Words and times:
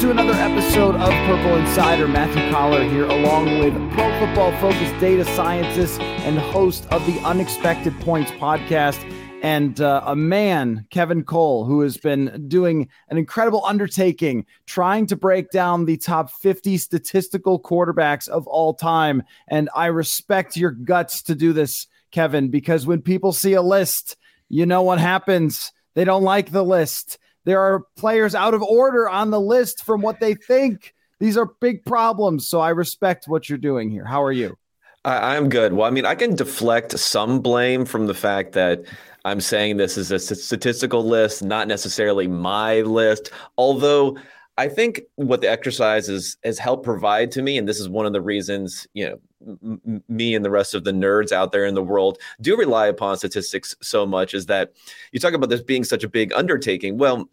To 0.00 0.10
another 0.10 0.32
episode 0.32 0.94
of 0.94 1.10
Purple 1.26 1.56
Insider. 1.56 2.08
Matthew 2.08 2.50
Coller 2.50 2.82
here, 2.84 3.04
along 3.04 3.58
with 3.58 3.74
Pro 3.92 4.18
Football 4.18 4.50
Focus 4.58 4.90
data 4.98 5.26
scientist 5.26 6.00
and 6.00 6.38
host 6.38 6.86
of 6.90 7.04
the 7.04 7.20
Unexpected 7.20 7.92
Points 8.00 8.30
podcast, 8.30 8.98
and 9.42 9.78
uh, 9.78 10.02
a 10.06 10.16
man, 10.16 10.86
Kevin 10.88 11.22
Cole, 11.22 11.66
who 11.66 11.82
has 11.82 11.98
been 11.98 12.46
doing 12.48 12.88
an 13.10 13.18
incredible 13.18 13.62
undertaking 13.66 14.46
trying 14.64 15.04
to 15.04 15.16
break 15.16 15.50
down 15.50 15.84
the 15.84 15.98
top 15.98 16.30
50 16.30 16.78
statistical 16.78 17.60
quarterbacks 17.60 18.26
of 18.26 18.46
all 18.46 18.72
time. 18.72 19.22
And 19.48 19.68
I 19.76 19.86
respect 19.86 20.56
your 20.56 20.70
guts 20.70 21.20
to 21.24 21.34
do 21.34 21.52
this, 21.52 21.86
Kevin, 22.10 22.48
because 22.48 22.86
when 22.86 23.02
people 23.02 23.32
see 23.32 23.52
a 23.52 23.60
list, 23.60 24.16
you 24.48 24.64
know 24.64 24.80
what 24.80 24.98
happens. 24.98 25.72
They 25.92 26.04
don't 26.04 26.22
like 26.22 26.52
the 26.52 26.64
list. 26.64 27.18
There 27.44 27.60
are 27.60 27.84
players 27.96 28.34
out 28.34 28.54
of 28.54 28.62
order 28.62 29.08
on 29.08 29.30
the 29.30 29.40
list 29.40 29.84
from 29.84 30.02
what 30.02 30.20
they 30.20 30.34
think. 30.34 30.94
These 31.18 31.36
are 31.36 31.46
big 31.60 31.84
problems. 31.84 32.46
So 32.46 32.60
I 32.60 32.70
respect 32.70 33.28
what 33.28 33.48
you're 33.48 33.58
doing 33.58 33.90
here. 33.90 34.04
How 34.04 34.22
are 34.22 34.32
you? 34.32 34.56
I, 35.04 35.36
I'm 35.36 35.48
good. 35.48 35.72
Well, 35.72 35.86
I 35.86 35.90
mean, 35.90 36.06
I 36.06 36.14
can 36.14 36.34
deflect 36.34 36.98
some 36.98 37.40
blame 37.40 37.84
from 37.84 38.06
the 38.06 38.14
fact 38.14 38.52
that 38.52 38.84
I'm 39.24 39.40
saying 39.40 39.76
this 39.76 39.96
is 39.96 40.10
a 40.10 40.18
statistical 40.18 41.04
list, 41.04 41.42
not 41.42 41.68
necessarily 41.68 42.26
my 42.26 42.80
list. 42.80 43.30
Although 43.58 44.18
I 44.60 44.68
think 44.68 45.00
what 45.16 45.40
the 45.40 45.50
exercise 45.50 46.10
is, 46.10 46.36
has 46.44 46.58
helped 46.58 46.84
provide 46.84 47.30
to 47.32 47.40
me, 47.40 47.56
and 47.56 47.66
this 47.66 47.80
is 47.80 47.88
one 47.88 48.04
of 48.04 48.12
the 48.12 48.20
reasons, 48.20 48.86
you 48.92 49.08
know, 49.08 49.18
m- 49.64 50.04
me 50.06 50.34
and 50.34 50.44
the 50.44 50.50
rest 50.50 50.74
of 50.74 50.84
the 50.84 50.90
nerds 50.92 51.32
out 51.32 51.50
there 51.50 51.64
in 51.64 51.74
the 51.74 51.82
world 51.82 52.18
do 52.42 52.58
rely 52.58 52.86
upon 52.86 53.16
statistics 53.16 53.74
so 53.80 54.04
much, 54.04 54.34
is 54.34 54.44
that 54.46 54.72
you 55.12 55.18
talk 55.18 55.32
about 55.32 55.48
this 55.48 55.62
being 55.62 55.82
such 55.82 56.04
a 56.04 56.10
big 56.10 56.30
undertaking. 56.34 56.98
Well, 56.98 57.30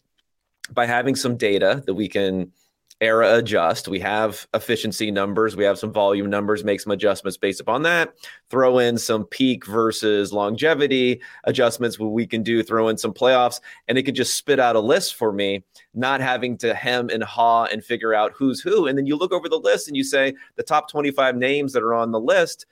by 0.72 0.86
having 0.86 1.18
some 1.18 1.36
data 1.36 1.84
that 1.86 1.96
we 1.96 2.08
can 2.08 2.54
era 3.00 3.36
adjust. 3.36 3.88
We 3.88 4.00
have 4.00 4.48
efficiency 4.54 5.12
numbers, 5.12 5.56
we 5.56 5.64
have 5.64 5.78
some 5.78 5.92
volume 5.92 6.30
numbers, 6.30 6.64
make 6.64 6.82
some 6.82 6.92
adjustments 6.92 7.38
based 7.38 7.62
upon 7.62 7.84
that. 7.84 8.14
Throw 8.50 8.80
in 8.80 8.98
some 8.98 9.26
peak 9.26 9.66
versus 9.66 10.34
longevity 10.34 11.22
adjustments 11.44 12.00
we 12.00 12.26
can 12.26 12.44
do, 12.44 12.64
throw 12.64 12.88
in 12.88 12.98
some 12.98 13.14
playoffs, 13.14 13.60
and 13.88 13.98
it 13.98 14.04
could 14.04 14.16
just 14.16 14.36
spit 14.36 14.60
out 14.60 14.76
a 14.76 14.80
list 14.80 15.16
for 15.16 15.32
me, 15.32 15.64
not 15.94 16.22
having 16.22 16.58
to 16.58 16.74
hem 16.74 17.10
and 17.10 17.24
haw 17.24 17.66
and 17.66 17.84
figure 17.84 18.14
out 18.14 18.34
who's 18.36 18.62
who. 18.62 18.88
And 18.88 18.98
then 18.98 19.06
you 19.06 19.16
look 19.16 19.32
over 19.32 19.48
the 19.48 19.60
list 19.60 19.88
and 19.88 19.96
you 19.96 20.04
say 20.04 20.34
the 20.56 20.64
top 20.64 20.90
25 20.90 21.36
names 21.36 21.74
that 21.74 21.84
are 21.84 21.94
on 21.94 22.12
the 22.12 22.20
list 22.20 22.66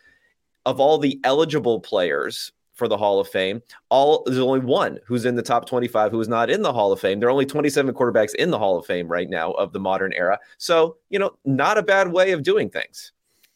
of 0.66 0.80
all 0.80 0.98
the 0.98 1.20
eligible 1.24 1.80
players 1.80 2.52
for 2.76 2.88
the 2.88 2.98
Hall 2.98 3.20
of 3.20 3.28
Fame. 3.28 3.62
All 3.90 4.24
there's 4.26 4.38
only 4.38 4.60
one 4.60 5.00
who's 5.06 5.26
in 5.26 5.36
the 5.36 5.42
top 5.42 5.66
25 5.66 6.12
who 6.12 6.22
is 6.22 6.28
not 6.28 6.50
in 6.50 6.62
the 6.62 6.74
Hall 6.74 6.92
of 6.92 7.00
Fame. 7.00 7.20
There 7.20 7.28
are 7.28 7.32
only 7.32 7.46
27 7.46 7.94
quarterbacks 7.96 8.36
in 8.36 8.52
the 8.52 8.60
Hall 8.60 8.78
of 8.78 8.86
Fame 8.86 9.08
right 9.08 9.30
now 9.30 9.52
of 9.54 9.74
the 9.74 9.80
modern 9.80 10.14
era. 10.14 10.40
So, 10.58 10.98
you 11.10 11.18
know, 11.18 11.32
not 11.44 11.78
a 11.78 11.84
bad 11.84 12.12
way 12.12 12.32
of 12.32 12.44
doing 12.44 12.70
things. 12.70 13.12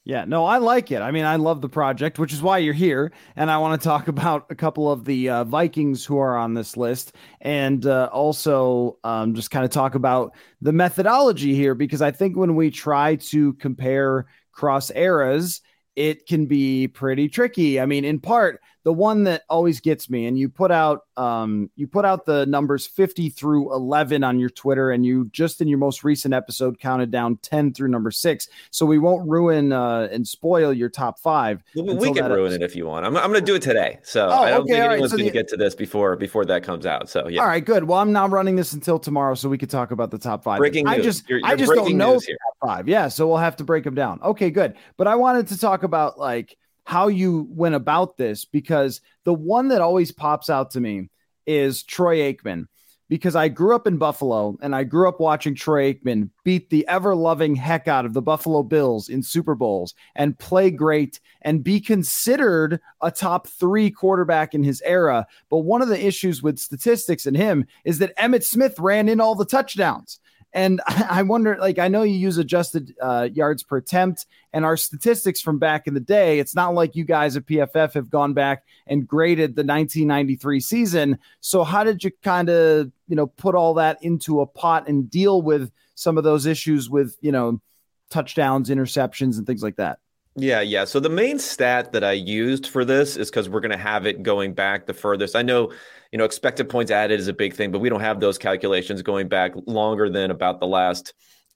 Yeah, 0.05 0.25
no, 0.25 0.43
I 0.43 0.57
like 0.57 0.91
it. 0.91 1.03
I 1.03 1.11
mean, 1.11 1.25
I 1.25 1.35
love 1.35 1.61
the 1.61 1.69
project, 1.69 2.17
which 2.17 2.33
is 2.33 2.41
why 2.41 2.57
you're 2.57 2.73
here. 2.73 3.11
And 3.35 3.51
I 3.51 3.59
want 3.59 3.79
to 3.79 3.87
talk 3.87 4.07
about 4.07 4.47
a 4.49 4.55
couple 4.55 4.91
of 4.91 5.05
the 5.05 5.29
uh, 5.29 5.43
Vikings 5.43 6.03
who 6.03 6.17
are 6.17 6.35
on 6.35 6.55
this 6.55 6.75
list 6.75 7.13
and 7.41 7.85
uh, 7.85 8.09
also 8.11 8.97
um, 9.03 9.35
just 9.35 9.51
kind 9.51 9.65
of 9.65 9.69
talk 9.71 9.93
about 9.95 10.33
the 10.61 10.71
methodology 10.71 11.53
here, 11.53 11.75
because 11.75 12.01
I 12.01 12.09
think 12.09 12.37
when 12.37 12.55
we 12.55 12.71
try 12.71 13.17
to 13.17 13.53
compare 13.53 14.25
cross 14.51 14.89
eras, 14.91 15.61
it 15.95 16.25
can 16.25 16.45
be 16.45 16.87
pretty 16.87 17.27
tricky. 17.27 17.79
I 17.79 17.85
mean, 17.85 18.05
in 18.05 18.19
part, 18.19 18.61
the 18.83 18.93
one 18.93 19.25
that 19.25 19.43
always 19.49 19.81
gets 19.81 20.09
me, 20.09 20.25
and 20.25 20.37
you 20.37 20.49
put 20.49 20.71
out 20.71 21.05
um, 21.17 21.69
you 21.75 21.85
put 21.85 22.05
out 22.05 22.25
the 22.25 22.45
numbers 22.45 22.87
50 22.87 23.29
through 23.29 23.73
11 23.73 24.23
on 24.23 24.39
your 24.39 24.49
Twitter, 24.49 24.91
and 24.91 25.05
you 25.05 25.29
just 25.31 25.59
in 25.59 25.67
your 25.67 25.77
most 25.77 26.03
recent 26.03 26.33
episode 26.33 26.79
counted 26.79 27.11
down 27.11 27.37
10 27.37 27.73
through 27.73 27.89
number 27.89 28.09
six. 28.09 28.47
So 28.71 28.85
we 28.85 28.97
won't 28.97 29.27
ruin 29.27 29.73
uh, 29.73 30.07
and 30.11 30.25
spoil 30.25 30.71
your 30.71 30.89
top 30.89 31.19
five. 31.19 31.61
We 31.75 31.83
can 31.83 31.97
ruin 31.97 32.17
episode. 32.17 32.51
it 32.53 32.61
if 32.61 32.75
you 32.75 32.85
want. 32.85 33.05
I'm, 33.05 33.17
I'm 33.17 33.31
going 33.31 33.41
to 33.41 33.45
do 33.45 33.55
it 33.55 33.61
today. 33.61 33.99
So 34.03 34.27
oh, 34.27 34.31
I 34.31 34.49
don't 34.51 34.61
okay, 34.61 34.73
think 34.73 34.83
anyone's 34.83 35.01
right. 35.01 35.09
so 35.11 35.17
going 35.17 35.29
to 35.29 35.33
get 35.33 35.47
to 35.49 35.57
this 35.57 35.75
before 35.75 36.15
before 36.15 36.45
that 36.45 36.63
comes 36.63 36.85
out. 36.85 37.09
So 37.09 37.27
yeah. 37.27 37.41
All 37.41 37.47
right, 37.47 37.63
good. 37.63 37.83
Well, 37.83 37.99
I'm 37.99 38.13
not 38.13 38.31
running 38.31 38.55
this 38.55 38.71
until 38.71 38.97
tomorrow, 38.97 39.35
so 39.35 39.49
we 39.49 39.57
could 39.57 39.69
talk 39.69 39.91
about 39.91 40.11
the 40.11 40.19
top 40.19 40.43
five. 40.43 40.59
Breaking 40.59 40.87
I 40.87 40.95
news. 40.95 41.05
just 41.05 41.29
you're, 41.29 41.39
you're 41.39 41.47
I 41.47 41.55
just 41.55 41.73
don't 41.73 41.97
know 41.97 42.13
top 42.13 42.29
five. 42.61 42.87
Yeah, 42.87 43.09
so 43.09 43.27
we'll 43.27 43.37
have 43.37 43.57
to 43.57 43.65
break 43.65 43.83
them 43.83 43.95
down. 43.95 44.21
Okay, 44.21 44.51
good. 44.51 44.75
But 44.95 45.07
I 45.07 45.15
wanted 45.15 45.47
to 45.47 45.57
talk 45.57 45.83
about 45.83 46.17
like 46.17 46.55
how 46.89 47.07
you 47.07 47.45
went 47.51 47.75
about 47.75 48.17
this 48.17 48.45
because 48.45 48.99
the 49.23 49.33
one 49.33 49.67
that 49.67 49.79
always 49.79 50.11
pops 50.11 50.49
out 50.49 50.71
to 50.71 50.79
me 50.79 51.07
is 51.45 51.83
Troy 51.83 52.17
Aikman 52.17 52.65
because 53.09 53.35
I 53.35 53.47
grew 53.47 53.75
up 53.75 53.85
in 53.85 53.99
Buffalo 53.99 54.57
and 54.59 54.75
I 54.75 54.85
grew 54.85 55.07
up 55.07 55.19
watching 55.19 55.53
Troy 55.53 55.93
Aikman 55.93 56.31
beat 56.43 56.71
the 56.71 56.87
ever 56.87 57.13
loving 57.13 57.53
heck 57.53 57.87
out 57.87 58.07
of 58.07 58.13
the 58.13 58.23
Buffalo 58.23 58.63
Bills 58.63 59.07
in 59.07 59.21
Super 59.21 59.53
Bowls 59.53 59.93
and 60.15 60.39
play 60.39 60.71
great 60.71 61.19
and 61.43 61.63
be 61.63 61.79
considered 61.79 62.81
a 63.01 63.11
top 63.11 63.45
three 63.45 63.91
quarterback 63.91 64.55
in 64.55 64.63
his 64.63 64.81
era. 64.83 65.27
But 65.51 65.59
one 65.59 65.83
of 65.83 65.89
the 65.89 66.03
issues 66.03 66.41
with 66.41 66.57
statistics 66.57 67.27
in 67.27 67.35
him 67.35 67.67
is 67.85 67.99
that 67.99 68.17
Emmitt 68.17 68.43
Smith 68.43 68.79
ran 68.79 69.07
in 69.09 69.21
all 69.21 69.35
the 69.35 69.45
touchdowns. 69.45 70.19
And 70.53 70.81
I 70.87 71.21
wonder, 71.23 71.57
like, 71.59 71.79
I 71.79 71.87
know 71.87 72.03
you 72.03 72.17
use 72.17 72.37
adjusted 72.37 72.95
uh, 73.01 73.29
yards 73.31 73.63
per 73.63 73.77
attempt 73.77 74.25
and 74.53 74.65
our 74.65 74.77
statistics 74.77 75.41
from 75.41 75.59
back 75.59 75.87
in 75.87 75.93
the 75.93 75.99
day. 75.99 76.39
It's 76.39 76.55
not 76.55 76.73
like 76.73 76.95
you 76.95 77.03
guys 77.03 77.37
at 77.37 77.45
PFF 77.45 77.93
have 77.93 78.09
gone 78.09 78.33
back 78.33 78.63
and 78.87 79.07
graded 79.07 79.55
the 79.55 79.63
1993 79.63 80.59
season. 80.59 81.19
So, 81.39 81.63
how 81.63 81.83
did 81.83 82.03
you 82.03 82.11
kind 82.23 82.49
of, 82.49 82.91
you 83.07 83.15
know, 83.15 83.27
put 83.27 83.55
all 83.55 83.75
that 83.75 84.03
into 84.03 84.41
a 84.41 84.47
pot 84.47 84.87
and 84.87 85.09
deal 85.09 85.41
with 85.41 85.71
some 85.95 86.17
of 86.17 86.23
those 86.23 86.45
issues 86.45 86.89
with, 86.89 87.15
you 87.21 87.31
know, 87.31 87.61
touchdowns, 88.09 88.69
interceptions, 88.69 89.37
and 89.37 89.45
things 89.45 89.63
like 89.63 89.75
that? 89.75 89.99
Yeah, 90.41 90.61
yeah. 90.61 90.85
So 90.85 91.01
the 91.01 91.09
main 91.09 91.37
stat 91.37 91.91
that 91.91 92.03
I 92.03 92.13
used 92.13 92.67
for 92.67 92.85
this 92.85 93.17
is 93.17 93.29
because 93.29 93.49
we're 93.49 93.59
going 93.59 93.71
to 93.71 93.77
have 93.77 94.05
it 94.05 94.23
going 94.23 94.53
back 94.53 94.85
the 94.85 94.93
furthest. 94.93 95.35
I 95.35 95.41
know, 95.41 95.73
you 96.13 96.17
know, 96.17 96.23
expected 96.23 96.69
points 96.69 96.91
added 96.91 97.19
is 97.19 97.27
a 97.27 97.33
big 97.33 97.53
thing, 97.53 97.71
but 97.71 97.79
we 97.79 97.89
don't 97.89 97.99
have 97.99 98.21
those 98.21 98.37
calculations 98.37 99.01
going 99.01 99.27
back 99.27 99.51
longer 99.65 100.09
than 100.09 100.31
about 100.31 100.61
the 100.61 100.67
last 100.67 101.13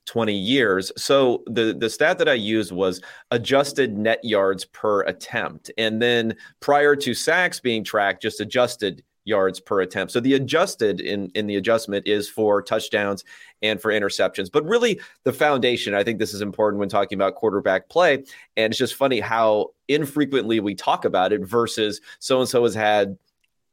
20 0.08 0.34
years. 0.34 0.92
So 0.98 1.44
the 1.48 1.74
the 1.80 1.90
stat 1.90 2.18
that 2.18 2.28
I 2.28 2.34
used 2.34 2.74
was 2.74 3.02
adjusted 3.32 3.98
net 3.98 4.20
yards 4.22 4.66
per 4.66 5.04
attempt. 5.04 5.72
And 5.78 6.02
then 6.02 6.36
prior 6.60 6.98
to 6.98 7.14
sacks 7.14 7.62
being 7.62 7.86
tracked, 7.86 8.22
just 8.22 8.42
adjusted 8.42 9.02
yards 9.26 9.60
per 9.60 9.82
attempt. 9.82 10.12
So 10.14 10.20
the 10.20 10.34
adjusted 10.34 11.00
in 11.00 11.32
in 11.36 11.48
the 11.48 11.56
adjustment 11.56 12.08
is 12.08 12.30
for 12.30 12.62
touchdowns 12.62 13.24
and 13.62 13.82
for 13.82 13.92
interceptions. 13.92 14.52
But 14.52 14.66
really 14.66 15.00
the 15.24 15.34
foundation, 15.34 15.94
I 15.94 16.04
think 16.04 16.20
this 16.20 16.34
is 16.34 16.42
important 16.42 16.80
when 16.80 16.90
talking 16.90 17.18
about 17.18 17.36
quarterback 17.36 17.90
play 17.90 18.24
and 18.58 18.72
it's 18.72 18.78
just 18.78 18.96
funny 18.96 19.20
how 19.20 19.72
infrequently 19.88 20.60
we 20.60 20.76
talk 20.76 21.06
about 21.06 21.34
it 21.34 21.42
versus 21.42 22.02
so 22.20 22.40
and 22.40 22.50
so 22.50 22.64
has 22.64 22.76
had 22.76 23.18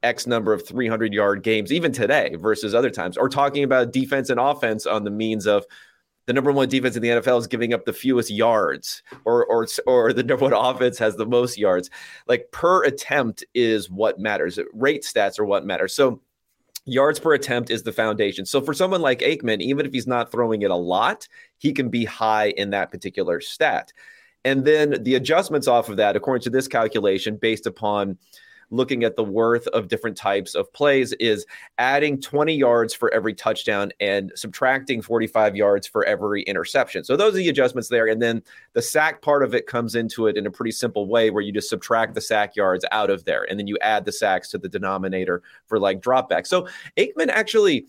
X 0.03 0.27
number 0.27 0.53
of 0.53 0.67
300 0.67 1.13
yard 1.13 1.43
games, 1.43 1.73
even 1.73 1.93
today 1.93 2.35
versus 2.37 2.75
other 2.75 2.91
times, 2.91 3.17
or 3.17 3.29
talking 3.29 3.65
about 3.65 3.93
defense 3.93 4.31
and 4.31 4.41
offense 4.41 4.87
on 4.87 5.05
the 5.05 5.11
means 5.11 5.47
of 5.47 5.67
the 6.27 6.33
number 6.33 6.53
one 6.53 6.69
defense 6.69 6.97
in 6.97 7.03
the 7.03 7.09
NFL 7.09 7.41
is 7.41 7.47
giving 7.47 7.75
up 7.75 7.85
the 7.85 7.93
fewest 7.93 8.31
yards, 8.31 9.03
or 9.25 9.45
or 9.47 9.67
or 9.87 10.13
the 10.13 10.23
number 10.23 10.45
one 10.45 10.53
offense 10.57 10.99
has 10.99 11.17
the 11.17 11.27
most 11.27 11.59
yards. 11.59 11.91
Like 12.27 12.51
per 12.53 12.85
attempt 12.85 13.45
is 13.55 13.91
what 13.91 14.19
matters. 14.19 14.59
Rate 14.73 15.03
stats 15.03 15.39
are 15.39 15.45
what 15.45 15.65
matter. 15.65 15.89
So 15.89 16.21
yards 16.85 17.19
per 17.19 17.35
attempt 17.35 17.71
is 17.71 17.83
the 17.83 17.93
foundation. 17.93 18.45
So 18.47 18.61
for 18.61 18.75
someone 18.75 19.01
like 19.01 19.21
Aikman, 19.21 19.61
even 19.61 19.87
if 19.87 19.93
he's 19.93 20.07
not 20.07 20.31
throwing 20.31 20.63
it 20.63 20.71
a 20.71 20.77
lot, 20.77 21.29
he 21.59 21.73
can 21.73 21.89
be 21.89 22.05
high 22.05 22.51
in 22.51 22.71
that 22.71 22.91
particular 22.91 23.41
stat. 23.41 23.93
And 24.45 24.65
then 24.65 25.03
the 25.03 25.17
adjustments 25.17 25.69
off 25.69 25.89
of 25.89 25.99
that, 25.99 26.17
according 26.17 26.43
to 26.45 26.51
this 26.51 26.67
calculation, 26.67 27.37
based 27.37 27.67
upon 27.67 28.19
looking 28.71 29.05
at 29.05 29.17
the 29.17 29.25
worth 29.25 29.67
of 29.69 29.89
different 29.89 30.17
types 30.17 30.55
of 30.55 30.73
plays 30.73 31.13
is 31.15 31.45
adding 31.79 32.21
20 32.21 32.55
yards 32.55 32.95
for 32.95 33.13
every 33.13 33.35
touchdown 33.35 33.93
and 34.01 34.33
subtracting 34.35 35.03
45 35.03 35.57
yards 35.57 35.87
for 35.87 36.05
every 36.05 36.43
interception. 36.43 37.05
So 37.05 37.17
those 37.17 37.35
are 37.35 37.39
the 37.39 37.49
adjustments 37.49 37.89
there. 37.89 38.07
And 38.07 38.23
then 38.23 38.43
the 38.73 38.83
sack 38.83 39.23
part 39.23 39.43
of 39.43 39.55
it 39.55 39.67
comes 39.67 39.95
into 39.95 40.27
it 40.27 40.37
in 40.37 40.47
a 40.47 40.51
pretty 40.51 40.73
simple 40.73 41.07
way 41.07 41.31
where 41.31 41.43
you 41.43 41.53
just 41.53 41.69
subtract 41.69 42.15
the 42.15 42.21
sack 42.21 42.57
yards 42.57 42.85
out 42.93 43.11
of 43.11 43.25
there 43.25 43.45
and 43.51 43.59
then 43.59 43.67
you 43.67 43.77
add 43.83 44.05
the 44.05 44.13
sacks 44.13 44.51
to 44.51 44.59
the 44.59 44.69
denominator 44.69 45.43
for 45.67 45.79
like 45.79 46.01
dropback. 46.01 46.47
So 46.47 46.69
Aikman 46.97 47.29
actually, 47.29 47.87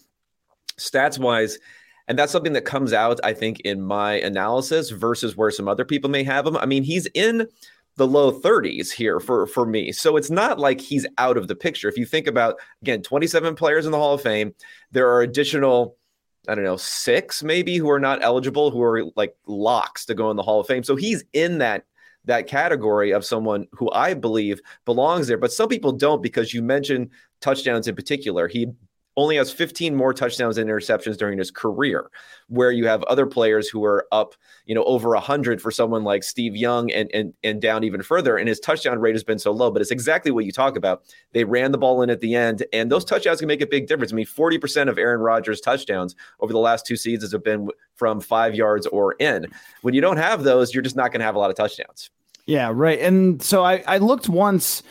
stats 0.77 1.19
wise, 1.19 1.59
and 2.07 2.17
that's 2.17 2.31
something 2.31 2.53
that 2.53 2.65
comes 2.65 2.93
out, 2.93 3.19
I 3.23 3.33
think, 3.33 3.61
in 3.61 3.81
my 3.81 4.13
analysis 4.13 4.89
versus 4.89 5.37
where 5.37 5.51
some 5.51 5.67
other 5.67 5.85
people 5.85 6.09
may 6.09 6.23
have 6.23 6.45
him. 6.45 6.57
I 6.57 6.65
mean, 6.65 6.83
he's 6.83 7.05
in 7.13 7.47
the 7.97 8.07
low 8.07 8.31
30s 8.31 8.91
here 8.91 9.19
for 9.19 9.47
for 9.47 9.65
me. 9.65 9.91
So 9.91 10.17
it's 10.17 10.29
not 10.29 10.59
like 10.59 10.79
he's 10.79 11.05
out 11.17 11.37
of 11.37 11.47
the 11.47 11.55
picture. 11.55 11.89
If 11.89 11.97
you 11.97 12.05
think 12.05 12.27
about 12.27 12.59
again, 12.81 13.01
27 13.01 13.55
players 13.55 13.85
in 13.85 13.91
the 13.91 13.97
Hall 13.97 14.13
of 14.13 14.21
Fame, 14.21 14.53
there 14.91 15.09
are 15.09 15.21
additional 15.21 15.97
I 16.47 16.55
don't 16.55 16.63
know, 16.63 16.77
6 16.77 17.43
maybe 17.43 17.77
who 17.77 17.89
are 17.89 17.99
not 17.99 18.23
eligible 18.23 18.71
who 18.71 18.81
are 18.81 19.03
like 19.15 19.35
locks 19.45 20.05
to 20.05 20.15
go 20.15 20.31
in 20.31 20.37
the 20.37 20.43
Hall 20.43 20.59
of 20.59 20.67
Fame. 20.67 20.83
So 20.83 20.95
he's 20.95 21.23
in 21.33 21.59
that 21.59 21.85
that 22.25 22.47
category 22.47 23.11
of 23.11 23.25
someone 23.25 23.67
who 23.71 23.91
I 23.91 24.13
believe 24.13 24.61
belongs 24.85 25.27
there, 25.27 25.37
but 25.37 25.51
some 25.51 25.69
people 25.69 25.91
don't 25.91 26.21
because 26.21 26.53
you 26.53 26.61
mentioned 26.61 27.09
touchdowns 27.41 27.87
in 27.87 27.95
particular. 27.95 28.47
He 28.47 28.67
only 29.17 29.35
has 29.35 29.51
15 29.51 29.95
more 29.95 30.13
touchdowns 30.13 30.57
and 30.57 30.69
interceptions 30.69 31.17
during 31.17 31.37
his 31.37 31.51
career, 31.51 32.09
where 32.47 32.71
you 32.71 32.87
have 32.87 33.03
other 33.03 33.25
players 33.25 33.67
who 33.67 33.83
are 33.83 34.07
up, 34.11 34.35
you 34.65 34.73
know, 34.73 34.83
over 34.85 35.09
100 35.09 35.61
for 35.61 35.69
someone 35.71 36.03
like 36.03 36.23
Steve 36.23 36.55
Young 36.55 36.91
and, 36.91 37.09
and, 37.13 37.33
and 37.43 37.61
down 37.61 37.83
even 37.83 38.01
further. 38.01 38.37
And 38.37 38.47
his 38.47 38.59
touchdown 38.59 38.99
rate 38.99 39.15
has 39.15 39.23
been 39.23 39.39
so 39.39 39.51
low, 39.51 39.69
but 39.69 39.81
it's 39.81 39.91
exactly 39.91 40.31
what 40.31 40.45
you 40.45 40.51
talk 40.51 40.77
about. 40.77 41.03
They 41.33 41.43
ran 41.43 41.71
the 41.71 41.77
ball 41.77 42.01
in 42.01 42.09
at 42.09 42.21
the 42.21 42.35
end, 42.35 42.65
and 42.71 42.91
those 42.91 43.03
touchdowns 43.03 43.39
can 43.39 43.47
make 43.47 43.61
a 43.61 43.67
big 43.67 43.87
difference. 43.87 44.13
I 44.13 44.15
mean, 44.15 44.25
40% 44.25 44.89
of 44.89 44.97
Aaron 44.97 45.21
Rodgers' 45.21 45.61
touchdowns 45.61 46.15
over 46.39 46.53
the 46.53 46.59
last 46.59 46.85
two 46.85 46.95
seasons 46.95 47.31
have 47.33 47.43
been 47.43 47.69
from 47.95 48.21
five 48.21 48.55
yards 48.55 48.87
or 48.87 49.13
in. 49.13 49.47
When 49.81 49.93
you 49.93 50.01
don't 50.01 50.17
have 50.17 50.43
those, 50.43 50.73
you're 50.73 50.83
just 50.83 50.95
not 50.95 51.11
going 51.11 51.19
to 51.19 51.25
have 51.25 51.35
a 51.35 51.39
lot 51.39 51.49
of 51.49 51.57
touchdowns. 51.57 52.09
Yeah, 52.45 52.71
right. 52.73 52.99
And 52.99 53.41
so 53.41 53.63
I, 53.63 53.83
I 53.87 53.99
looked 53.99 54.27
once 54.27 54.83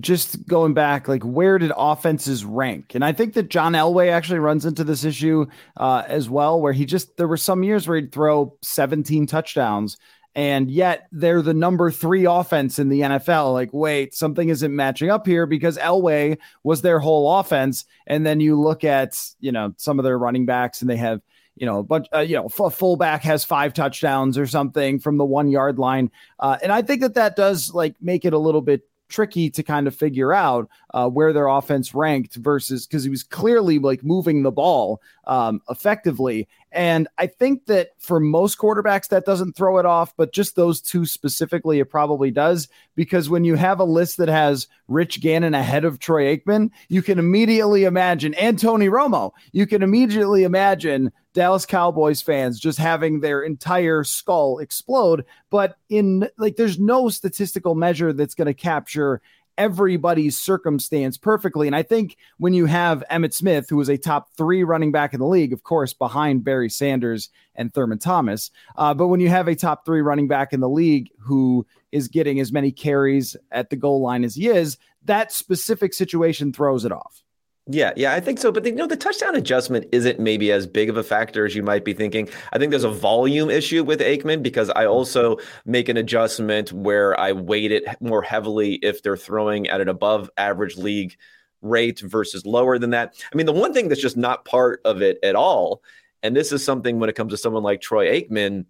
just 0.00 0.46
going 0.46 0.74
back, 0.74 1.08
like 1.08 1.22
where 1.22 1.58
did 1.58 1.72
offenses 1.76 2.44
rank? 2.44 2.94
And 2.94 3.04
I 3.04 3.12
think 3.12 3.34
that 3.34 3.48
John 3.48 3.72
Elway 3.72 4.10
actually 4.10 4.38
runs 4.38 4.64
into 4.64 4.84
this 4.84 5.04
issue 5.04 5.46
uh, 5.76 6.02
as 6.06 6.28
well, 6.28 6.60
where 6.60 6.72
he 6.72 6.84
just 6.84 7.16
there 7.16 7.28
were 7.28 7.36
some 7.36 7.62
years 7.62 7.86
where 7.86 7.96
he'd 7.96 8.12
throw 8.12 8.56
17 8.62 9.26
touchdowns, 9.26 9.96
and 10.34 10.70
yet 10.70 11.06
they're 11.12 11.42
the 11.42 11.54
number 11.54 11.90
three 11.90 12.24
offense 12.24 12.78
in 12.78 12.88
the 12.88 13.00
NFL. 13.00 13.52
Like, 13.52 13.70
wait, 13.72 14.14
something 14.14 14.48
isn't 14.48 14.74
matching 14.74 15.10
up 15.10 15.26
here 15.26 15.46
because 15.46 15.78
Elway 15.78 16.38
was 16.62 16.82
their 16.82 16.98
whole 16.98 17.38
offense, 17.38 17.84
and 18.06 18.24
then 18.26 18.40
you 18.40 18.60
look 18.60 18.84
at 18.84 19.18
you 19.40 19.52
know 19.52 19.74
some 19.76 19.98
of 19.98 20.04
their 20.04 20.18
running 20.18 20.46
backs, 20.46 20.80
and 20.80 20.90
they 20.90 20.96
have 20.96 21.20
you 21.56 21.66
know, 21.66 21.82
but 21.82 22.08
uh, 22.12 22.20
you 22.20 22.36
know, 22.36 22.46
a 22.46 22.70
fullback 22.70 23.22
has 23.22 23.44
five 23.44 23.74
touchdowns 23.74 24.36
or 24.36 24.46
something 24.46 24.98
from 24.98 25.18
the 25.18 25.24
one 25.24 25.48
yard 25.48 25.78
line, 25.78 26.10
uh, 26.40 26.58
and 26.62 26.72
I 26.72 26.82
think 26.82 27.02
that 27.02 27.14
that 27.14 27.36
does 27.36 27.72
like 27.72 27.94
make 28.00 28.24
it 28.24 28.32
a 28.32 28.38
little 28.38 28.60
bit 28.60 28.82
tricky 29.14 29.48
to 29.48 29.62
kind 29.62 29.86
of 29.86 29.94
figure 29.94 30.32
out 30.32 30.68
uh, 30.92 31.08
where 31.08 31.32
their 31.32 31.46
offense 31.46 31.94
ranked 31.94 32.34
versus 32.34 32.86
because 32.86 33.04
he 33.04 33.10
was 33.10 33.22
clearly 33.22 33.78
like 33.78 34.02
moving 34.02 34.42
the 34.42 34.50
ball 34.50 35.00
um, 35.26 35.62
effectively. 35.70 36.48
And 36.74 37.06
I 37.18 37.28
think 37.28 37.66
that 37.66 37.90
for 37.98 38.18
most 38.18 38.58
quarterbacks, 38.58 39.08
that 39.08 39.24
doesn't 39.24 39.54
throw 39.54 39.78
it 39.78 39.86
off, 39.86 40.14
but 40.16 40.32
just 40.32 40.56
those 40.56 40.80
two 40.80 41.06
specifically, 41.06 41.78
it 41.78 41.88
probably 41.88 42.30
does. 42.30 42.68
Because 42.96 43.30
when 43.30 43.44
you 43.44 43.54
have 43.54 43.78
a 43.78 43.84
list 43.84 44.16
that 44.16 44.28
has 44.28 44.66
Rich 44.88 45.20
Gannon 45.20 45.54
ahead 45.54 45.84
of 45.84 46.00
Troy 46.00 46.36
Aikman, 46.36 46.70
you 46.88 47.00
can 47.00 47.18
immediately 47.18 47.84
imagine, 47.84 48.34
and 48.34 48.58
Tony 48.58 48.88
Romo, 48.88 49.30
you 49.52 49.66
can 49.66 49.82
immediately 49.82 50.42
imagine 50.42 51.12
Dallas 51.32 51.66
Cowboys 51.66 52.22
fans 52.22 52.58
just 52.58 52.78
having 52.78 53.20
their 53.20 53.42
entire 53.42 54.04
skull 54.04 54.58
explode. 54.58 55.24
But 55.50 55.76
in 55.88 56.28
like, 56.38 56.56
there's 56.56 56.78
no 56.78 57.08
statistical 57.08 57.74
measure 57.74 58.12
that's 58.12 58.34
going 58.34 58.46
to 58.46 58.54
capture 58.54 59.20
everybody's 59.58 60.38
circumstance 60.38 61.16
perfectly. 61.16 61.66
And 61.66 61.76
I 61.76 61.82
think 61.82 62.16
when 62.38 62.54
you 62.54 62.66
have 62.66 63.04
Emmitt 63.10 63.34
Smith, 63.34 63.68
who 63.68 63.76
was 63.76 63.88
a 63.88 63.96
top 63.96 64.30
three 64.36 64.64
running 64.64 64.92
back 64.92 65.14
in 65.14 65.20
the 65.20 65.26
league, 65.26 65.52
of 65.52 65.62
course, 65.62 65.92
behind 65.92 66.44
Barry 66.44 66.70
Sanders 66.70 67.30
and 67.54 67.72
Thurman 67.72 67.98
Thomas, 67.98 68.50
uh, 68.76 68.94
but 68.94 69.08
when 69.08 69.20
you 69.20 69.28
have 69.28 69.48
a 69.48 69.54
top 69.54 69.84
three 69.84 70.00
running 70.00 70.28
back 70.28 70.52
in 70.52 70.60
the 70.60 70.68
league 70.68 71.10
who 71.18 71.66
is 71.92 72.08
getting 72.08 72.40
as 72.40 72.52
many 72.52 72.72
carries 72.72 73.36
at 73.50 73.70
the 73.70 73.76
goal 73.76 74.02
line 74.02 74.24
as 74.24 74.34
he 74.34 74.48
is, 74.48 74.76
that 75.04 75.32
specific 75.32 75.94
situation 75.94 76.52
throws 76.52 76.84
it 76.84 76.92
off. 76.92 77.23
Yeah, 77.66 77.92
yeah, 77.96 78.12
I 78.12 78.20
think 78.20 78.38
so. 78.38 78.52
But 78.52 78.64
the, 78.64 78.70
you 78.70 78.76
know, 78.76 78.86
the 78.86 78.96
touchdown 78.96 79.34
adjustment 79.34 79.86
isn't 79.90 80.20
maybe 80.20 80.52
as 80.52 80.66
big 80.66 80.90
of 80.90 80.98
a 80.98 81.02
factor 81.02 81.46
as 81.46 81.54
you 81.54 81.62
might 81.62 81.82
be 81.82 81.94
thinking. 81.94 82.28
I 82.52 82.58
think 82.58 82.68
there's 82.70 82.84
a 82.84 82.90
volume 82.90 83.48
issue 83.48 83.82
with 83.82 84.00
Aikman 84.00 84.42
because 84.42 84.68
I 84.70 84.84
also 84.84 85.38
make 85.64 85.88
an 85.88 85.96
adjustment 85.96 86.72
where 86.74 87.18
I 87.18 87.32
weight 87.32 87.72
it 87.72 87.84
more 88.00 88.20
heavily 88.20 88.74
if 88.74 89.02
they're 89.02 89.16
throwing 89.16 89.66
at 89.68 89.80
an 89.80 89.88
above 89.88 90.28
average 90.36 90.76
league 90.76 91.16
rate 91.62 92.00
versus 92.00 92.44
lower 92.44 92.78
than 92.78 92.90
that. 92.90 93.14
I 93.32 93.36
mean, 93.36 93.46
the 93.46 93.52
one 93.52 93.72
thing 93.72 93.88
that's 93.88 94.02
just 94.02 94.18
not 94.18 94.44
part 94.44 94.82
of 94.84 95.00
it 95.00 95.18
at 95.22 95.34
all, 95.34 95.82
and 96.22 96.36
this 96.36 96.52
is 96.52 96.62
something 96.62 96.98
when 96.98 97.08
it 97.08 97.16
comes 97.16 97.32
to 97.32 97.38
someone 97.38 97.62
like 97.62 97.80
Troy 97.80 98.08
Aikman, 98.20 98.66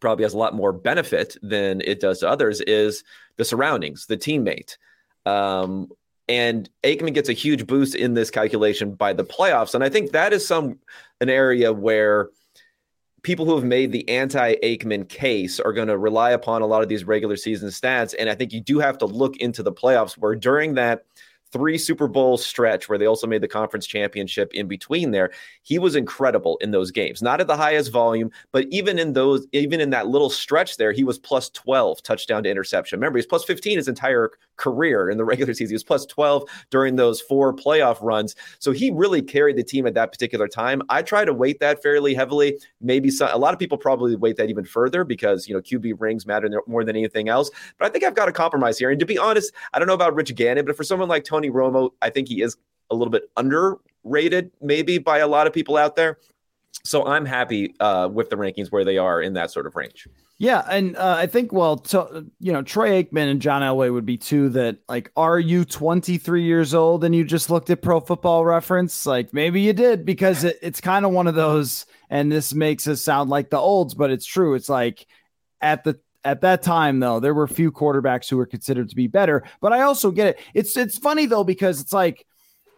probably 0.00 0.24
has 0.24 0.32
a 0.32 0.38
lot 0.38 0.54
more 0.54 0.72
benefit 0.72 1.36
than 1.42 1.82
it 1.82 2.00
does 2.00 2.20
to 2.20 2.28
others, 2.28 2.62
is 2.62 3.04
the 3.36 3.44
surroundings, 3.44 4.06
the 4.06 4.16
teammate. 4.16 4.78
Um, 5.26 5.88
and 6.28 6.68
Aikman 6.82 7.14
gets 7.14 7.28
a 7.28 7.34
huge 7.34 7.66
boost 7.66 7.94
in 7.94 8.14
this 8.14 8.30
calculation 8.30 8.94
by 8.94 9.12
the 9.12 9.24
playoffs. 9.24 9.74
And 9.74 9.84
I 9.84 9.88
think 9.88 10.12
that 10.12 10.32
is 10.32 10.46
some 10.46 10.78
an 11.20 11.28
area 11.28 11.72
where 11.72 12.30
people 13.22 13.46
who 13.46 13.54
have 13.54 13.64
made 13.64 13.90
the 13.90 14.08
anti-Aikman 14.08 15.08
case 15.08 15.58
are 15.58 15.72
going 15.72 15.88
to 15.88 15.98
rely 15.98 16.30
upon 16.30 16.62
a 16.62 16.66
lot 16.66 16.82
of 16.82 16.88
these 16.88 17.04
regular 17.04 17.36
season 17.36 17.68
stats. 17.70 18.14
And 18.18 18.28
I 18.28 18.34
think 18.34 18.52
you 18.52 18.60
do 18.60 18.78
have 18.78 18.98
to 18.98 19.06
look 19.06 19.36
into 19.38 19.62
the 19.62 19.72
playoffs 19.72 20.12
where 20.16 20.34
during 20.34 20.74
that 20.74 21.04
three 21.54 21.78
Super 21.78 22.08
Bowl 22.08 22.36
stretch 22.36 22.88
where 22.88 22.98
they 22.98 23.06
also 23.06 23.28
made 23.28 23.40
the 23.40 23.48
conference 23.48 23.86
championship 23.86 24.52
in 24.54 24.66
between 24.66 25.12
there. 25.12 25.30
He 25.62 25.78
was 25.78 25.94
incredible 25.94 26.58
in 26.60 26.72
those 26.72 26.90
games, 26.90 27.22
not 27.22 27.40
at 27.40 27.46
the 27.46 27.56
highest 27.56 27.92
volume, 27.92 28.32
but 28.50 28.66
even 28.70 28.98
in 28.98 29.12
those, 29.12 29.46
even 29.52 29.80
in 29.80 29.90
that 29.90 30.08
little 30.08 30.30
stretch 30.30 30.76
there, 30.78 30.90
he 30.90 31.04
was 31.04 31.16
plus 31.16 31.50
12 31.50 32.02
touchdown 32.02 32.42
to 32.42 32.50
interception. 32.50 32.98
Remember, 32.98 33.18
he's 33.18 33.26
plus 33.26 33.44
15 33.44 33.76
his 33.76 33.86
entire 33.86 34.32
career 34.56 35.08
in 35.08 35.16
the 35.16 35.24
regular 35.32 35.54
season. 35.54 35.70
He 35.70 35.74
was 35.74 35.84
plus 35.84 36.04
12 36.06 36.42
during 36.70 36.96
those 36.96 37.20
four 37.20 37.54
playoff 37.54 37.98
runs. 38.02 38.34
So 38.58 38.72
he 38.72 38.90
really 38.90 39.22
carried 39.22 39.56
the 39.56 39.62
team 39.62 39.86
at 39.86 39.94
that 39.94 40.10
particular 40.10 40.48
time. 40.48 40.82
I 40.88 41.02
try 41.02 41.24
to 41.24 41.32
weight 41.32 41.60
that 41.60 41.82
fairly 41.84 42.14
heavily. 42.14 42.58
Maybe 42.80 43.10
some, 43.10 43.30
a 43.32 43.38
lot 43.38 43.54
of 43.54 43.60
people 43.60 43.78
probably 43.78 44.16
weight 44.16 44.36
that 44.38 44.50
even 44.50 44.64
further 44.64 45.04
because, 45.04 45.46
you 45.46 45.54
know, 45.54 45.60
QB 45.60 46.00
rings 46.00 46.26
matter 46.26 46.50
more 46.66 46.82
than 46.82 46.96
anything 46.96 47.28
else. 47.28 47.48
But 47.78 47.86
I 47.86 47.90
think 47.90 48.02
I've 48.02 48.16
got 48.16 48.28
a 48.28 48.32
compromise 48.32 48.76
here. 48.76 48.90
And 48.90 48.98
to 48.98 49.06
be 49.06 49.18
honest, 49.18 49.52
I 49.72 49.78
don't 49.78 49.86
know 49.86 49.94
about 49.94 50.16
Rich 50.16 50.34
Gannon, 50.34 50.64
but 50.64 50.76
for 50.76 50.82
someone 50.82 51.08
like 51.08 51.22
Tony 51.22 51.43
Tony 51.44 51.54
Romo, 51.54 51.90
I 52.02 52.10
think 52.10 52.28
he 52.28 52.42
is 52.42 52.56
a 52.90 52.94
little 52.94 53.10
bit 53.10 53.30
underrated, 53.36 54.50
maybe 54.60 54.98
by 54.98 55.18
a 55.18 55.28
lot 55.28 55.46
of 55.46 55.52
people 55.52 55.76
out 55.76 55.96
there. 55.96 56.18
So 56.84 57.06
I'm 57.06 57.24
happy 57.24 57.74
uh, 57.80 58.08
with 58.12 58.30
the 58.30 58.36
rankings 58.36 58.70
where 58.70 58.84
they 58.84 58.98
are 58.98 59.22
in 59.22 59.34
that 59.34 59.50
sort 59.50 59.66
of 59.66 59.74
range. 59.74 60.06
Yeah, 60.36 60.64
and 60.68 60.96
uh, 60.96 61.14
I 61.16 61.26
think 61.26 61.52
well, 61.52 61.82
so 61.84 62.26
you 62.40 62.52
know, 62.52 62.62
Troy 62.62 63.02
Aikman 63.02 63.30
and 63.30 63.40
John 63.40 63.62
Elway 63.62 63.92
would 63.92 64.04
be 64.04 64.18
two 64.18 64.48
that 64.50 64.78
like, 64.88 65.10
are 65.16 65.38
you 65.38 65.64
23 65.64 66.42
years 66.42 66.74
old 66.74 67.04
and 67.04 67.14
you 67.14 67.24
just 67.24 67.48
looked 67.50 67.70
at 67.70 67.80
Pro 67.80 68.00
Football 68.00 68.44
Reference? 68.44 69.06
Like 69.06 69.32
maybe 69.32 69.60
you 69.60 69.72
did 69.72 70.04
because 70.04 70.42
it, 70.42 70.58
it's 70.60 70.80
kind 70.80 71.04
of 71.06 71.12
one 71.12 71.28
of 71.28 71.36
those, 71.36 71.86
and 72.10 72.30
this 72.30 72.52
makes 72.52 72.88
us 72.88 73.00
sound 73.00 73.30
like 73.30 73.50
the 73.50 73.58
olds, 73.58 73.94
but 73.94 74.10
it's 74.10 74.26
true. 74.26 74.54
It's 74.54 74.68
like 74.68 75.06
at 75.60 75.84
the 75.84 75.98
at 76.24 76.40
that 76.40 76.62
time, 76.62 77.00
though, 77.00 77.20
there 77.20 77.34
were 77.34 77.46
few 77.46 77.70
quarterbacks 77.70 78.28
who 78.28 78.36
were 78.36 78.46
considered 78.46 78.88
to 78.88 78.96
be 78.96 79.06
better. 79.06 79.44
But 79.60 79.72
I 79.72 79.82
also 79.82 80.10
get 80.10 80.28
it. 80.28 80.40
It's 80.54 80.76
it's 80.76 80.98
funny 80.98 81.26
though 81.26 81.44
because 81.44 81.80
it's 81.80 81.92
like 81.92 82.26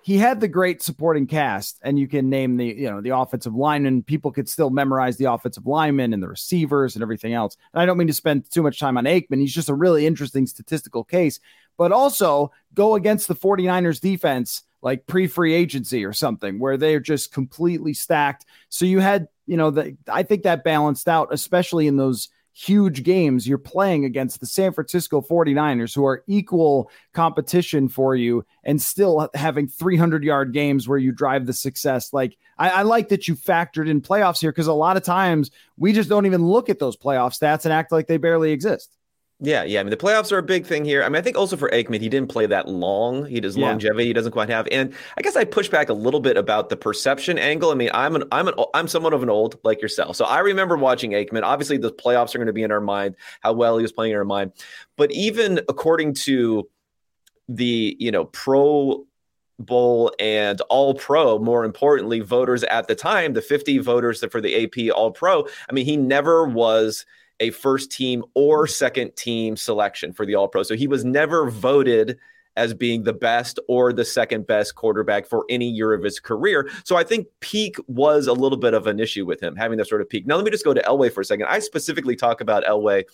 he 0.02 0.18
had 0.18 0.40
the 0.40 0.48
great 0.48 0.82
supporting 0.82 1.26
cast, 1.26 1.78
and 1.82 1.98
you 1.98 2.08
can 2.08 2.28
name 2.28 2.56
the 2.56 2.66
you 2.66 2.90
know 2.90 3.00
the 3.00 3.16
offensive 3.16 3.54
lineman. 3.54 4.02
People 4.02 4.32
could 4.32 4.48
still 4.48 4.70
memorize 4.70 5.16
the 5.16 5.24
offensive 5.26 5.66
linemen 5.66 6.12
and 6.12 6.22
the 6.22 6.28
receivers 6.28 6.96
and 6.96 7.02
everything 7.02 7.34
else. 7.34 7.56
And 7.72 7.80
I 7.80 7.86
don't 7.86 7.98
mean 7.98 8.08
to 8.08 8.12
spend 8.12 8.50
too 8.50 8.62
much 8.62 8.80
time 8.80 8.98
on 8.98 9.04
Aikman. 9.04 9.40
He's 9.40 9.54
just 9.54 9.68
a 9.68 9.74
really 9.74 10.06
interesting 10.06 10.46
statistical 10.46 11.04
case. 11.04 11.40
But 11.78 11.92
also 11.92 12.52
go 12.72 12.94
against 12.94 13.28
the 13.28 13.34
49ers 13.34 14.00
defense 14.00 14.62
like 14.80 15.06
pre-free 15.06 15.52
agency 15.52 16.04
or 16.04 16.12
something 16.12 16.58
where 16.58 16.76
they're 16.76 17.00
just 17.00 17.32
completely 17.32 17.92
stacked. 17.92 18.46
So 18.68 18.84
you 18.84 19.00
had, 19.00 19.28
you 19.46 19.56
know, 19.56 19.70
the 19.70 19.96
I 20.08 20.22
think 20.22 20.44
that 20.44 20.64
balanced 20.64 21.08
out, 21.08 21.28
especially 21.32 21.86
in 21.86 21.96
those 21.96 22.28
huge 22.56 23.02
games, 23.02 23.46
you're 23.46 23.58
playing 23.58 24.06
against 24.06 24.40
the 24.40 24.46
San 24.46 24.72
Francisco 24.72 25.20
49ers, 25.20 25.94
who 25.94 26.06
are 26.06 26.24
equal 26.26 26.90
competition 27.12 27.86
for 27.86 28.16
you, 28.16 28.46
and 28.64 28.80
still 28.80 29.28
having 29.34 29.68
300 29.68 30.24
yard 30.24 30.54
games 30.54 30.88
where 30.88 30.98
you 30.98 31.12
drive 31.12 31.44
the 31.44 31.52
success. 31.52 32.14
Like, 32.14 32.38
I, 32.56 32.70
I 32.70 32.82
like 32.82 33.08
that 33.10 33.28
you 33.28 33.34
factored 33.34 33.90
in 33.90 34.00
playoffs 34.00 34.40
here 34.40 34.52
because 34.52 34.68
a 34.68 34.72
lot 34.72 34.96
of 34.96 35.02
times 35.02 35.50
we 35.76 35.92
just 35.92 36.08
don't 36.08 36.24
even 36.24 36.46
look 36.46 36.70
at 36.70 36.78
those 36.78 36.96
playoff 36.96 37.38
stats 37.38 37.66
and 37.66 37.74
act 37.74 37.92
like 37.92 38.06
they 38.06 38.16
barely 38.16 38.52
exist. 38.52 38.96
Yeah, 39.38 39.64
yeah. 39.64 39.80
I 39.80 39.82
mean, 39.82 39.90
the 39.90 39.98
playoffs 39.98 40.32
are 40.32 40.38
a 40.38 40.42
big 40.42 40.64
thing 40.64 40.86
here. 40.86 41.02
I 41.02 41.10
mean, 41.10 41.16
I 41.16 41.20
think 41.20 41.36
also 41.36 41.58
for 41.58 41.68
Aikman, 41.68 42.00
he 42.00 42.08
didn't 42.08 42.30
play 42.30 42.46
that 42.46 42.68
long. 42.68 43.26
He 43.26 43.38
does 43.38 43.54
yeah. 43.54 43.66
longevity. 43.66 44.06
He 44.06 44.12
doesn't 44.14 44.32
quite 44.32 44.48
have. 44.48 44.66
And 44.72 44.94
I 45.18 45.20
guess 45.20 45.36
I 45.36 45.44
push 45.44 45.68
back 45.68 45.90
a 45.90 45.92
little 45.92 46.20
bit 46.20 46.38
about 46.38 46.70
the 46.70 46.76
perception 46.76 47.36
angle. 47.36 47.70
I 47.70 47.74
mean, 47.74 47.90
I'm 47.92 48.16
an 48.16 48.24
I'm 48.32 48.48
an 48.48 48.54
I'm 48.72 48.88
somewhat 48.88 49.12
of 49.12 49.22
an 49.22 49.28
old 49.28 49.58
like 49.62 49.82
yourself. 49.82 50.16
So 50.16 50.24
I 50.24 50.38
remember 50.38 50.78
watching 50.78 51.10
Aikman. 51.10 51.42
Obviously, 51.42 51.76
the 51.76 51.92
playoffs 51.92 52.34
are 52.34 52.38
going 52.38 52.46
to 52.46 52.54
be 52.54 52.62
in 52.62 52.72
our 52.72 52.80
mind, 52.80 53.16
how 53.42 53.52
well 53.52 53.76
he 53.76 53.82
was 53.82 53.92
playing 53.92 54.12
in 54.12 54.18
our 54.18 54.24
mind. 54.24 54.52
But 54.96 55.12
even 55.12 55.60
according 55.68 56.14
to 56.14 56.66
the 57.48 57.94
you 58.00 58.10
know 58.10 58.24
pro 58.26 59.04
bowl 59.58 60.12
and 60.18 60.60
all 60.62 60.94
pro 60.94 61.38
more 61.38 61.64
importantly 61.64 62.20
voters 62.20 62.62
at 62.64 62.88
the 62.88 62.94
time 62.94 63.32
the 63.32 63.40
50 63.40 63.78
voters 63.78 64.22
for 64.30 64.40
the 64.40 64.64
ap 64.64 64.94
all 64.94 65.10
pro 65.10 65.46
i 65.70 65.72
mean 65.72 65.86
he 65.86 65.96
never 65.96 66.46
was 66.46 67.06
a 67.40 67.50
first 67.50 67.90
team 67.90 68.24
or 68.34 68.64
mm-hmm. 68.64 68.72
second 68.72 69.16
team 69.16 69.56
selection 69.56 70.12
for 70.12 70.26
the 70.26 70.34
All 70.34 70.48
Pro. 70.48 70.62
So 70.62 70.74
he 70.74 70.86
was 70.86 71.04
never 71.04 71.50
voted 71.50 72.18
as 72.56 72.72
being 72.72 73.02
the 73.02 73.12
best 73.12 73.58
or 73.68 73.92
the 73.92 74.04
second 74.04 74.46
best 74.46 74.74
quarterback 74.74 75.26
for 75.26 75.44
any 75.50 75.68
year 75.68 75.92
of 75.92 76.02
his 76.02 76.18
career. 76.18 76.70
So 76.84 76.96
I 76.96 77.04
think 77.04 77.26
peak 77.40 77.76
was 77.86 78.26
a 78.26 78.32
little 78.32 78.58
bit 78.58 78.72
of 78.72 78.86
an 78.86 78.98
issue 78.98 79.26
with 79.26 79.42
him 79.42 79.56
having 79.56 79.76
that 79.78 79.88
sort 79.88 80.00
of 80.00 80.08
peak. 80.08 80.26
Now 80.26 80.36
let 80.36 80.44
me 80.44 80.50
just 80.50 80.64
go 80.64 80.72
to 80.72 80.80
Elway 80.80 81.12
for 81.12 81.20
a 81.20 81.24
second. 81.24 81.46
I 81.48 81.58
specifically 81.58 82.16
talk 82.16 82.40
about 82.40 82.64
Elway 82.64 83.04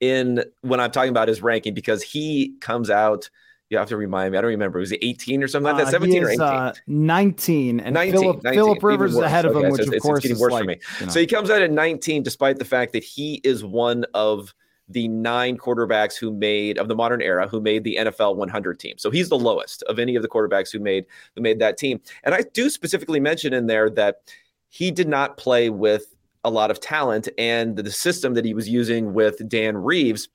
in 0.00 0.42
when 0.62 0.80
I'm 0.80 0.90
talking 0.90 1.10
about 1.10 1.28
his 1.28 1.42
ranking 1.42 1.74
because 1.74 2.02
he 2.02 2.54
comes 2.60 2.90
out 2.90 3.28
you 3.70 3.78
have 3.78 3.88
to 3.88 3.96
remind 3.96 4.32
me. 4.32 4.38
I 4.38 4.40
don't 4.40 4.50
remember. 4.50 4.78
Was 4.78 4.92
it 4.92 5.00
18 5.02 5.42
or 5.42 5.48
something 5.48 5.74
like 5.74 5.84
that? 5.84 5.90
17 5.90 6.22
uh, 6.22 6.26
or 6.26 6.30
18? 6.30 6.40
Uh, 6.40 6.74
19. 6.86 7.80
And 7.80 7.94
19, 7.94 8.12
Philip, 8.12 8.44
19. 8.44 8.58
Philip 8.60 8.82
Rivers 8.82 9.12
is 9.12 9.18
ahead 9.18 9.44
of 9.44 9.56
him, 9.56 9.70
which 9.70 9.86
of 9.86 10.02
course 10.02 10.24
is 10.24 10.40
worse 10.40 10.52
like, 10.52 10.62
for 10.62 10.68
me. 10.68 10.80
You 11.00 11.06
know. 11.06 11.12
So 11.12 11.20
he 11.20 11.26
comes 11.26 11.50
out 11.50 11.62
at 11.62 11.70
19, 11.70 12.22
despite 12.22 12.58
the 12.58 12.64
fact 12.64 12.92
that 12.92 13.04
he 13.04 13.40
is 13.44 13.64
one 13.64 14.04
of 14.14 14.54
the 14.88 15.08
nine 15.08 15.56
quarterbacks 15.56 16.16
who 16.16 16.30
made 16.30 16.76
of 16.76 16.88
the 16.88 16.94
modern 16.94 17.22
era 17.22 17.48
who 17.48 17.60
made 17.60 17.84
the 17.84 17.96
NFL 18.00 18.36
100 18.36 18.78
team. 18.78 18.96
So 18.98 19.10
he's 19.10 19.30
the 19.30 19.38
lowest 19.38 19.82
of 19.84 19.98
any 19.98 20.14
of 20.14 20.22
the 20.22 20.28
quarterbacks 20.28 20.70
who 20.70 20.78
made 20.78 21.06
who 21.34 21.40
made 21.40 21.58
that 21.60 21.78
team. 21.78 22.00
And 22.22 22.34
I 22.34 22.42
do 22.52 22.68
specifically 22.68 23.20
mention 23.20 23.54
in 23.54 23.66
there 23.66 23.88
that 23.90 24.16
he 24.68 24.90
did 24.90 25.08
not 25.08 25.36
play 25.36 25.70
with 25.70 26.14
a 26.44 26.50
lot 26.50 26.70
of 26.70 26.80
talent 26.80 27.28
and 27.38 27.76
the 27.76 27.90
system 27.90 28.34
that 28.34 28.44
he 28.44 28.52
was 28.52 28.68
using 28.68 29.14
with 29.14 29.48
Dan 29.48 29.78
Reeves 29.78 30.28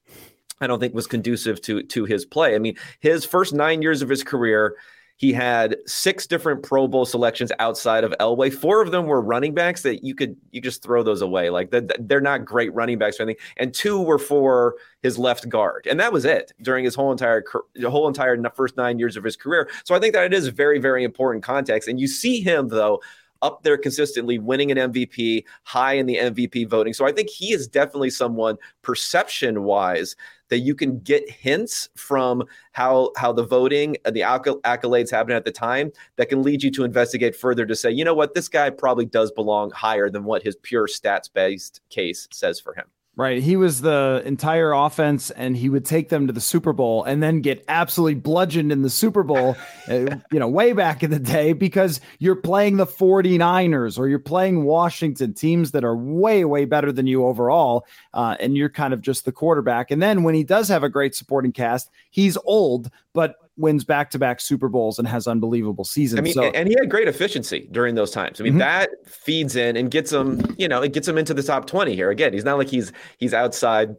I 0.61 0.67
don't 0.67 0.79
think 0.79 0.93
was 0.93 1.07
conducive 1.07 1.61
to 1.61 1.83
to 1.83 2.05
his 2.05 2.25
play. 2.25 2.55
I 2.55 2.59
mean, 2.59 2.75
his 2.99 3.25
first 3.25 3.53
nine 3.53 3.81
years 3.81 4.01
of 4.01 4.09
his 4.09 4.23
career, 4.23 4.75
he 5.17 5.33
had 5.33 5.75
six 5.85 6.25
different 6.27 6.63
Pro 6.63 6.87
Bowl 6.87 7.05
selections 7.05 7.51
outside 7.59 8.03
of 8.03 8.13
Elway. 8.19 8.53
Four 8.53 8.81
of 8.81 8.91
them 8.91 9.05
were 9.05 9.21
running 9.21 9.53
backs 9.53 9.81
that 9.83 10.03
you 10.03 10.15
could 10.15 10.35
you 10.51 10.61
just 10.61 10.81
throw 10.81 11.03
those 11.03 11.21
away. 11.21 11.49
Like 11.49 11.71
they're 11.71 12.21
not 12.21 12.45
great 12.45 12.73
running 12.73 12.97
backs 12.97 13.19
or 13.19 13.23
anything. 13.23 13.41
And 13.57 13.73
two 13.73 14.01
were 14.01 14.19
for 14.19 14.75
his 15.01 15.17
left 15.17 15.47
guard, 15.49 15.87
and 15.89 15.99
that 15.99 16.13
was 16.13 16.25
it 16.25 16.51
during 16.61 16.85
his 16.85 16.95
whole 16.95 17.11
entire 17.11 17.43
whole 17.83 18.07
entire 18.07 18.37
first 18.55 18.77
nine 18.77 18.99
years 18.99 19.17
of 19.17 19.23
his 19.23 19.35
career. 19.35 19.69
So 19.83 19.95
I 19.95 19.99
think 19.99 20.13
that 20.13 20.25
it 20.25 20.33
is 20.33 20.47
very 20.47 20.79
very 20.79 21.03
important 21.03 21.43
context. 21.43 21.87
And 21.87 21.99
you 21.99 22.07
see 22.07 22.41
him 22.41 22.69
though 22.69 23.01
up 23.41 23.63
there 23.63 23.77
consistently, 23.77 24.39
winning 24.39 24.72
an 24.72 24.91
MVP, 24.91 25.43
high 25.63 25.93
in 25.93 26.05
the 26.05 26.17
MVP 26.17 26.67
voting. 26.69 26.93
So 26.93 27.05
I 27.05 27.12
think 27.12 27.29
he 27.29 27.53
is 27.53 27.67
definitely 27.67 28.10
someone 28.10 28.58
perception 28.81 29.63
wise 29.63 30.15
that 30.50 30.60
you 30.60 30.75
can 30.75 31.00
get 31.00 31.29
hints 31.29 31.89
from 31.96 32.43
how 32.74 33.12
how 33.15 33.31
the 33.31 33.46
voting 33.46 33.98
and 34.05 34.15
the 34.15 34.22
accolades 34.22 35.12
happen 35.12 35.34
at 35.34 35.46
the 35.46 35.51
time 35.51 35.91
that 36.17 36.27
can 36.29 36.43
lead 36.43 36.63
you 36.63 36.72
to 36.72 36.84
investigate 36.84 37.36
further 37.36 37.65
to 37.65 37.75
say 37.75 37.91
you 37.91 38.03
know 38.03 38.15
what 38.15 38.34
this 38.34 38.48
guy 38.48 38.69
probably 38.69 39.05
does 39.05 39.31
belong 39.31 39.69
higher 39.72 40.10
than 40.10 40.24
what 40.24 40.41
his 40.41 40.55
pure 40.58 40.88
stats 40.88 41.31
based 41.31 41.81
case 41.89 42.27
says 42.31 42.60
for 42.60 42.74
him 42.74 42.86
Right. 43.19 43.43
He 43.43 43.57
was 43.57 43.81
the 43.81 44.23
entire 44.23 44.71
offense, 44.71 45.29
and 45.29 45.57
he 45.57 45.67
would 45.67 45.83
take 45.83 46.07
them 46.07 46.27
to 46.27 46.31
the 46.31 46.39
Super 46.39 46.71
Bowl 46.71 47.03
and 47.03 47.21
then 47.21 47.41
get 47.41 47.65
absolutely 47.67 48.15
bludgeoned 48.15 48.71
in 48.71 48.81
the 48.81 48.89
Super 48.89 49.23
Bowl, 49.23 49.57
uh, 49.89 50.15
you 50.31 50.39
know, 50.39 50.47
way 50.47 50.71
back 50.71 51.03
in 51.03 51.11
the 51.11 51.19
day 51.19 51.51
because 51.51 51.99
you're 52.19 52.38
playing 52.38 52.77
the 52.77 52.88
49ers 52.88 53.99
or 53.99 54.07
you're 54.07 54.19
playing 54.19 54.63
Washington, 54.63 55.33
teams 55.33 55.71
that 55.71 55.83
are 55.83 55.97
way, 55.97 56.45
way 56.45 56.63
better 56.63 56.93
than 56.93 57.07
you 57.07 57.25
overall. 57.25 57.85
Uh, 58.13 58.38
and 58.39 58.55
you're 58.55 58.69
kind 58.69 58.93
of 58.93 59.01
just 59.01 59.25
the 59.25 59.33
quarterback. 59.33 59.91
And 59.91 60.01
then 60.01 60.23
when 60.23 60.33
he 60.33 60.45
does 60.45 60.69
have 60.69 60.85
a 60.85 60.89
great 60.89 61.13
supporting 61.13 61.51
cast, 61.51 61.89
he's 62.11 62.38
old, 62.45 62.89
but 63.11 63.35
wins 63.59 63.83
back 63.83 64.09
to 64.11 64.19
back 64.19 64.39
Super 64.39 64.69
Bowls 64.69 64.97
and 64.97 65.07
has 65.07 65.27
unbelievable 65.27 65.83
seasons. 65.83 66.19
I 66.19 66.21
mean, 66.23 66.33
so, 66.33 66.43
and 66.43 66.67
he 66.67 66.75
had 66.79 66.89
great 66.89 67.07
efficiency 67.07 67.67
during 67.71 67.95
those 67.95 68.11
times. 68.11 68.39
I 68.39 68.43
mean, 68.43 68.53
mm-hmm. 68.53 68.59
that 68.59 68.89
feeds 69.05 69.55
in 69.55 69.75
and 69.75 69.91
gets 69.91 70.11
him, 70.11 70.55
you 70.57 70.67
know, 70.67 70.81
it 70.81 70.93
gets 70.93 71.07
him 71.07 71.17
into 71.17 71.33
the 71.33 71.43
top 71.43 71.67
20 71.67 71.95
here. 71.95 72.09
Again, 72.09 72.33
he's 72.33 72.45
not 72.45 72.57
like 72.57 72.69
he's 72.69 72.91
he's 73.17 73.33
outside 73.33 73.95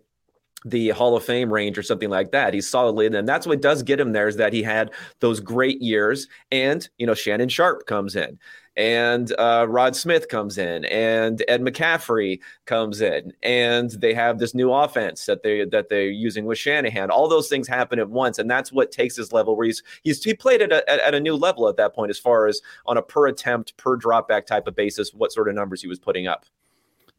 the 0.64 0.90
Hall 0.90 1.16
of 1.16 1.24
Fame 1.24 1.52
range 1.52 1.78
or 1.78 1.82
something 1.82 2.10
like 2.10 2.32
that. 2.32 2.52
He's 2.54 2.68
solidly, 2.68 3.06
and 3.06 3.28
that's 3.28 3.46
what 3.46 3.62
does 3.62 3.82
get 3.82 4.00
him 4.00 4.12
there 4.12 4.28
is 4.28 4.36
that 4.36 4.52
he 4.52 4.62
had 4.62 4.90
those 5.20 5.40
great 5.40 5.80
years. 5.80 6.26
And 6.50 6.86
you 6.98 7.06
know, 7.06 7.14
Shannon 7.14 7.48
Sharpe 7.48 7.86
comes 7.86 8.16
in, 8.16 8.38
and 8.76 9.32
uh, 9.38 9.66
Rod 9.68 9.96
Smith 9.96 10.28
comes 10.28 10.58
in, 10.58 10.84
and 10.86 11.42
Ed 11.48 11.62
McCaffrey 11.62 12.40
comes 12.66 13.00
in, 13.00 13.32
and 13.42 13.90
they 13.90 14.14
have 14.14 14.38
this 14.38 14.54
new 14.54 14.72
offense 14.72 15.26
that 15.26 15.42
they 15.42 15.64
that 15.66 15.88
they're 15.88 16.04
using 16.08 16.44
with 16.44 16.58
Shanahan. 16.58 17.10
All 17.10 17.28
those 17.28 17.48
things 17.48 17.66
happen 17.66 17.98
at 17.98 18.08
once, 18.08 18.38
and 18.38 18.50
that's 18.50 18.72
what 18.72 18.92
takes 18.92 19.16
his 19.16 19.32
level 19.32 19.56
where 19.56 19.66
he's 19.66 19.82
he's 20.02 20.22
he 20.22 20.34
played 20.34 20.62
at 20.62 20.72
a, 20.72 21.06
at 21.06 21.14
a 21.14 21.20
new 21.20 21.36
level 21.36 21.68
at 21.68 21.76
that 21.76 21.94
point 21.94 22.10
as 22.10 22.18
far 22.18 22.46
as 22.46 22.60
on 22.86 22.96
a 22.96 23.02
per 23.02 23.26
attempt 23.26 23.76
per 23.76 23.98
dropback 23.98 24.46
type 24.46 24.66
of 24.66 24.74
basis, 24.74 25.12
what 25.12 25.32
sort 25.32 25.48
of 25.48 25.54
numbers 25.54 25.82
he 25.82 25.88
was 25.88 25.98
putting 25.98 26.26
up. 26.26 26.44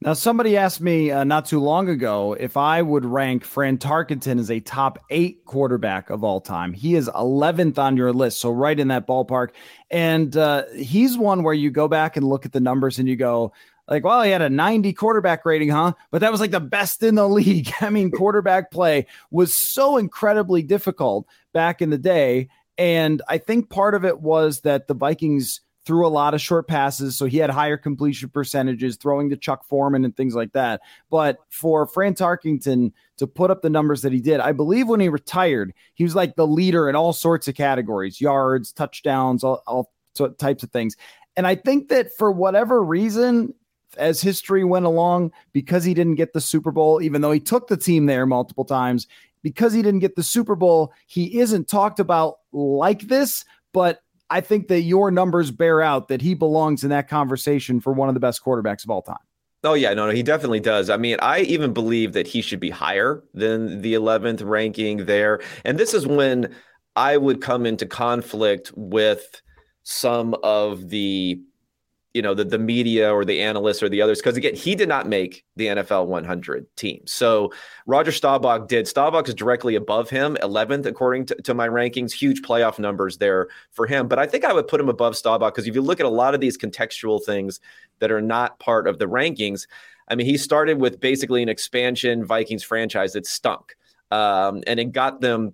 Now, 0.04 0.14
somebody 0.14 0.58
asked 0.58 0.82
me 0.82 1.12
uh, 1.12 1.24
not 1.24 1.46
too 1.46 1.60
long 1.60 1.88
ago 1.88 2.34
if 2.34 2.58
I 2.58 2.82
would 2.82 3.06
rank 3.06 3.44
Fran 3.44 3.78
Tarkenton 3.78 4.40
as 4.40 4.50
a 4.50 4.60
top 4.60 4.98
eight 5.12 5.46
quarterback 5.46 6.10
of 6.10 6.24
all 6.24 6.42
time. 6.42 6.74
He 6.74 6.96
is 6.96 7.08
11th 7.10 7.78
on 7.78 7.96
your 7.96 8.12
list, 8.12 8.42
so 8.42 8.50
right 8.50 8.80
in 8.80 8.88
that 8.88 9.06
ballpark. 9.06 9.50
And 9.92 10.36
uh, 10.36 10.64
he's 10.76 11.20
one 11.20 11.44
where 11.44 11.54
you 11.54 11.70
go 11.70 11.88
back 11.88 12.18
and 12.18 12.28
look 12.28 12.48
at 12.48 12.52
the 12.52 12.60
numbers 12.60 12.98
and 12.98 13.08
you 13.08 13.16
go, 13.16 13.54
like, 13.88 14.04
well, 14.04 14.24
he 14.24 14.32
had 14.32 14.42
a 14.42 14.50
90 14.50 14.92
quarterback 14.94 15.46
rating, 15.46 15.70
huh? 15.70 15.94
But 16.10 16.22
that 16.22 16.32
was 16.32 16.42
like 16.42 16.50
the 16.50 16.60
best 16.60 17.04
in 17.04 17.14
the 17.14 17.30
league. 17.30 17.72
I 17.80 17.92
mean, 17.92 18.10
quarterback 18.10 18.72
play 18.72 19.06
was 19.30 19.56
so 19.56 19.98
incredibly 19.98 20.64
difficult 20.64 21.28
back 21.54 21.80
in 21.80 21.92
the 21.92 22.00
day. 22.00 22.50
And 22.76 23.22
I 23.28 23.38
think 23.38 23.70
part 23.70 23.94
of 23.94 24.04
it 24.04 24.20
was 24.20 24.62
that 24.62 24.88
the 24.88 24.96
Vikings 24.96 25.62
threw 25.86 26.06
a 26.06 26.10
lot 26.10 26.34
of 26.34 26.42
short 26.42 26.68
passes, 26.68 27.18
so 27.18 27.26
he 27.26 27.38
had 27.38 27.50
higher 27.50 27.78
completion 27.78 28.30
percentages, 28.30 28.98
throwing 28.98 29.30
to 29.30 29.38
Chuck 29.38 29.66
Foreman 29.66 30.06
and 30.06 30.16
things 30.16 30.36
like 30.36 30.54
that. 30.54 30.82
But 31.10 31.38
for 31.50 31.88
Fran 31.88 32.14
Tarkenton 32.14 32.92
to 33.18 33.28
put 33.28 33.52
up 33.52 33.62
the 33.62 33.70
numbers 33.70 34.02
that 34.04 34.14
he 34.14 34.20
did, 34.20 34.40
I 34.40 34.52
believe 34.52 34.88
when 34.88 35.00
he 35.00 35.10
retired, 35.10 35.74
he 35.96 36.04
was 36.04 36.16
like 36.16 36.36
the 36.36 36.48
leader 36.48 36.90
in 36.90 36.96
all 36.96 37.14
sorts 37.14 37.48
of 37.48 37.56
categories 37.56 38.22
yards, 38.22 38.72
touchdowns, 38.72 39.44
all, 39.44 39.64
all 39.66 39.92
types 40.38 40.64
of 40.64 40.72
things. 40.72 40.96
And 41.36 41.48
I 41.48 41.56
think 41.56 41.90
that 41.90 42.16
for 42.16 42.32
whatever 42.32 42.84
reason, 42.84 43.54
as 43.98 44.22
history 44.22 44.64
went 44.64 44.86
along, 44.86 45.32
because 45.52 45.84
he 45.84 45.94
didn't 45.94 46.16
get 46.16 46.34
the 46.34 46.42
Super 46.42 46.72
Bowl, 46.72 47.02
even 47.02 47.22
though 47.22 47.32
he 47.32 47.40
took 47.40 47.68
the 47.68 47.78
team 47.78 48.06
there 48.06 48.26
multiple 48.26 48.66
times, 48.66 49.08
because 49.42 49.74
he 49.74 49.82
didn't 49.82 50.00
get 50.00 50.16
the 50.16 50.24
Super 50.24 50.56
Bowl, 50.56 50.94
he 51.08 51.40
isn't 51.40 51.68
talked 51.68 52.00
about 52.00 52.36
like 52.52 53.02
this. 53.04 53.44
But 53.74 54.02
I 54.32 54.42
think 54.42 54.70
that 54.70 54.82
your 54.82 55.12
numbers 55.12 55.52
bear 55.52 55.82
out 55.82 56.08
that 56.08 56.22
he 56.22 56.34
belongs 56.34 56.84
in 56.84 56.90
that 56.90 57.10
conversation 57.10 57.82
for 57.82 57.92
one 57.92 58.08
of 58.08 58.16
the 58.16 58.22
best 58.22 58.44
quarterbacks 58.44 58.86
of 58.86 58.90
all 58.90 59.02
time. 59.02 59.18
Oh 59.64 59.74
yeah, 59.76 59.94
no, 59.94 60.08
no, 60.08 60.14
he 60.14 60.24
definitely 60.24 60.62
does. 60.62 60.90
I 60.90 60.98
mean, 60.98 61.18
I 61.22 61.42
even 61.42 61.74
believe 61.74 62.14
that 62.14 62.26
he 62.26 62.42
should 62.42 62.62
be 62.62 62.70
higher 62.70 63.24
than 63.34 63.82
the 63.82 63.94
11th 63.94 64.42
ranking 64.44 65.06
there. 65.06 65.42
And 65.66 65.78
this 65.78 65.94
is 65.94 66.08
when 66.08 66.56
I 66.96 67.18
would 67.18 67.42
come 67.42 67.66
into 67.66 67.86
conflict 67.86 68.72
with 68.76 69.42
some 69.84 70.36
of 70.44 70.90
the 70.90 71.40
you 72.14 72.22
know 72.22 72.34
the 72.34 72.44
the 72.44 72.60
media 72.60 73.14
or 73.14 73.24
the 73.24 73.42
analysts 73.42 73.82
or 73.82 73.88
the 73.88 74.02
others 74.02 74.20
because 74.20 74.36
again 74.36 74.54
he 74.54 74.76
did 74.76 74.90
not 74.90 75.08
make 75.08 75.46
the 75.56 75.68
NFL 75.68 76.08
100 76.08 76.66
team. 76.76 77.02
So 77.06 77.52
Roger 77.86 78.12
Staubach 78.12 78.68
did. 78.68 78.88
Staubach 78.88 79.28
is 79.28 79.34
directly 79.34 79.76
above 79.76 80.10
him, 80.10 80.38
11th 80.42 80.86
according 80.86 81.28
to, 81.28 81.36
to 81.36 81.54
my 81.54 81.68
rankings. 81.68 82.12
Huge 82.12 82.42
playoff 82.42 82.80
numbers 82.80 83.18
there 83.18 83.48
for 83.72 83.88
him. 83.88 84.08
But 84.08 84.20
I 84.20 84.28
think 84.28 84.44
I 84.44 84.54
would 84.54 84.68
put 84.68 84.82
him 84.82 84.90
above 84.90 85.16
Staubach 85.16 85.54
because 85.54 85.68
if 85.68 85.76
you 85.76 85.82
look 85.82 86.00
at 86.00 86.06
a 86.06 86.10
lot 86.10 86.34
of 86.34 86.42
these 86.42 86.58
contextual 86.58 87.24
things 87.24 87.60
that 88.00 88.12
are 88.12 88.22
not 88.22 88.60
part 88.60 88.88
of 88.88 89.00
the 89.00 89.06
rankings, 89.06 89.68
I 90.10 90.16
mean 90.16 90.26
he 90.26 90.38
started 90.38 90.82
with 90.82 91.00
basically 91.00 91.42
an 91.42 91.50
expansion 91.50 92.26
Vikings 92.26 92.64
franchise 92.64 93.14
that 93.14 93.26
stunk, 93.26 93.76
um, 94.12 94.64
and 94.68 94.80
it 94.80 94.92
got 94.92 95.22
them 95.22 95.54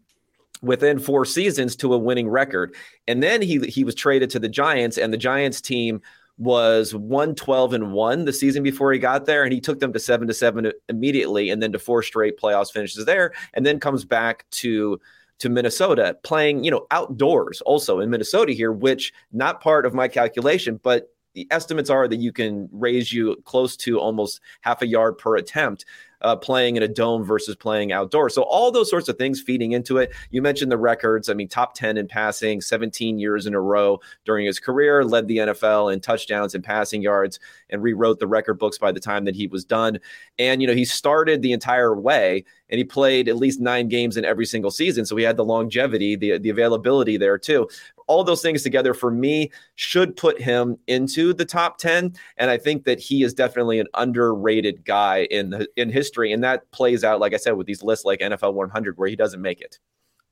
within 0.63 0.97
four 0.97 1.23
seasons 1.23 1.75
to 1.75 1.93
a 1.93 1.97
winning 1.97 2.27
record. 2.27 2.73
And 3.07 3.21
then 3.21 3.43
he 3.43 3.59
he 3.67 3.83
was 3.83 3.93
traded 3.93 4.31
to 4.31 4.39
the 4.39 4.49
Giants, 4.49 4.97
and 4.97 5.13
the 5.13 5.17
Giants 5.17 5.61
team 5.61 6.01
was 6.37 6.93
112 6.93 7.73
and 7.73 7.91
1 7.93 8.25
the 8.25 8.33
season 8.33 8.61
before 8.61 8.93
he 8.93 8.99
got 8.99 9.25
there 9.25 9.43
and 9.43 9.51
he 9.51 9.59
took 9.59 9.79
them 9.79 9.91
to 9.91 9.99
7 9.99 10.27
to 10.27 10.33
7 10.33 10.71
immediately 10.87 11.49
and 11.49 11.61
then 11.63 11.71
to 11.71 11.79
four 11.79 12.03
straight 12.03 12.39
playoffs 12.39 12.71
finishes 12.71 13.05
there 13.05 13.33
and 13.53 13.65
then 13.65 13.79
comes 13.79 14.05
back 14.05 14.45
to 14.51 14.99
to 15.39 15.49
Minnesota 15.49 16.15
playing 16.23 16.63
you 16.63 16.71
know 16.71 16.85
outdoors 16.91 17.61
also 17.61 17.99
in 17.99 18.09
Minnesota 18.09 18.53
here 18.53 18.71
which 18.71 19.13
not 19.31 19.61
part 19.61 19.85
of 19.85 19.93
my 19.93 20.07
calculation 20.07 20.79
but 20.83 21.09
the 21.33 21.47
estimates 21.51 21.89
are 21.89 22.07
that 22.07 22.17
you 22.17 22.31
can 22.31 22.67
raise 22.71 23.13
you 23.13 23.35
close 23.45 23.75
to 23.77 23.99
almost 23.99 24.39
half 24.61 24.81
a 24.81 24.87
yard 24.87 25.17
per 25.17 25.35
attempt 25.35 25.85
uh, 26.21 26.35
playing 26.35 26.75
in 26.75 26.83
a 26.83 26.87
dome 26.87 27.23
versus 27.23 27.55
playing 27.55 27.91
outdoors. 27.91 28.33
So 28.33 28.43
all 28.43 28.71
those 28.71 28.89
sorts 28.89 29.09
of 29.09 29.17
things 29.17 29.41
feeding 29.41 29.73
into 29.73 29.97
it. 29.97 30.13
You 30.31 30.41
mentioned 30.41 30.71
the 30.71 30.77
records. 30.77 31.29
I 31.29 31.33
mean, 31.33 31.47
top 31.47 31.73
10 31.73 31.97
in 31.97 32.07
passing, 32.07 32.61
17 32.61 33.19
years 33.19 33.45
in 33.45 33.53
a 33.53 33.61
row 33.61 33.99
during 34.25 34.45
his 34.45 34.59
career, 34.59 35.03
led 35.03 35.27
the 35.27 35.37
NFL 35.37 35.93
in 35.93 35.99
touchdowns 35.99 36.55
and 36.55 36.63
passing 36.63 37.01
yards, 37.01 37.39
and 37.69 37.83
rewrote 37.83 38.19
the 38.19 38.27
record 38.27 38.55
books 38.55 38.77
by 38.77 38.91
the 38.91 38.99
time 38.99 39.25
that 39.25 39.35
he 39.35 39.47
was 39.47 39.65
done. 39.65 39.99
And, 40.39 40.61
you 40.61 40.67
know, 40.67 40.73
he 40.73 40.85
started 40.85 41.41
the 41.41 41.51
entire 41.51 41.95
way 41.95 42.45
and 42.69 42.77
he 42.77 42.83
played 42.83 43.29
at 43.29 43.37
least 43.37 43.59
nine 43.59 43.87
games 43.87 44.17
in 44.17 44.25
every 44.25 44.45
single 44.45 44.71
season. 44.71 45.05
So 45.05 45.15
he 45.15 45.23
had 45.23 45.37
the 45.37 45.45
longevity, 45.45 46.15
the, 46.15 46.37
the 46.37 46.49
availability 46.49 47.17
there 47.17 47.37
too. 47.37 47.67
All 48.07 48.23
those 48.23 48.41
things 48.41 48.63
together 48.63 48.93
for 48.93 49.11
me 49.11 49.51
should 49.75 50.15
put 50.15 50.41
him 50.41 50.77
into 50.87 51.33
the 51.33 51.45
top 51.45 51.77
10. 51.77 52.15
And 52.37 52.49
I 52.49 52.57
think 52.57 52.85
that 52.85 52.99
he 52.99 53.23
is 53.23 53.33
definitely 53.33 53.79
an 53.79 53.87
underrated 53.93 54.85
guy 54.85 55.27
in 55.29 55.49
the, 55.51 55.67
in 55.75 55.89
history. 55.89 56.31
And 56.31 56.43
that 56.43 56.69
plays 56.71 57.03
out, 57.03 57.19
like 57.19 57.33
I 57.33 57.37
said, 57.37 57.51
with 57.51 57.67
these 57.67 57.83
lists 57.83 58.05
like 58.05 58.19
NFL 58.19 58.53
100, 58.53 58.97
where 58.97 59.09
he 59.09 59.15
doesn't 59.15 59.41
make 59.41 59.61
it. 59.61 59.79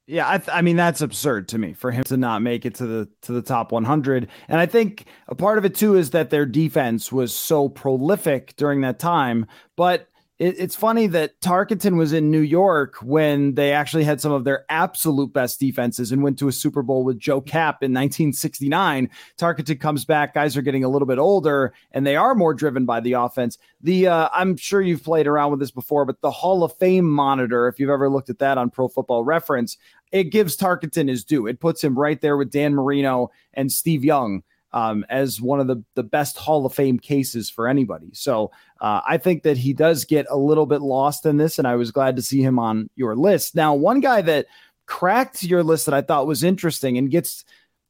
Yeah, 0.07 0.29
I, 0.29 0.37
th- 0.37 0.49
I, 0.55 0.61
mean 0.61 0.75
that's 0.75 1.01
absurd 1.01 1.47
to 1.49 1.57
me 1.57 1.73
for 1.73 1.89
him 1.89 2.03
to 2.03 2.17
not 2.17 2.43
make 2.43 2.63
it 2.63 2.75
to 2.75 2.85
the 2.85 3.09
to 3.23 3.31
the 3.31 3.41
top 3.41 3.71
100. 3.71 4.27
And 4.47 4.59
I 4.59 4.67
think 4.67 5.05
a 5.27 5.33
part 5.33 5.57
of 5.57 5.65
it 5.65 5.73
too 5.73 5.95
is 5.95 6.11
that 6.11 6.29
their 6.29 6.45
defense 6.45 7.11
was 7.11 7.33
so 7.33 7.69
prolific 7.69 8.55
during 8.55 8.81
that 8.81 8.99
time. 8.99 9.47
But 9.75 10.07
it, 10.37 10.55
it's 10.59 10.75
funny 10.75 11.07
that 11.07 11.39
Tarkenton 11.39 11.97
was 11.97 12.11
in 12.11 12.29
New 12.29 12.41
York 12.41 12.95
when 13.01 13.55
they 13.55 13.71
actually 13.71 14.03
had 14.03 14.19
some 14.19 14.33
of 14.33 14.43
their 14.43 14.65
absolute 14.69 15.31
best 15.31 15.59
defenses 15.59 16.11
and 16.11 16.23
went 16.23 16.37
to 16.39 16.49
a 16.49 16.51
Super 16.51 16.81
Bowl 16.81 17.05
with 17.05 17.17
Joe 17.17 17.39
Kapp 17.39 17.81
in 17.81 17.91
1969. 17.93 19.09
Tarkenton 19.37 19.79
comes 19.79 20.03
back, 20.03 20.33
guys 20.33 20.57
are 20.57 20.61
getting 20.61 20.83
a 20.83 20.89
little 20.89 21.05
bit 21.05 21.19
older, 21.19 21.73
and 21.91 22.05
they 22.05 22.17
are 22.17 22.35
more 22.35 22.53
driven 22.53 22.85
by 22.85 22.99
the 22.99 23.13
offense. 23.13 23.57
The 23.81 24.07
uh, 24.07 24.29
I'm 24.33 24.57
sure 24.57 24.81
you've 24.81 25.03
played 25.03 25.27
around 25.27 25.51
with 25.51 25.61
this 25.61 25.71
before, 25.71 26.05
but 26.05 26.19
the 26.19 26.31
Hall 26.31 26.63
of 26.63 26.75
Fame 26.77 27.09
monitor, 27.09 27.67
if 27.69 27.79
you've 27.79 27.89
ever 27.89 28.09
looked 28.09 28.29
at 28.29 28.39
that 28.39 28.57
on 28.57 28.69
Pro 28.69 28.89
Football 28.89 29.23
Reference, 29.23 29.77
it 30.11 30.25
gives 30.25 30.57
Tarkenton 30.57 31.07
his 31.07 31.23
due. 31.23 31.47
It 31.47 31.61
puts 31.61 31.83
him 31.83 31.97
right 31.97 32.19
there 32.19 32.35
with 32.35 32.51
Dan 32.51 32.75
Marino 32.75 33.31
and 33.53 33.71
Steve 33.71 34.03
Young 34.03 34.43
um, 34.75 35.05
as 35.09 35.41
one 35.41 35.61
of 35.61 35.67
the, 35.67 35.81
the 35.95 36.03
best 36.03 36.37
Hall 36.37 36.65
of 36.65 36.73
Fame 36.73 36.99
cases 36.99 37.49
for 37.49 37.67
anybody. 37.67 38.09
So 38.11 38.51
uh, 38.81 38.99
I 39.07 39.17
think 39.17 39.43
that 39.43 39.57
he 39.57 39.71
does 39.73 40.03
get 40.03 40.27
a 40.29 40.35
little 40.35 40.65
bit 40.65 40.81
lost 40.81 41.25
in 41.25 41.37
this, 41.37 41.57
and 41.57 41.67
I 41.67 41.75
was 41.75 41.91
glad 41.91 42.17
to 42.17 42.21
see 42.21 42.41
him 42.41 42.59
on 42.59 42.89
your 42.95 43.15
list. 43.15 43.55
Now, 43.55 43.73
one 43.73 44.01
guy 44.01 44.21
that 44.23 44.47
cracked 44.85 45.43
your 45.43 45.63
list 45.63 45.85
that 45.85 45.95
I 45.95 46.01
thought 46.01 46.27
was 46.27 46.43
interesting 46.43 46.97
and 46.97 47.09
gets 47.09 47.45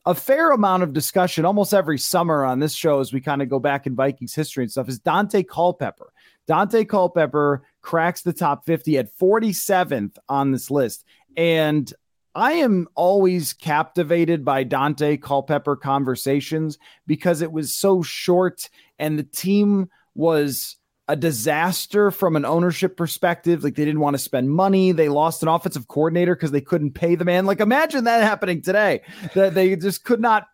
a 0.06 0.14
fair 0.14 0.52
amount 0.52 0.84
of 0.84 0.94
discussion 0.94 1.44
almost 1.44 1.74
every 1.74 1.98
summer 1.98 2.46
on 2.46 2.60
this 2.60 2.74
show 2.74 3.00
as 3.00 3.12
we 3.12 3.20
kind 3.20 3.42
of 3.42 3.50
go 3.50 3.58
back 3.58 3.88
in 3.88 3.96
Vikings 3.96 4.36
history 4.36 4.64
and 4.64 4.72
stuff 4.72 4.88
is 4.88 5.00
Daunte 5.00 5.48
Culpepper. 5.48 6.14
Daunte 6.48 6.88
Culpepper 6.88 7.64
cracks 7.82 8.22
the 8.22 8.32
top 8.32 8.64
50 8.68 9.00
at 9.00 9.18
47th 9.18 10.18
on 10.30 10.52
this 10.52 10.70
list. 10.70 11.04
And 11.36 11.92
I 12.36 12.54
am 12.54 12.88
always 12.96 13.54
captivated 13.54 14.44
by 14.44 14.66
Daunte 14.66 15.22
Culpepper 15.22 15.78
conversations 15.78 16.78
because 17.08 17.42
it 17.42 17.52
was 17.52 17.74
so 17.74 18.02
short 18.02 18.70
and 19.00 19.18
the 19.18 19.24
team 19.24 19.90
was 20.16 20.76
a 21.08 21.16
disaster 21.16 22.12
from 22.12 22.36
an 22.36 22.46
ownership 22.46 22.98
perspective. 22.98 23.64
Like 23.64 23.76
they 23.76 23.86
didn't 23.86 24.02
want 24.02 24.16
to 24.16 24.20
spend 24.20 24.50
money. 24.50 24.92
They 24.92 25.08
lost 25.08 25.44
an 25.44 25.50
offensive 25.50 25.88
coordinator 25.88 26.36
because 26.36 26.52
they 26.52 26.62
couldn't 26.62 26.92
pay 26.92 27.16
the 27.16 27.26
man. 27.26 27.46
Like 27.46 27.62
imagine 27.62 28.04
that 28.04 28.24
happening 28.24 28.62
today. 28.62 29.02
That 29.34 29.54
they 29.54 29.76
just 29.78 30.04
could 30.04 30.20
not 30.20 30.48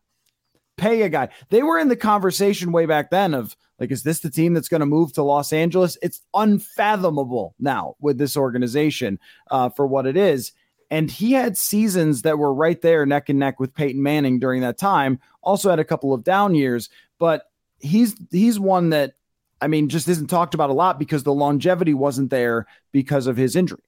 pay 0.77 1.01
a 1.01 1.09
guy. 1.09 1.29
They 1.49 1.63
were 1.63 1.79
in 1.79 1.87
the 1.87 1.95
conversation 1.95 2.71
way 2.71 2.85
back 2.85 3.09
then 3.09 3.33
of 3.33 3.55
like, 3.79 3.91
is 3.91 4.03
this 4.03 4.19
the 4.19 4.29
team 4.29 4.53
that's 4.53 4.67
going 4.67 4.81
to 4.81 4.85
move 4.85 5.13
to 5.13 5.23
Los 5.23 5.51
Angeles? 5.51 5.97
It's 6.03 6.21
unfathomable 6.35 7.55
now 7.59 7.95
with 7.99 8.19
this 8.19 8.37
organization 8.37 9.19
uh, 9.49 9.69
for 9.69 9.87
what 9.87 10.05
it 10.05 10.15
is. 10.15 10.51
And 10.91 11.09
he 11.09 11.31
had 11.31 11.57
seasons 11.57 12.21
that 12.23 12.37
were 12.37 12.53
right 12.53 12.79
there 12.81 13.05
neck 13.05 13.29
and 13.29 13.39
neck 13.39 13.59
with 13.59 13.73
Peyton 13.73 14.03
Manning 14.03 14.39
during 14.39 14.61
that 14.61 14.77
time. 14.77 15.19
Also 15.41 15.69
had 15.69 15.79
a 15.79 15.85
couple 15.85 16.13
of 16.13 16.23
down 16.23 16.53
years, 16.53 16.89
but 17.17 17.45
he's 17.79 18.13
he's 18.29 18.59
one 18.59 18.89
that 18.89 19.13
I 19.61 19.67
mean 19.67 19.89
just 19.89 20.07
isn't 20.07 20.27
talked 20.27 20.53
about 20.53 20.69
a 20.69 20.73
lot 20.73 20.99
because 20.99 21.23
the 21.23 21.33
longevity 21.33 21.93
wasn't 21.93 22.29
there 22.29 22.67
because 22.91 23.25
of 23.25 23.37
his 23.37 23.55
injury. 23.55 23.81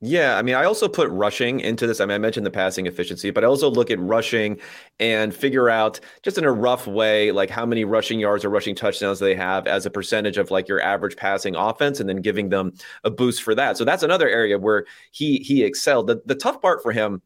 Yeah, 0.00 0.36
I 0.38 0.42
mean, 0.42 0.54
I 0.54 0.62
also 0.64 0.86
put 0.88 1.10
rushing 1.10 1.58
into 1.58 1.84
this. 1.84 2.00
I 2.00 2.04
mean, 2.04 2.14
I 2.14 2.18
mentioned 2.18 2.46
the 2.46 2.52
passing 2.52 2.86
efficiency, 2.86 3.30
but 3.32 3.42
I 3.42 3.48
also 3.48 3.68
look 3.68 3.90
at 3.90 3.98
rushing 3.98 4.60
and 5.00 5.34
figure 5.34 5.68
out 5.68 5.98
just 6.22 6.38
in 6.38 6.44
a 6.44 6.52
rough 6.52 6.86
way, 6.86 7.32
like 7.32 7.50
how 7.50 7.66
many 7.66 7.84
rushing 7.84 8.20
yards 8.20 8.44
or 8.44 8.50
rushing 8.50 8.76
touchdowns 8.76 9.18
they 9.18 9.34
have 9.34 9.66
as 9.66 9.86
a 9.86 9.90
percentage 9.90 10.38
of 10.38 10.52
like 10.52 10.68
your 10.68 10.80
average 10.80 11.16
passing 11.16 11.56
offense, 11.56 11.98
and 11.98 12.08
then 12.08 12.18
giving 12.22 12.48
them 12.48 12.72
a 13.02 13.10
boost 13.10 13.42
for 13.42 13.56
that. 13.56 13.76
So 13.76 13.84
that's 13.84 14.04
another 14.04 14.28
area 14.28 14.56
where 14.56 14.86
he 15.10 15.38
he 15.38 15.64
excelled. 15.64 16.06
The 16.06 16.22
the 16.26 16.36
tough 16.36 16.62
part 16.62 16.80
for 16.80 16.92
him 16.92 17.20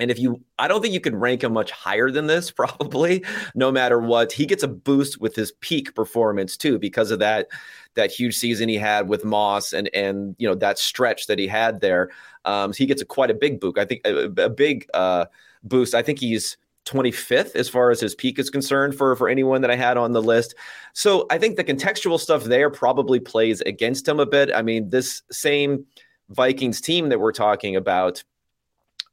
and 0.00 0.10
if 0.10 0.18
you, 0.18 0.40
I 0.58 0.66
don't 0.66 0.80
think 0.80 0.94
you 0.94 1.00
could 1.00 1.14
rank 1.14 1.44
him 1.44 1.52
much 1.52 1.70
higher 1.70 2.10
than 2.10 2.26
this, 2.26 2.50
probably, 2.50 3.24
no 3.54 3.70
matter 3.70 4.00
what. 4.00 4.32
He 4.32 4.46
gets 4.46 4.62
a 4.62 4.68
boost 4.68 5.20
with 5.20 5.36
his 5.36 5.52
peak 5.60 5.94
performance 5.94 6.56
too, 6.56 6.78
because 6.78 7.10
of 7.10 7.18
that 7.20 7.48
that 7.94 8.10
huge 8.10 8.36
season 8.36 8.68
he 8.68 8.76
had 8.76 9.08
with 9.08 9.24
Moss 9.24 9.72
and 9.72 9.90
and 9.94 10.34
you 10.38 10.48
know 10.48 10.54
that 10.54 10.78
stretch 10.78 11.26
that 11.26 11.38
he 11.38 11.46
had 11.46 11.80
there. 11.80 12.10
Um, 12.44 12.72
so 12.72 12.78
he 12.78 12.86
gets 12.86 13.02
a 13.02 13.04
quite 13.04 13.30
a 13.30 13.34
big 13.34 13.60
boost. 13.60 13.78
I 13.78 13.84
think 13.84 14.00
a, 14.04 14.24
a 14.44 14.48
big 14.48 14.86
uh, 14.94 15.26
boost. 15.62 15.94
I 15.94 16.02
think 16.02 16.18
he's 16.18 16.56
25th 16.86 17.54
as 17.54 17.68
far 17.68 17.90
as 17.90 18.00
his 18.00 18.14
peak 18.14 18.38
is 18.38 18.50
concerned 18.50 18.94
for 18.94 19.14
for 19.14 19.28
anyone 19.28 19.60
that 19.60 19.70
I 19.70 19.76
had 19.76 19.96
on 19.96 20.12
the 20.12 20.22
list. 20.22 20.54
So 20.94 21.26
I 21.30 21.38
think 21.38 21.56
the 21.56 21.64
contextual 21.64 22.18
stuff 22.18 22.44
there 22.44 22.70
probably 22.70 23.20
plays 23.20 23.60
against 23.62 24.08
him 24.08 24.18
a 24.18 24.26
bit. 24.26 24.50
I 24.54 24.62
mean, 24.62 24.88
this 24.88 25.22
same 25.30 25.84
Vikings 26.30 26.80
team 26.80 27.08
that 27.08 27.20
we're 27.20 27.32
talking 27.32 27.76
about 27.76 28.22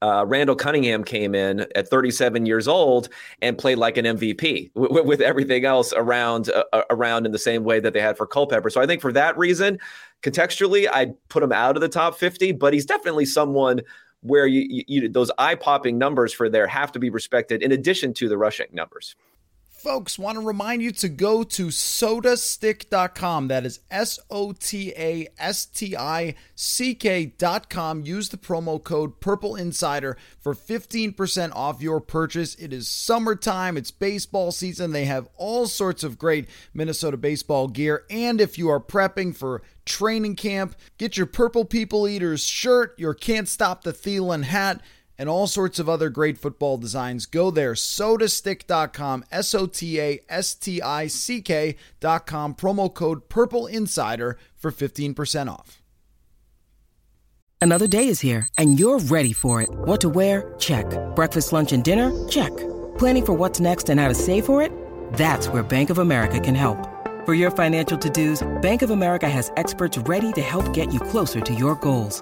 uh, 0.02 0.26
Randall 0.28 0.56
Cunningham 0.56 1.04
came 1.04 1.34
in 1.34 1.66
at 1.76 1.88
37 1.90 2.46
years 2.46 2.68
old 2.68 3.10
and 3.42 3.58
played 3.58 3.78
like 3.78 3.98
an 3.98 4.06
MVP 4.06 4.74
w- 4.76 5.04
with 5.04 5.22
everything 5.22 5.66
else 5.66 5.94
around 5.96 6.50
uh, 6.50 6.64
uh, 6.74 6.84
around 6.90 7.26
in 7.26 7.32
the 7.32 7.40
same 7.40 7.64
way 7.64 7.80
that 7.80 7.94
they 7.94 8.02
had 8.02 8.18
for 8.18 8.28
Culpepper. 8.28 8.70
So 8.70 8.82
I 8.82 8.86
think 8.86 9.02
for 9.02 9.12
that 9.14 9.38
reason, 9.38 9.80
contextually, 10.22 10.88
I'd 10.92 11.16
put 11.30 11.44
him 11.44 11.52
out 11.52 11.76
of 11.76 11.82
the 11.82 11.90
top 11.90 12.18
50, 12.18 12.52
but 12.54 12.74
he's 12.74 12.86
definitely 12.86 13.26
someone 13.26 13.82
where 14.22 14.48
you, 14.48 14.66
you, 14.70 14.84
you 14.88 15.10
those 15.10 15.32
eye 15.38 15.56
popping 15.56 15.98
numbers 15.98 16.34
for 16.34 16.50
there 16.50 16.68
have 16.68 16.92
to 16.92 17.00
be 17.00 17.10
respected 17.10 17.62
in 17.62 17.72
addition 17.72 18.14
to 18.16 18.30
the 18.30 18.38
rushing 18.38 18.68
numbers. 18.72 19.16
Folks, 19.78 20.18
want 20.18 20.40
to 20.40 20.44
remind 20.44 20.82
you 20.82 20.90
to 20.90 21.08
go 21.08 21.44
to 21.44 21.68
sotastick.com. 21.68 23.48
That 23.48 23.64
is 23.64 23.80
S 23.92 24.20
O 24.28 24.52
T 24.52 24.92
A 24.98 25.28
S 25.38 25.68
T 25.68 25.96
I 25.96 26.34
C 26.56 26.96
K.com. 26.96 28.04
Use 28.04 28.30
the 28.30 28.38
promo 28.38 28.84
code 28.84 29.20
Purple 29.20 29.56
Insider 29.56 30.18
for 30.40 30.56
15% 30.56 31.52
off 31.56 31.80
your 31.80 32.02
purchase. 32.02 32.56
It 32.56 32.74
is 32.74 32.88
summertime, 32.88 33.78
it's 33.78 33.92
baseball 33.92 34.52
season. 34.52 34.94
They 34.94 35.06
have 35.06 35.30
all 35.36 35.68
sorts 35.68 36.04
of 36.04 36.18
great 36.18 36.50
Minnesota 36.74 37.16
baseball 37.16 37.68
gear. 37.68 38.04
And 38.10 38.42
if 38.42 38.58
you 38.58 38.70
are 38.70 38.80
prepping 38.80 39.38
for 39.38 39.62
training 39.86 40.38
camp, 40.38 40.76
get 40.98 41.18
your 41.18 41.28
Purple 41.28 41.66
People 41.66 42.08
Eaters 42.08 42.44
shirt, 42.44 42.98
your 42.98 43.14
Can't 43.14 43.48
Stop 43.48 43.84
the 43.84 43.94
Thielen 43.94 44.44
hat 44.44 44.82
and 45.18 45.30
all 45.30 45.48
sorts 45.48 45.80
of 45.80 45.90
other 45.90 46.10
great 46.10 46.38
football 46.38 46.78
designs. 46.78 47.26
Go 47.26 47.52
there, 47.52 47.74
sotastick.com, 47.74 49.26
S 49.32 49.54
O 49.54 49.66
T 49.66 50.00
A 50.00 50.20
S 50.30 50.54
T 50.54 50.82
I 50.82 51.08
C 51.08 51.42
K.com, 51.42 52.56
promo 52.56 52.94
code 52.94 53.30
Purple 53.30 53.68
Insider 53.68 54.38
for 54.56 54.72
15% 54.72 55.50
off. 55.50 55.82
Another 57.60 57.88
day 57.88 58.08
is 58.08 58.20
here, 58.20 58.48
and 58.58 58.80
you're 58.80 59.00
ready 59.00 59.34
for 59.34 59.64
it. 59.64 59.70
What 59.70 60.00
to 60.02 60.10
wear? 60.10 60.54
Check. 60.60 60.86
Breakfast, 61.16 61.52
lunch, 61.52 61.74
and 61.74 61.84
dinner? 61.84 62.28
Check. 62.30 62.56
Planning 62.98 63.26
for 63.26 63.34
what's 63.34 63.60
next 63.60 63.90
and 63.90 64.00
how 64.00 64.08
to 64.08 64.16
save 64.16 64.46
for 64.46 64.62
it? 64.62 64.72
That's 65.14 65.48
where 65.48 65.64
Bank 65.64 65.90
of 65.90 65.98
America 65.98 66.40
can 66.40 66.54
help. 66.54 66.78
For 67.26 67.34
your 67.34 67.52
financial 67.52 67.98
to 67.98 68.10
dos, 68.10 68.48
Bank 68.62 68.84
of 68.84 68.92
America 68.92 69.28
has 69.28 69.52
experts 69.58 69.98
ready 69.98 70.32
to 70.34 70.42
help 70.42 70.72
get 70.74 70.94
you 70.94 71.00
closer 71.00 71.42
to 71.42 71.54
your 71.54 71.76
goals. 71.76 72.22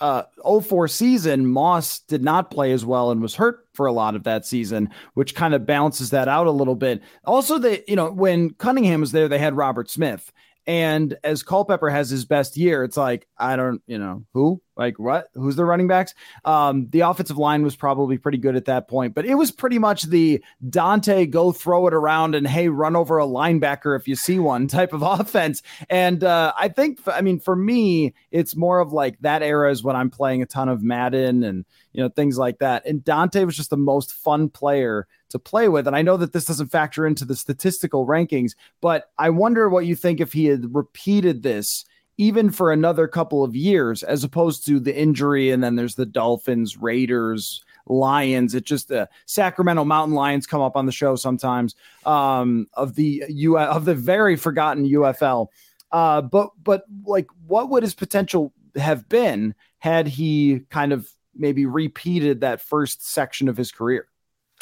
uh 0.00 0.22
04 0.60 0.88
season, 0.88 1.46
Moss 1.46 2.00
did 2.00 2.22
not 2.22 2.50
play 2.50 2.72
as 2.72 2.84
well 2.84 3.10
and 3.10 3.20
was 3.20 3.34
hurt 3.34 3.66
for 3.72 3.86
a 3.86 3.92
lot 3.92 4.14
of 4.14 4.24
that 4.24 4.46
season, 4.46 4.90
which 5.14 5.34
kind 5.34 5.54
of 5.54 5.66
balances 5.66 6.10
that 6.10 6.28
out 6.28 6.46
a 6.46 6.50
little 6.50 6.74
bit. 6.74 7.02
Also, 7.24 7.58
they, 7.58 7.84
you 7.86 7.96
know, 7.96 8.10
when 8.10 8.50
Cunningham 8.54 9.00
was 9.00 9.12
there, 9.12 9.28
they 9.28 9.38
had 9.38 9.56
Robert 9.56 9.90
Smith. 9.90 10.32
And 10.66 11.16
as 11.22 11.42
Culpepper 11.42 11.90
has 11.90 12.10
his 12.10 12.24
best 12.24 12.56
year, 12.56 12.82
it's 12.82 12.96
like, 12.96 13.28
I 13.38 13.54
don't, 13.54 13.80
you 13.86 13.98
know, 13.98 14.24
who? 14.32 14.60
Like 14.76 14.98
what? 14.98 15.28
Who's 15.34 15.56
the 15.56 15.64
running 15.64 15.86
backs? 15.86 16.12
Um, 16.44 16.88
the 16.90 17.00
offensive 17.00 17.38
line 17.38 17.62
was 17.62 17.76
probably 17.76 18.18
pretty 18.18 18.36
good 18.38 18.56
at 18.56 18.66
that 18.66 18.88
point, 18.88 19.14
but 19.14 19.24
it 19.24 19.34
was 19.34 19.50
pretty 19.50 19.78
much 19.78 20.02
the 20.02 20.42
Daunte 20.68 21.30
go 21.30 21.52
throw 21.52 21.86
it 21.86 21.94
around 21.94 22.34
and 22.34 22.46
hey, 22.46 22.68
run 22.68 22.94
over 22.94 23.18
a 23.18 23.26
linebacker 23.26 23.98
if 23.98 24.06
you 24.06 24.16
see 24.16 24.38
one 24.38 24.66
type 24.68 24.92
of 24.92 25.02
offense. 25.02 25.62
And 25.88 26.22
uh, 26.22 26.52
I 26.58 26.68
think, 26.68 27.00
I 27.06 27.22
mean, 27.22 27.40
for 27.40 27.56
me, 27.56 28.12
it's 28.30 28.54
more 28.54 28.80
of 28.80 28.92
like 28.92 29.18
that 29.20 29.42
era 29.42 29.70
is 29.70 29.82
when 29.82 29.96
I'm 29.96 30.10
playing 30.10 30.42
a 30.42 30.46
ton 30.46 30.68
of 30.68 30.82
Madden 30.82 31.42
and 31.42 31.64
you 31.92 32.02
know 32.02 32.10
things 32.10 32.36
like 32.36 32.58
that. 32.58 32.84
And 32.84 33.02
Daunte 33.02 33.46
was 33.46 33.56
just 33.56 33.70
the 33.70 33.76
most 33.78 34.12
fun 34.12 34.50
player 34.50 35.06
to 35.30 35.38
play 35.38 35.68
with. 35.68 35.86
And 35.86 35.96
I 35.96 36.02
know 36.02 36.16
that 36.16 36.32
this 36.32 36.46
doesn't 36.46 36.68
factor 36.68 37.06
into 37.06 37.24
the 37.24 37.36
statistical 37.36 38.06
rankings, 38.06 38.52
but 38.80 39.10
I 39.18 39.30
wonder 39.30 39.68
what 39.68 39.86
you 39.86 39.96
think 39.96 40.20
if 40.20 40.32
he 40.32 40.46
had 40.46 40.74
repeated 40.74 41.42
this 41.42 41.84
even 42.18 42.50
for 42.50 42.72
another 42.72 43.06
couple 43.06 43.44
of 43.44 43.54
years, 43.54 44.02
as 44.02 44.24
opposed 44.24 44.64
to 44.66 44.80
the 44.80 44.96
injury. 44.96 45.50
And 45.50 45.62
then 45.62 45.76
there's 45.76 45.96
the 45.96 46.06
Dolphins, 46.06 46.76
Raiders, 46.76 47.62
Lions. 47.86 48.54
It 48.54 48.64
just 48.64 48.88
the 48.88 49.02
uh, 49.02 49.06
Sacramento 49.26 49.84
Mountain 49.84 50.14
Lions 50.14 50.46
come 50.46 50.60
up 50.60 50.76
on 50.76 50.86
the 50.86 50.92
show 50.92 51.16
sometimes 51.16 51.74
um, 52.04 52.68
of 52.74 52.94
the 52.94 53.24
U 53.28 53.58
of 53.58 53.84
the 53.84 53.94
very 53.94 54.36
forgotten 54.36 54.88
UFL. 54.88 55.48
Uh, 55.92 56.22
but 56.22 56.50
but 56.62 56.84
like, 57.04 57.28
what 57.46 57.70
would 57.70 57.82
his 57.82 57.94
potential 57.94 58.52
have 58.76 59.08
been 59.08 59.54
had 59.78 60.08
he 60.08 60.60
kind 60.70 60.92
of 60.92 61.10
maybe 61.34 61.66
repeated 61.66 62.40
that 62.40 62.60
first 62.60 63.06
section 63.06 63.48
of 63.48 63.56
his 63.56 63.70
career? 63.70 64.08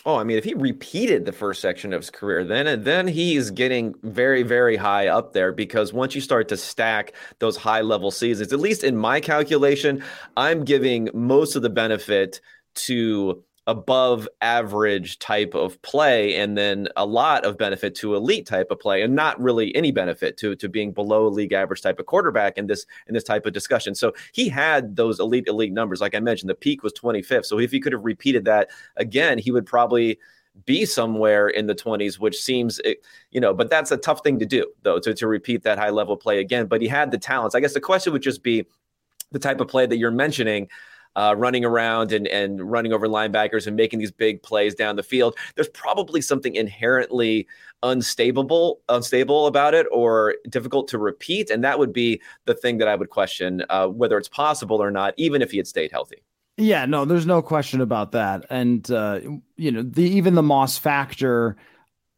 Oh, 0.07 0.17
I 0.17 0.25
mean, 0.25 0.37
if 0.37 0.45
he 0.45 0.53
repeated 0.53 1.25
the 1.25 1.33
first 1.33 1.63
section 1.63 1.95
of 1.95 2.03
his 2.03 2.11
career, 2.11 2.45
then 2.45 2.67
and 2.67 2.85
then 2.85 3.09
he's 3.09 3.51
getting 3.51 3.95
very, 4.03 4.43
very 4.43 4.77
high 4.77 5.07
up 5.09 5.33
there 5.33 5.51
because 5.51 5.95
once 5.95 6.15
you 6.15 6.21
start 6.21 6.49
to 6.49 6.59
stack 6.59 7.15
those 7.39 7.57
high 7.57 7.81
level 7.81 8.11
seasons, 8.11 8.53
at 8.53 8.61
least 8.61 8.85
in 8.85 8.97
my 8.99 9.19
calculation, 9.19 10.05
I'm 10.37 10.65
giving 10.65 11.09
most 11.15 11.57
of 11.57 11.63
the 11.63 11.71
benefit 11.71 12.43
to 12.75 13.43
above 13.67 14.29
average 14.43 15.19
type 15.19 15.55
of 15.55 15.81
play 15.81 16.37
and 16.37 16.57
then 16.57 16.87
a 16.97 17.07
lot 17.07 17.47
of 17.47 17.57
benefit 17.57 17.95
to 17.95 18.15
elite 18.15 18.47
type 18.47 18.71
of 18.71 18.79
play 18.79 19.01
and 19.01 19.15
not 19.15 19.41
really 19.41 19.75
any 19.75 19.91
benefit 19.91 20.37
to 20.37 20.55
to 20.55 20.69
being 20.69 20.93
below 20.93 21.27
league 21.29 21.53
average 21.53 21.81
type 21.81 21.99
of 21.99 22.05
quarterback 22.05 22.59
in 22.59 22.67
this 22.67 22.85
in 23.09 23.15
this 23.15 23.25
type 23.25 23.47
of 23.47 23.55
discussion. 23.55 23.95
So 23.95 24.13
he 24.33 24.51
had 24.51 24.97
those 24.97 25.19
elite 25.19 25.49
elite 25.49 25.73
numbers. 25.73 26.01
Like 26.01 26.15
i 26.15 26.21
mentioned 26.21 26.51
the 26.51 26.55
peak 26.55 26.83
was 26.83 26.93
25th 26.93 27.47
so 27.47 27.59
if 27.59 27.71
he 27.71 27.81
could 27.81 27.93
have 27.93 28.05
repeated 28.05 28.45
that 28.45 28.69
again 28.97 29.39
he 29.39 29.51
would 29.51 29.67
probably 29.67 30.19
be 30.67 30.85
somewhere 30.85 31.49
in 31.49 31.67
the 31.67 31.75
20s 31.75 32.19
which 32.19 32.41
seems 32.41 32.81
eh, 32.85 32.95
you 33.33 33.41
know 33.41 33.53
but 33.53 33.71
that's 33.71 33.91
a 33.91 33.97
tough 33.97 34.23
thing 34.23 34.39
to 34.39 34.47
do 34.47 34.71
though 34.83 34.99
to, 35.01 35.15
to 35.15 35.27
repeat 35.27 35.63
that 35.63 35.79
high 35.79 35.91
level 35.91 36.17
play 36.17 36.39
again. 36.39 36.67
But 36.67 36.83
he 36.83 36.89
had 36.89 37.11
the 37.11 37.19
talents. 37.19 37.55
I 37.55 37.61
guess 37.61 37.73
the 37.73 37.81
question 37.81 38.13
would 38.13 38.23
just 38.23 38.43
be 38.43 38.67
the 39.33 39.39
type 39.39 39.61
of 39.61 39.69
play 39.69 39.87
that 39.87 39.97
you're 39.97 40.11
mentioning 40.11 40.69
uh, 41.17 41.35
running 41.37 41.65
around 41.65 42.13
and, 42.13 42.27
and 42.29 42.71
running 42.71 42.93
over 42.93 43.07
linebackers 43.07 43.67
and 43.67 43.77
making 43.77 43.99
these 43.99 44.13
big 44.13 44.43
plays 44.43 44.75
down 44.75 44.97
the 44.97 45.03
field. 45.03 45.37
There's 45.55 45.69
probably 45.69 46.21
something 46.21 46.55
inherently 46.55 47.47
unstable 47.83 48.81
unstable 48.89 49.47
about 49.47 49.75
it 49.75 49.87
or 49.93 50.37
difficult 50.49 50.89
to 50.89 50.99
repeat, 50.99 51.51
and 51.51 51.63
that 51.65 51.79
would 51.79 51.93
be 51.93 52.21
the 52.47 52.55
thing 52.55 52.79
that 52.79 52.89
I 52.89 52.95
would 52.95 53.11
question 53.11 53.65
uh, 53.69 53.89
whether 53.89 54.19
it's 54.19 54.29
possible 54.29 54.83
or 54.83 54.91
not, 54.91 55.15
even 55.17 55.43
if 55.43 55.51
he 55.51 55.59
had 55.59 55.67
stayed 55.67 55.93
healthy. 55.93 56.23
Yeah, 56.57 56.87
no, 56.87 57.05
there's 57.05 57.27
no 57.27 57.43
question 57.43 57.81
about 57.81 58.13
that, 58.13 58.47
and 58.49 58.89
uh, 58.91 59.21
you 59.57 59.73
know, 59.73 59.83
the 59.83 60.03
even 60.03 60.35
the 60.35 60.43
Moss 60.43 60.79
factor. 60.79 61.57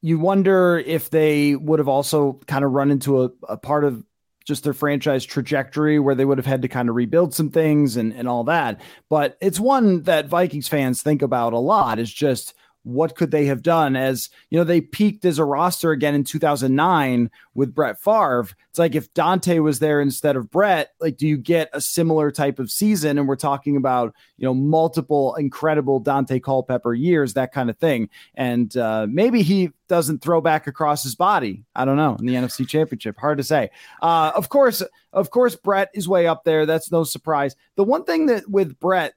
You 0.02 0.18
wonder 0.18 0.78
if 0.78 1.11
they 1.11 1.56
would 1.56 1.80
have 1.80 1.88
also 1.88 2.38
kind 2.46 2.64
of 2.64 2.70
run 2.70 2.90
into 2.90 3.24
a, 3.24 3.30
a 3.48 3.56
part 3.56 3.82
of 3.85 4.04
just 4.46 4.64
their 4.64 4.72
franchise 4.72 5.24
trajectory 5.24 5.98
where 5.98 6.14
they 6.14 6.24
would 6.24 6.38
have 6.38 6.46
had 6.46 6.62
to 6.62 6.68
kind 6.68 6.88
of 6.88 6.94
rebuild 6.94 7.35
some 7.35 7.50
things 7.50 7.96
and, 7.96 8.12
and 8.12 8.28
all 8.28 8.44
that. 8.44 8.80
But 9.11 9.37
it's 9.40 9.59
one 9.59 10.02
that 10.02 10.28
Vikings 10.28 10.68
fans 10.68 11.02
think 11.02 11.20
about 11.20 11.52
a 11.52 11.59
lot 11.59 11.98
is 11.98 12.12
just 12.12 12.54
what 12.87 13.16
could 13.16 13.33
they 13.33 13.46
have 13.46 13.62
done 13.62 13.96
as 13.96 14.31
you 14.49 14.57
know 14.57 14.62
they 14.62 14.81
peaked 14.81 15.25
as 15.25 15.40
a 15.40 15.44
roster 15.44 15.90
again 15.90 16.14
in 16.14 16.22
2009 16.22 17.29
with 17.53 17.75
Brett 17.75 18.01
Favre. 18.01 18.46
It's 18.70 18.79
like 18.79 18.94
if 18.94 19.12
Daunte 19.12 19.61
was 19.61 19.81
there 19.81 20.01
instead 20.01 20.37
of 20.37 20.53
Brett 20.53 20.90
like 21.01 21.16
do 21.16 21.27
you 21.27 21.37
get 21.37 21.68
a 21.72 21.81
similar 21.81 22.31
type 22.31 22.61
of 22.61 22.70
season? 22.70 23.18
And 23.18 23.27
we're 23.27 23.35
talking 23.35 23.77
about 23.77 24.14
you 24.37 24.44
know 24.44 24.55
multiple 24.55 25.35
incredible 25.35 26.01
Daunte 26.01 26.40
Culpepper 26.40 26.94
years 26.94 27.35
that 27.35 27.53
kind 27.53 27.70
of 27.70 27.77
thing. 27.79 28.09
And 28.37 28.75
uh, 28.77 29.09
maybe 29.11 29.42
he 29.42 29.72
doesn't 29.88 30.22
throw 30.22 30.40
back 30.40 30.68
across 30.68 31.03
his 31.03 31.16
body. 31.16 31.64
I 31.75 31.85
don't 31.85 31.96
know. 31.96 32.14
In 32.20 32.27
the 32.27 32.35
NFC 32.35 32.68
championship 32.68 33.18
hard 33.18 33.38
to 33.38 33.44
say. 33.44 33.70
Uh, 34.01 34.31
of 34.37 34.49
course 34.49 34.81
of 35.12 35.31
course 35.31 35.57
Brett 35.57 35.90
is 35.92 36.09
way 36.09 36.29
up 36.29 36.44
there. 36.44 36.66
That's 36.66 36.92
no 36.92 37.03
surprise. 37.03 37.57
The 37.75 37.85
one 37.85 38.05
thing 38.05 38.27
that 38.27 38.49
with 38.49 38.79
Brett 38.79 39.14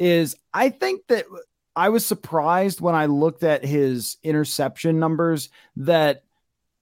is 0.00 0.34
I 0.52 0.70
think 0.70 1.06
that 1.06 1.26
I 1.76 1.88
was 1.88 2.06
surprised 2.06 2.80
when 2.80 2.94
I 2.94 3.06
looked 3.06 3.42
at 3.42 3.64
his 3.64 4.16
interception 4.22 4.98
numbers 4.98 5.48
that 5.76 6.22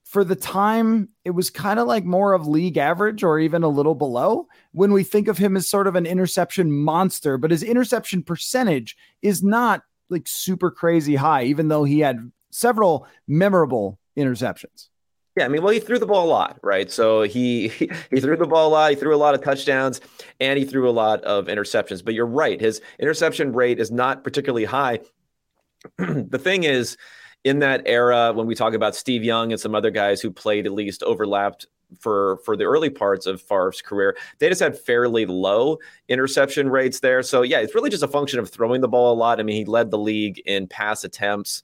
for 0.05 0.25
the 0.25 0.37
time 0.37 1.09
it 1.25 1.31
was 1.31 1.49
kind 1.49 1.79
of 1.79 1.87
like 1.87 2.05
more 2.05 2.35
of 2.35 2.47
league 2.47 2.77
average 2.77 3.23
or 3.25 3.39
even 3.39 3.63
a 3.63 3.69
little 3.69 3.95
below. 3.95 4.49
When 4.73 4.93
we 4.93 5.05
think 5.05 5.29
of 5.29 5.39
him 5.39 5.57
as 5.57 5.69
sort 5.69 5.87
of 5.87 5.97
an 5.97 6.05
interception 6.05 6.71
monster 6.71 7.39
but 7.39 7.51
his 7.51 7.63
interception 7.63 8.23
percentage 8.23 8.97
is 9.23 9.43
not 9.43 9.83
like 10.11 10.29
super 10.29 10.71
crazy 10.71 11.15
high 11.15 11.45
even 11.45 11.69
though 11.69 11.85
he 11.85 12.01
had 12.01 12.31
several 12.51 13.07
memorable 13.27 13.99
interceptions 14.17 14.89
yeah, 15.37 15.47
I 15.47 15.49
mean, 15.49 15.63
well, 15.63 15.73
he 15.73 15.81
threw 15.81 15.99
the 15.99 16.07
ball 16.07 16.27
a 16.27 16.29
lot, 16.29 16.59
right? 16.63 16.91
So 16.91 17.23
he 17.23 17.69
he 18.11 18.21
threw 18.21 18.37
the 18.37 18.47
ball 18.47 18.69
a 18.69 18.73
lot. 18.73 18.91
He 18.91 18.97
threw 18.97 19.15
a 19.15 19.17
lot 19.17 19.35
of 19.35 19.43
touchdowns, 19.43 20.01
and 20.41 20.59
he 20.59 20.65
threw 20.65 20.89
a 20.89 20.93
lot 20.93 21.23
of 21.25 21.47
interceptions. 21.47 22.05
But 22.05 22.15
you're 22.15 22.27
right; 22.27 22.61
his 22.61 22.83
interception 22.99 23.53
rate 23.53 23.81
is 23.81 23.91
not 23.91 24.25
particularly 24.25 24.67
high. 24.67 25.01
the 25.99 26.39
thing 26.39 26.65
is, 26.65 26.99
in 27.45 27.61
that 27.61 27.83
era, 27.87 28.33
when 28.33 28.47
we 28.47 28.55
talk 28.55 28.75
about 28.75 28.95
Steve 28.95 29.25
Young 29.25 29.53
and 29.53 29.61
some 29.61 29.75
other 29.75 29.91
guys 29.91 30.21
who 30.21 30.31
played 30.31 30.67
at 30.67 30.73
least 30.73 31.03
overlapped 31.03 31.67
for 31.99 32.39
for 32.45 32.55
the 32.55 32.65
early 32.65 32.91
parts 32.91 33.25
of 33.25 33.41
Favre's 33.41 33.81
career, 33.81 34.17
they 34.39 34.51
just 34.51 34.61
had 34.61 34.79
fairly 34.79 35.25
low 35.25 35.79
interception 36.09 36.69
rates 36.69 37.01
there. 37.01 37.23
So 37.23 37.41
yeah, 37.41 37.61
it's 37.61 37.75
really 37.75 37.91
just 37.91 38.03
a 38.03 38.09
function 38.09 38.39
of 38.39 38.51
throwing 38.51 38.83
the 38.83 38.89
ball 38.89 39.15
a 39.15 39.17
lot. 39.17 39.41
I 39.41 39.45
mean, 39.45 39.57
he 39.57 39.65
led 39.65 39.91
the 39.91 39.99
league 39.99 40.43
in 40.45 40.67
pass 40.67 41.05
attempts 41.05 41.63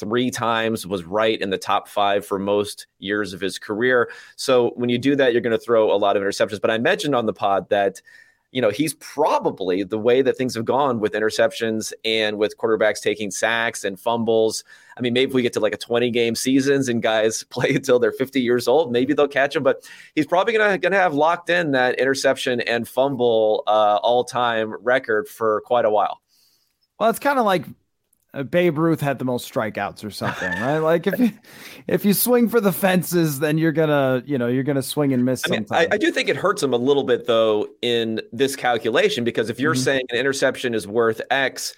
three 0.00 0.30
times, 0.30 0.86
was 0.86 1.04
right 1.04 1.40
in 1.40 1.50
the 1.50 1.58
top 1.58 1.86
five 1.86 2.26
for 2.26 2.38
most 2.38 2.86
years 2.98 3.32
of 3.32 3.40
his 3.40 3.58
career. 3.58 4.10
So 4.36 4.70
when 4.70 4.88
you 4.88 4.98
do 4.98 5.14
that, 5.16 5.32
you're 5.32 5.42
going 5.42 5.52
to 5.52 5.58
throw 5.58 5.94
a 5.94 5.96
lot 5.96 6.16
of 6.16 6.22
interceptions. 6.22 6.60
But 6.60 6.70
I 6.70 6.78
mentioned 6.78 7.14
on 7.14 7.26
the 7.26 7.32
pod 7.32 7.68
that 7.68 8.00
you 8.52 8.60
know, 8.60 8.70
he's 8.70 8.94
probably 8.94 9.84
the 9.84 9.98
way 9.98 10.22
that 10.22 10.36
things 10.36 10.54
have 10.56 10.64
gone 10.64 10.98
with 10.98 11.12
interceptions 11.12 11.92
and 12.04 12.36
with 12.36 12.56
quarterbacks 12.58 13.00
taking 13.00 13.30
sacks 13.30 13.84
and 13.84 13.98
fumbles. 13.98 14.64
I 14.96 15.02
mean, 15.02 15.12
maybe 15.12 15.32
we 15.32 15.42
get 15.42 15.52
to 15.52 15.60
like 15.60 15.74
a 15.74 15.78
20 15.78 16.10
game 16.10 16.34
seasons 16.34 16.88
and 16.88 17.00
guys 17.00 17.44
play 17.50 17.74
until 17.74 17.98
they're 17.98 18.12
50 18.12 18.40
years 18.40 18.66
old, 18.66 18.90
maybe 18.90 19.14
they'll 19.14 19.28
catch 19.28 19.54
him. 19.54 19.62
But 19.62 19.88
he's 20.14 20.26
probably 20.26 20.52
gonna 20.52 20.78
gonna 20.78 20.96
have 20.96 21.14
locked 21.14 21.48
in 21.48 21.72
that 21.72 21.98
interception 22.00 22.60
and 22.60 22.88
fumble 22.88 23.62
uh, 23.66 24.00
all 24.02 24.24
time 24.24 24.74
record 24.82 25.28
for 25.28 25.60
quite 25.62 25.84
a 25.84 25.90
while. 25.90 26.20
Well, 26.98 27.08
it's 27.08 27.20
kind 27.20 27.38
of 27.38 27.44
like 27.44 27.64
Babe 28.48 28.78
Ruth 28.78 29.00
had 29.00 29.18
the 29.18 29.24
most 29.24 29.52
strikeouts 29.52 30.04
or 30.04 30.10
something, 30.10 30.50
right? 30.60 30.78
like 30.78 31.06
if 31.06 31.18
you 31.18 31.32
if 31.88 32.04
you 32.04 32.14
swing 32.14 32.48
for 32.48 32.60
the 32.60 32.72
fences, 32.72 33.40
then 33.40 33.58
you're 33.58 33.72
gonna 33.72 34.22
you 34.24 34.38
know 34.38 34.46
you're 34.46 34.62
gonna 34.62 34.82
swing 34.82 35.12
and 35.12 35.24
miss. 35.24 35.42
I 35.46 35.50
mean, 35.50 35.66
I, 35.70 35.88
I, 35.92 35.98
do 35.98 36.12
think 36.12 36.28
it 36.28 36.36
hurts 36.36 36.62
him 36.62 36.72
a 36.72 36.76
little 36.76 37.02
bit 37.02 37.26
though 37.26 37.68
in 37.82 38.20
this 38.32 38.54
calculation 38.54 39.24
because 39.24 39.50
if 39.50 39.58
you're 39.58 39.74
mm-hmm. 39.74 39.82
saying 39.82 40.02
an 40.10 40.16
interception 40.16 40.74
is 40.74 40.86
worth 40.86 41.20
X, 41.30 41.74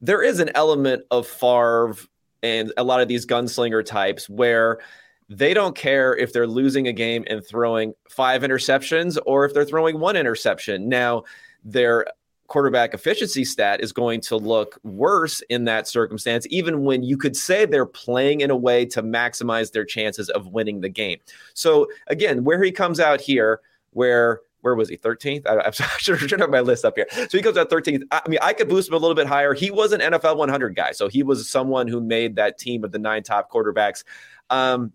there 0.00 0.22
is 0.22 0.40
an 0.40 0.50
element 0.56 1.04
of 1.12 1.26
Favre 1.26 1.94
and 2.42 2.72
a 2.76 2.82
lot 2.82 3.00
of 3.00 3.06
these 3.06 3.24
gunslinger 3.24 3.84
types 3.84 4.28
where 4.28 4.80
they 5.28 5.54
don't 5.54 5.76
care 5.76 6.14
if 6.16 6.32
they're 6.32 6.48
losing 6.48 6.88
a 6.88 6.92
game 6.92 7.24
and 7.28 7.46
throwing 7.46 7.94
five 8.08 8.42
interceptions 8.42 9.18
or 9.24 9.44
if 9.44 9.54
they're 9.54 9.64
throwing 9.64 10.00
one 10.00 10.16
interception. 10.16 10.88
Now, 10.88 11.22
they're 11.64 12.06
quarterback 12.52 12.92
efficiency 12.92 13.46
stat 13.46 13.80
is 13.80 13.92
going 13.92 14.20
to 14.20 14.36
look 14.36 14.78
worse 14.82 15.40
in 15.48 15.64
that 15.64 15.88
circumstance, 15.88 16.46
even 16.50 16.84
when 16.84 17.02
you 17.02 17.16
could 17.16 17.34
say 17.34 17.64
they're 17.64 17.86
playing 17.86 18.42
in 18.42 18.50
a 18.50 18.56
way 18.56 18.84
to 18.84 19.02
maximize 19.02 19.72
their 19.72 19.86
chances 19.86 20.28
of 20.28 20.48
winning 20.48 20.82
the 20.82 20.88
game. 20.90 21.18
So, 21.54 21.88
again, 22.08 22.44
where 22.44 22.62
he 22.62 22.70
comes 22.70 23.00
out 23.00 23.22
here, 23.22 23.60
where 23.92 24.40
where 24.60 24.74
was 24.74 24.90
he? 24.90 24.98
13th? 24.98 25.46
I, 25.46 25.66
am 25.66 25.72
sure 25.98 26.16
should 26.28 26.38
have 26.40 26.50
my 26.50 26.60
list 26.60 26.84
up 26.84 26.94
here. 26.94 27.06
So 27.10 27.26
he 27.32 27.40
comes 27.40 27.56
out 27.56 27.70
13th. 27.70 28.02
I 28.12 28.28
mean, 28.28 28.38
I 28.42 28.52
could 28.52 28.68
boost 28.68 28.88
him 28.88 28.94
a 28.94 28.98
little 28.98 29.16
bit 29.16 29.26
higher. 29.26 29.54
He 29.54 29.70
was 29.70 29.92
an 29.92 30.00
NFL 30.00 30.36
100 30.36 30.76
guy, 30.76 30.92
so 30.92 31.08
he 31.08 31.22
was 31.22 31.48
someone 31.48 31.88
who 31.88 32.00
made 32.00 32.36
that 32.36 32.58
team 32.58 32.84
of 32.84 32.92
the 32.92 32.98
nine 32.98 33.22
top 33.22 33.50
quarterbacks. 33.50 34.04
Um, 34.50 34.92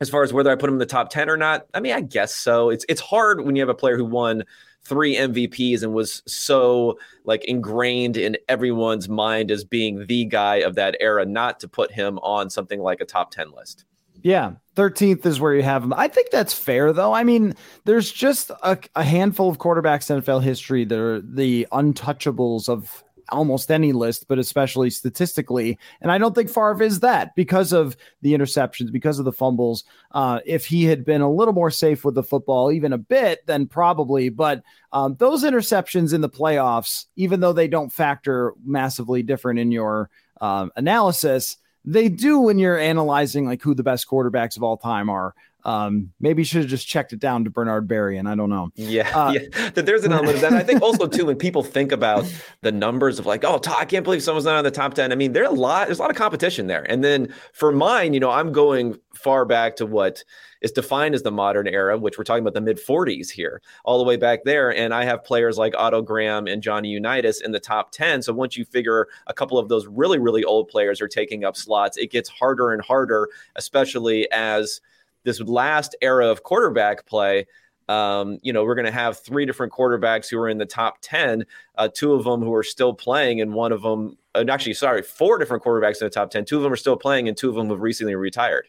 as 0.00 0.08
far 0.08 0.22
as 0.22 0.32
whether 0.32 0.50
I 0.50 0.54
put 0.54 0.68
him 0.68 0.76
in 0.76 0.78
the 0.78 0.86
top 0.86 1.10
10 1.10 1.28
or 1.28 1.36
not, 1.36 1.66
I 1.74 1.80
mean, 1.80 1.92
I 1.92 2.00
guess 2.00 2.34
so. 2.34 2.70
It's 2.70 2.86
it's 2.88 3.00
hard 3.00 3.44
when 3.44 3.56
you 3.56 3.62
have 3.62 3.68
a 3.68 3.74
player 3.74 3.96
who 3.96 4.04
won 4.04 4.44
three 4.84 5.16
MVPs 5.16 5.82
and 5.82 5.92
was 5.94 6.22
so 6.26 6.98
like 7.24 7.44
ingrained 7.44 8.16
in 8.16 8.36
everyone's 8.48 9.08
mind 9.08 9.50
as 9.50 9.64
being 9.64 10.06
the 10.06 10.24
guy 10.24 10.56
of 10.56 10.74
that 10.74 10.96
era, 11.00 11.24
not 11.24 11.60
to 11.60 11.68
put 11.68 11.92
him 11.92 12.18
on 12.18 12.50
something 12.50 12.80
like 12.80 13.00
a 13.00 13.04
top 13.04 13.30
10 13.30 13.52
list. 13.52 13.84
Yeah, 14.22 14.52
13th 14.76 15.26
is 15.26 15.38
where 15.38 15.54
you 15.54 15.62
have 15.62 15.84
him. 15.84 15.92
I 15.92 16.08
think 16.08 16.30
that's 16.30 16.54
fair, 16.54 16.94
though. 16.94 17.12
I 17.12 17.24
mean, 17.24 17.54
there's 17.84 18.10
just 18.10 18.50
a, 18.62 18.78
a 18.94 19.04
handful 19.04 19.50
of 19.50 19.58
quarterbacks 19.58 20.10
in 20.10 20.22
NFL 20.22 20.42
history 20.42 20.86
that 20.86 20.98
are 20.98 21.20
the 21.20 21.66
untouchables 21.72 22.70
of 22.70 23.03
almost 23.30 23.70
any 23.70 23.92
list, 23.92 24.26
but 24.28 24.38
especially 24.38 24.90
statistically. 24.90 25.78
And 26.00 26.10
I 26.10 26.18
don't 26.18 26.34
think 26.34 26.48
Favre 26.50 26.82
is 26.82 27.00
that 27.00 27.34
because 27.34 27.72
of 27.72 27.96
the 28.22 28.34
interceptions, 28.34 28.92
because 28.92 29.18
of 29.18 29.24
the 29.24 29.32
fumbles. 29.32 29.84
Uh, 30.12 30.40
if 30.44 30.66
he 30.66 30.84
had 30.84 31.04
been 31.04 31.20
a 31.20 31.30
little 31.30 31.54
more 31.54 31.70
safe 31.70 32.04
with 32.04 32.14
the 32.14 32.22
football, 32.22 32.70
even 32.70 32.92
a 32.92 32.98
bit, 32.98 33.46
then 33.46 33.66
probably. 33.66 34.28
But 34.28 34.62
um, 34.92 35.16
those 35.16 35.44
interceptions 35.44 36.12
in 36.14 36.20
the 36.20 36.28
playoffs, 36.28 37.06
even 37.16 37.40
though 37.40 37.52
they 37.52 37.68
don't 37.68 37.92
factor 37.92 38.54
massively 38.64 39.22
different 39.22 39.58
in 39.58 39.72
your 39.72 40.10
um, 40.40 40.70
analysis, 40.76 41.56
they 41.84 42.08
do 42.08 42.38
when 42.38 42.58
you're 42.58 42.78
analyzing 42.78 43.46
like 43.46 43.62
who 43.62 43.74
the 43.74 43.82
best 43.82 44.08
quarterbacks 44.08 44.56
of 44.56 44.62
all 44.62 44.76
time 44.76 45.10
are. 45.10 45.34
Um, 45.64 46.10
maybe 46.20 46.42
you 46.42 46.46
should 46.46 46.62
have 46.62 46.70
just 46.70 46.86
checked 46.86 47.12
it 47.12 47.18
down 47.18 47.44
to 47.44 47.50
Bernard 47.50 47.88
Berrian, 47.88 48.20
and 48.20 48.28
I 48.28 48.34
don't 48.34 48.50
know. 48.50 48.70
Yeah, 48.74 49.10
uh, 49.16 49.32
yeah. 49.32 49.70
There's 49.70 50.04
an 50.04 50.12
element 50.12 50.36
of 50.36 50.40
that. 50.42 50.52
I 50.52 50.62
think 50.62 50.82
also 50.82 51.06
too 51.06 51.26
when 51.26 51.36
people 51.36 51.62
think 51.62 51.92
about 51.92 52.30
the 52.60 52.72
numbers 52.72 53.18
of 53.18 53.26
like, 53.26 53.44
oh, 53.44 53.60
I 53.76 53.84
can't 53.84 54.04
believe 54.04 54.22
someone's 54.22 54.44
not 54.44 54.56
on 54.56 54.64
the 54.64 54.70
top 54.70 54.94
ten. 54.94 55.12
I 55.12 55.14
mean, 55.14 55.32
there's 55.32 55.48
a 55.48 55.52
lot. 55.52 55.86
There's 55.86 55.98
a 55.98 56.02
lot 56.02 56.10
of 56.10 56.16
competition 56.16 56.66
there. 56.66 56.84
And 56.90 57.02
then 57.02 57.32
for 57.52 57.72
mine, 57.72 58.14
you 58.14 58.20
know, 58.20 58.30
I'm 58.30 58.52
going 58.52 58.98
far 59.14 59.44
back 59.44 59.76
to 59.76 59.86
what 59.86 60.22
is 60.60 60.72
defined 60.72 61.14
as 61.14 61.22
the 61.22 61.30
modern 61.30 61.68
era, 61.68 61.98
which 61.98 62.16
we're 62.16 62.24
talking 62.24 62.42
about 62.42 62.54
the 62.54 62.60
mid 62.60 62.78
40s 62.78 63.30
here, 63.30 63.60
all 63.84 63.98
the 63.98 64.04
way 64.04 64.16
back 64.16 64.44
there. 64.44 64.74
And 64.74 64.94
I 64.94 65.04
have 65.04 65.22
players 65.22 65.58
like 65.58 65.74
Otto 65.76 66.02
Graham 66.02 66.46
and 66.46 66.62
Johnny 66.62 66.88
Unitas 66.88 67.42
in 67.42 67.52
the 67.52 67.60
top 67.60 67.90
10. 67.90 68.22
So 68.22 68.32
once 68.32 68.56
you 68.56 68.64
figure 68.64 69.08
a 69.26 69.34
couple 69.34 69.58
of 69.58 69.68
those 69.68 69.86
really, 69.86 70.18
really 70.18 70.42
old 70.42 70.68
players 70.68 71.00
are 71.00 71.08
taking 71.08 71.44
up 71.44 71.56
slots, 71.56 71.98
it 71.98 72.10
gets 72.10 72.30
harder 72.30 72.72
and 72.72 72.82
harder, 72.82 73.28
especially 73.56 74.30
as 74.32 74.80
this 75.24 75.40
last 75.40 75.96
era 76.00 76.28
of 76.28 76.42
quarterback 76.42 77.06
play, 77.06 77.46
um, 77.88 78.38
you 78.42 78.52
know, 78.52 78.64
we're 78.64 78.74
going 78.74 78.86
to 78.86 78.92
have 78.92 79.18
three 79.18 79.44
different 79.44 79.72
quarterbacks 79.72 80.30
who 80.30 80.38
are 80.38 80.48
in 80.48 80.58
the 80.58 80.66
top 80.66 80.98
10, 81.02 81.44
uh, 81.76 81.88
two 81.92 82.14
of 82.14 82.24
them 82.24 82.40
who 82.40 82.54
are 82.54 82.62
still 82.62 82.94
playing, 82.94 83.40
and 83.40 83.52
one 83.52 83.72
of 83.72 83.82
them, 83.82 84.16
actually, 84.34 84.74
sorry, 84.74 85.02
four 85.02 85.38
different 85.38 85.62
quarterbacks 85.62 86.00
in 86.00 86.06
the 86.06 86.10
top 86.10 86.30
10. 86.30 86.44
Two 86.44 86.56
of 86.56 86.62
them 86.62 86.72
are 86.72 86.76
still 86.76 86.96
playing, 86.96 87.28
and 87.28 87.36
two 87.36 87.48
of 87.48 87.54
them 87.54 87.68
have 87.68 87.80
recently 87.80 88.14
retired. 88.14 88.68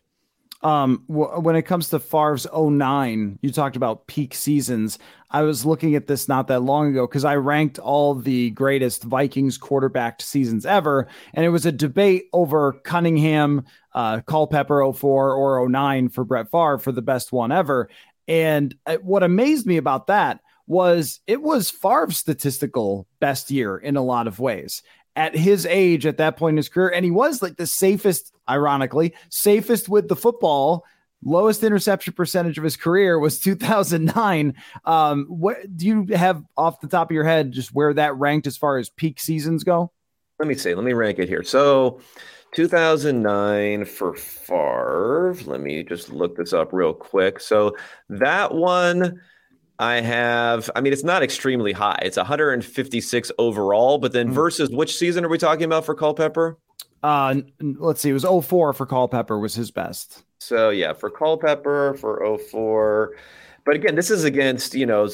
Um, 0.62 1.04
w- 1.08 1.40
when 1.40 1.56
it 1.56 1.62
comes 1.64 1.90
to 1.90 2.00
Favre's 2.00 2.48
09, 2.52 3.40
you 3.42 3.52
talked 3.52 3.76
about 3.76 4.08
peak 4.08 4.34
seasons. 4.34 4.98
I 5.36 5.42
was 5.42 5.66
looking 5.66 5.96
at 5.96 6.08
this 6.08 6.30
not 6.30 6.48
that 6.48 6.62
long 6.62 6.88
ago 6.88 7.06
because 7.06 7.26
I 7.26 7.36
ranked 7.36 7.78
all 7.78 8.16
the 8.16 8.52
greatest 8.52 9.04
Vikings 9.04 9.58
quarterback 9.58 10.22
seasons 10.22 10.66
ever, 10.66 11.10
and 11.34 11.44
it 11.44 11.50
was 11.50 11.66
a 11.66 11.74
debate 11.74 12.30
over 12.32 12.72
Cunningham, 12.86 13.66
uh, 13.94 14.22
Culpepper 14.22 14.94
04 14.94 15.34
or 15.34 15.68
09 15.68 16.08
for 16.08 16.24
Brett 16.24 16.50
Favre 16.50 16.78
for 16.78 16.94
the 16.94 17.02
best 17.02 17.34
one 17.34 17.52
ever. 17.52 17.90
And 18.30 18.74
uh, 18.86 18.96
what 19.02 19.24
amazed 19.24 19.66
me 19.66 19.76
about 19.76 20.08
that 20.08 20.40
was 20.68 21.20
it 21.28 21.42
was 21.42 21.70
Favre's 21.70 22.16
statistical 22.16 23.06
best 23.20 23.52
year 23.52 23.78
in 23.78 23.98
a 23.98 24.02
lot 24.02 24.28
of 24.28 24.40
ways 24.40 24.84
at 25.18 25.36
his 25.36 25.66
age 25.66 26.06
at 26.06 26.16
that 26.20 26.38
point 26.38 26.54
in 26.54 26.58
his 26.58 26.70
career. 26.70 26.94
And 26.96 27.04
he 27.04 27.12
was 27.12 27.42
like 27.42 27.58
the 27.58 27.68
safest, 27.68 28.34
ironically, 28.48 29.14
safest 29.30 29.90
with 29.90 30.08
the 30.08 30.16
football. 30.16 30.86
Lowest 31.26 31.64
interception 31.64 32.14
percentage 32.14 32.58
of 32.58 32.64
his 32.64 32.78
career 32.78 33.20
was 33.20 33.40
2009. 33.40 34.54
Um, 34.86 35.26
what 35.28 35.76
do 35.76 35.88
you 35.88 36.06
have 36.16 36.44
off 36.56 36.80
the 36.80 36.88
top 36.88 37.10
of 37.10 37.16
your 37.16 37.24
head 37.24 37.52
just 37.52 37.74
where 37.74 37.94
that 37.96 38.16
ranked 38.16 38.48
as 38.48 38.56
far 38.56 38.78
as 38.78 38.90
peak 38.90 39.20
seasons 39.20 39.64
go? 39.64 39.92
Let 40.40 40.48
me 40.48 40.56
see. 40.56 40.76
Let 40.76 40.86
me 40.86 40.94
rank 40.94 41.18
it 41.20 41.28
here. 41.28 41.44
So 41.44 42.00
2009 42.54 43.86
for 43.86 44.14
Favre. 44.14 45.36
Let 45.46 45.62
me 45.62 45.84
just 45.84 46.10
look 46.10 46.38
this 46.38 46.54
up 46.54 46.72
real 46.72 46.94
quick. 46.94 47.40
So 47.40 47.76
that 48.10 48.54
one 48.54 49.20
I 49.80 49.96
have, 50.02 50.70
I 50.76 50.82
mean, 50.82 50.94
it's 50.94 51.04
not 51.04 51.24
extremely 51.24 51.74
high. 51.74 52.00
It's 52.02 52.18
156 52.18 53.32
overall, 53.38 53.98
but 53.98 54.14
then 54.14 54.30
mm. 54.30 54.34
versus 54.34 54.70
which 54.70 54.96
season 54.96 55.26
are 55.26 55.30
we 55.30 55.38
talking 55.38 55.66
about 55.66 55.86
for 55.86 55.96
Culpepper? 55.96 56.58
Uh, 57.06 57.36
let's 57.62 58.02
see. 58.02 58.10
It 58.10 58.14
was 58.14 58.24
04 58.24 58.74
for 58.74 58.86
Culpepper 58.88 59.38
was 59.38 59.54
his 59.54 59.70
best. 59.70 60.24
So 60.40 60.72
yeah, 60.72 60.94
for 60.94 61.12
Culpepper 61.12 61.94
for 61.94 62.40
04. 62.50 63.12
But 63.64 63.76
again, 63.76 63.94
this 63.94 64.10
is 64.10 64.24
against, 64.24 64.74
you 64.74 64.88
know, 64.88 65.08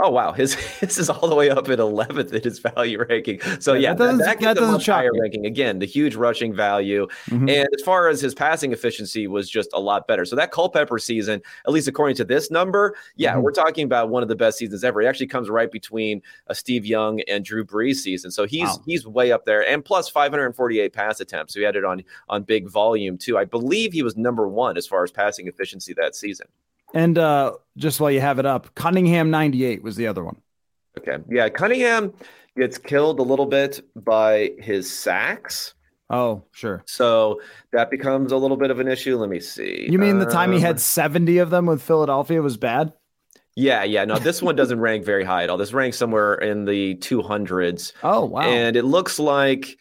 Oh 0.00 0.10
wow, 0.10 0.32
his 0.32 0.56
this 0.80 0.98
is 0.98 1.10
all 1.10 1.28
the 1.28 1.34
way 1.34 1.50
up 1.50 1.68
at 1.68 1.78
11th 1.78 2.32
in 2.32 2.42
his 2.42 2.60
value 2.60 3.04
ranking. 3.04 3.40
So 3.60 3.74
yeah, 3.74 3.94
that, 3.94 4.18
that, 4.18 4.18
that 4.18 4.40
gets 4.40 4.60
that 4.60 4.68
a 4.68 4.72
much 4.72 4.86
higher 4.86 5.12
me. 5.12 5.20
ranking. 5.20 5.46
Again, 5.46 5.80
the 5.80 5.86
huge 5.86 6.14
rushing 6.14 6.54
value, 6.54 7.08
mm-hmm. 7.26 7.48
and 7.48 7.68
as 7.76 7.82
far 7.84 8.08
as 8.08 8.20
his 8.20 8.34
passing 8.34 8.72
efficiency 8.72 9.26
was 9.26 9.50
just 9.50 9.70
a 9.72 9.80
lot 9.80 10.06
better. 10.06 10.24
So 10.24 10.36
that 10.36 10.52
Culpepper 10.52 10.98
season, 10.98 11.42
at 11.66 11.72
least 11.72 11.88
according 11.88 12.16
to 12.16 12.24
this 12.24 12.50
number, 12.50 12.96
yeah, 13.16 13.32
mm-hmm. 13.32 13.42
we're 13.42 13.52
talking 13.52 13.84
about 13.84 14.08
one 14.08 14.22
of 14.22 14.28
the 14.28 14.36
best 14.36 14.58
seasons 14.58 14.84
ever. 14.84 15.02
It 15.02 15.06
actually 15.06 15.26
comes 15.26 15.50
right 15.50 15.70
between 15.70 16.22
a 16.46 16.54
Steve 16.54 16.86
Young 16.86 17.20
and 17.22 17.44
Drew 17.44 17.64
Brees 17.64 17.96
season. 17.96 18.30
So 18.30 18.46
he's 18.46 18.68
wow. 18.68 18.82
he's 18.86 19.06
way 19.06 19.32
up 19.32 19.44
there, 19.44 19.66
and 19.66 19.84
plus 19.84 20.08
548 20.08 20.92
pass 20.92 21.20
attempts. 21.20 21.54
So 21.54 21.60
he 21.60 21.66
had 21.66 21.76
it 21.76 21.84
on 21.84 22.04
on 22.28 22.44
big 22.44 22.68
volume 22.68 23.18
too. 23.18 23.36
I 23.36 23.44
believe 23.44 23.92
he 23.92 24.02
was 24.02 24.16
number 24.16 24.46
one 24.46 24.76
as 24.76 24.86
far 24.86 25.02
as 25.02 25.10
passing 25.10 25.48
efficiency 25.48 25.92
that 25.94 26.14
season. 26.14 26.46
And 26.94 27.18
uh, 27.18 27.54
just 27.76 28.00
while 28.00 28.10
you 28.10 28.20
have 28.20 28.38
it 28.38 28.46
up, 28.46 28.74
Cunningham 28.74 29.30
98 29.30 29.82
was 29.82 29.96
the 29.96 30.06
other 30.06 30.24
one. 30.24 30.40
Okay. 30.98 31.18
Yeah. 31.28 31.48
Cunningham 31.48 32.12
gets 32.56 32.78
killed 32.78 33.20
a 33.20 33.22
little 33.22 33.46
bit 33.46 33.80
by 33.94 34.52
his 34.58 34.92
sacks. 34.92 35.74
Oh, 36.10 36.42
sure. 36.52 36.82
So 36.86 37.40
that 37.72 37.90
becomes 37.90 38.32
a 38.32 38.36
little 38.36 38.56
bit 38.56 38.70
of 38.70 38.80
an 38.80 38.88
issue. 38.88 39.18
Let 39.18 39.28
me 39.28 39.40
see. 39.40 39.86
You 39.90 39.98
mean 39.98 40.18
the 40.18 40.26
time 40.26 40.52
he 40.52 40.60
had 40.60 40.76
um, 40.76 40.78
70 40.78 41.38
of 41.38 41.50
them 41.50 41.66
with 41.66 41.82
Philadelphia 41.82 42.40
was 42.40 42.56
bad? 42.56 42.92
Yeah, 43.54 43.84
yeah. 43.84 44.04
No, 44.04 44.18
this 44.18 44.40
one 44.40 44.56
doesn't 44.56 44.80
rank 44.88 45.04
very 45.04 45.24
high 45.24 45.42
at 45.42 45.50
all. 45.50 45.58
This 45.58 45.72
ranks 45.72 45.98
somewhere 45.98 46.34
in 46.34 46.64
the 46.64 46.94
200s. 46.96 47.92
Oh, 48.02 48.24
wow. 48.24 48.42
And 48.42 48.76
it 48.76 48.84
looks 48.84 49.18
like 49.18 49.78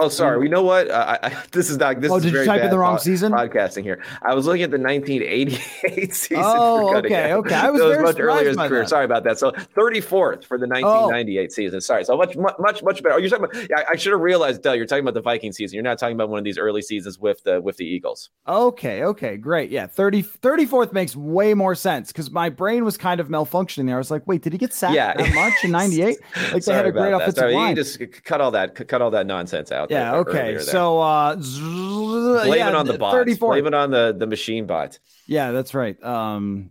Oh, 0.00 0.08
sorry. 0.08 0.44
You 0.44 0.48
know 0.48 0.62
what? 0.62 0.88
Uh, 0.88 1.18
I, 1.22 1.42
this 1.52 1.68
is 1.68 1.76
not. 1.76 2.00
This 2.00 2.12
oh, 2.12 2.16
is 2.16 2.22
did 2.22 2.32
you 2.32 2.44
type 2.44 2.62
in 2.62 2.70
the 2.70 2.78
wrong 2.78 2.98
season? 2.98 3.32
Podcasting 3.32 3.82
here. 3.82 4.02
I 4.22 4.34
was 4.34 4.46
looking 4.46 4.62
at 4.62 4.70
the 4.70 4.78
1988 4.78 6.14
season. 6.14 6.42
Oh, 6.44 6.96
okay, 6.98 7.32
okay. 7.32 7.54
I 7.54 7.70
was, 7.70 7.82
was 7.82 7.98
much 7.98 8.20
earlier 8.20 8.42
in 8.42 8.46
his 8.46 8.56
career. 8.56 8.82
That. 8.82 8.88
Sorry 8.88 9.04
about 9.04 9.24
that. 9.24 9.38
So 9.38 9.50
34th 9.50 10.44
for 10.44 10.56
the 10.56 10.68
1998 10.68 11.44
oh. 11.50 11.52
season. 11.52 11.80
Sorry. 11.80 12.04
So 12.04 12.16
much, 12.16 12.36
much, 12.36 12.82
much 12.82 13.02
better. 13.02 13.16
Oh, 13.16 13.18
you're 13.18 13.28
talking 13.28 13.46
about. 13.46 13.68
Yeah, 13.68 13.84
I 13.90 13.96
should 13.96 14.12
have 14.12 14.20
realized. 14.20 14.62
Dell, 14.62 14.76
you're 14.76 14.86
talking 14.86 15.02
about 15.02 15.14
the 15.14 15.20
Viking 15.20 15.52
season. 15.52 15.74
You're 15.74 15.82
not 15.82 15.98
talking 15.98 16.14
about 16.14 16.28
one 16.28 16.38
of 16.38 16.44
these 16.44 16.58
early 16.58 16.82
seasons 16.82 17.18
with 17.18 17.42
the 17.42 17.60
with 17.60 17.76
the 17.76 17.84
Eagles. 17.84 18.30
Okay. 18.46 19.02
Okay. 19.02 19.36
Great. 19.36 19.70
Yeah. 19.70 19.88
30 19.88 20.22
34th 20.22 20.92
makes 20.92 21.16
way 21.16 21.54
more 21.54 21.74
sense 21.74 22.12
because 22.12 22.30
my 22.30 22.48
brain 22.50 22.84
was 22.84 22.96
kind 22.96 23.20
of 23.20 23.28
malfunctioning 23.28 23.86
there. 23.86 23.96
I 23.96 23.98
was 23.98 24.10
like, 24.10 24.26
wait, 24.26 24.42
did 24.42 24.52
he 24.52 24.58
get 24.58 24.72
sacked 24.72 24.94
yeah. 24.94 25.14
that 25.14 25.34
much 25.34 25.64
in 25.64 25.72
98? 25.72 26.18
Like 26.52 26.64
they 26.64 26.72
had 26.72 26.86
a 26.86 26.92
great 26.92 27.12
offensive 27.12 27.34
Sorry, 27.34 27.54
line. 27.54 27.70
You 27.70 27.82
just 27.82 28.00
cut 28.24 28.40
all 28.40 28.52
that. 28.52 28.74
Cut 28.88 29.02
all 29.02 29.10
that 29.10 29.26
nonsense 29.26 29.72
out. 29.72 29.87
Yeah. 29.88 30.16
okay. 30.16 30.58
So 30.58 31.00
uh, 31.00 31.36
blame 31.36 32.54
yeah, 32.54 32.68
it 32.68 32.74
on 32.74 32.86
the 32.86 32.98
bot. 32.98 33.26
Blame 33.38 33.66
it 33.66 33.74
on 33.74 33.90
the 33.90 34.14
the 34.16 34.26
machine 34.26 34.66
bot. 34.66 34.98
Yeah, 35.26 35.52
that's 35.52 35.74
right. 35.74 36.02
Um, 36.02 36.70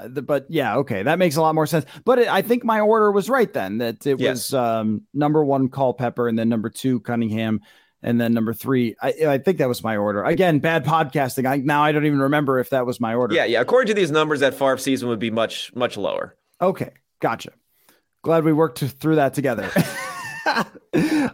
uh, 0.00 0.08
the, 0.08 0.22
but 0.22 0.46
yeah, 0.48 0.76
okay, 0.76 1.02
that 1.02 1.18
makes 1.18 1.36
a 1.36 1.42
lot 1.42 1.54
more 1.54 1.66
sense. 1.66 1.84
But 2.04 2.20
it, 2.20 2.28
I 2.28 2.42
think 2.42 2.64
my 2.64 2.80
order 2.80 3.10
was 3.12 3.28
right 3.28 3.52
then. 3.52 3.78
That 3.78 4.06
it 4.06 4.20
yes. 4.20 4.52
was 4.52 4.54
um, 4.54 5.02
number 5.12 5.44
one 5.44 5.68
Culpepper, 5.68 6.28
and 6.28 6.38
then 6.38 6.48
number 6.48 6.70
two 6.70 7.00
Cunningham, 7.00 7.60
and 8.02 8.20
then 8.20 8.32
number 8.32 8.54
three. 8.54 8.96
I, 9.00 9.14
I 9.26 9.38
think 9.38 9.58
that 9.58 9.68
was 9.68 9.82
my 9.82 9.96
order. 9.96 10.24
Again, 10.24 10.58
bad 10.60 10.84
podcasting. 10.84 11.46
I, 11.46 11.56
now 11.56 11.82
I 11.82 11.92
don't 11.92 12.06
even 12.06 12.20
remember 12.20 12.58
if 12.58 12.70
that 12.70 12.86
was 12.86 13.00
my 13.00 13.14
order. 13.14 13.34
Yeah, 13.34 13.44
yeah. 13.44 13.60
According 13.60 13.88
to 13.88 13.94
these 13.94 14.10
numbers, 14.10 14.40
that 14.40 14.54
Favre 14.54 14.78
season 14.78 15.08
would 15.08 15.18
be 15.18 15.30
much 15.30 15.74
much 15.74 15.96
lower. 15.96 16.36
Okay, 16.60 16.90
gotcha. 17.20 17.52
Glad 18.22 18.44
we 18.44 18.52
worked 18.52 18.78
through 18.78 19.16
that 19.16 19.34
together. 19.34 19.70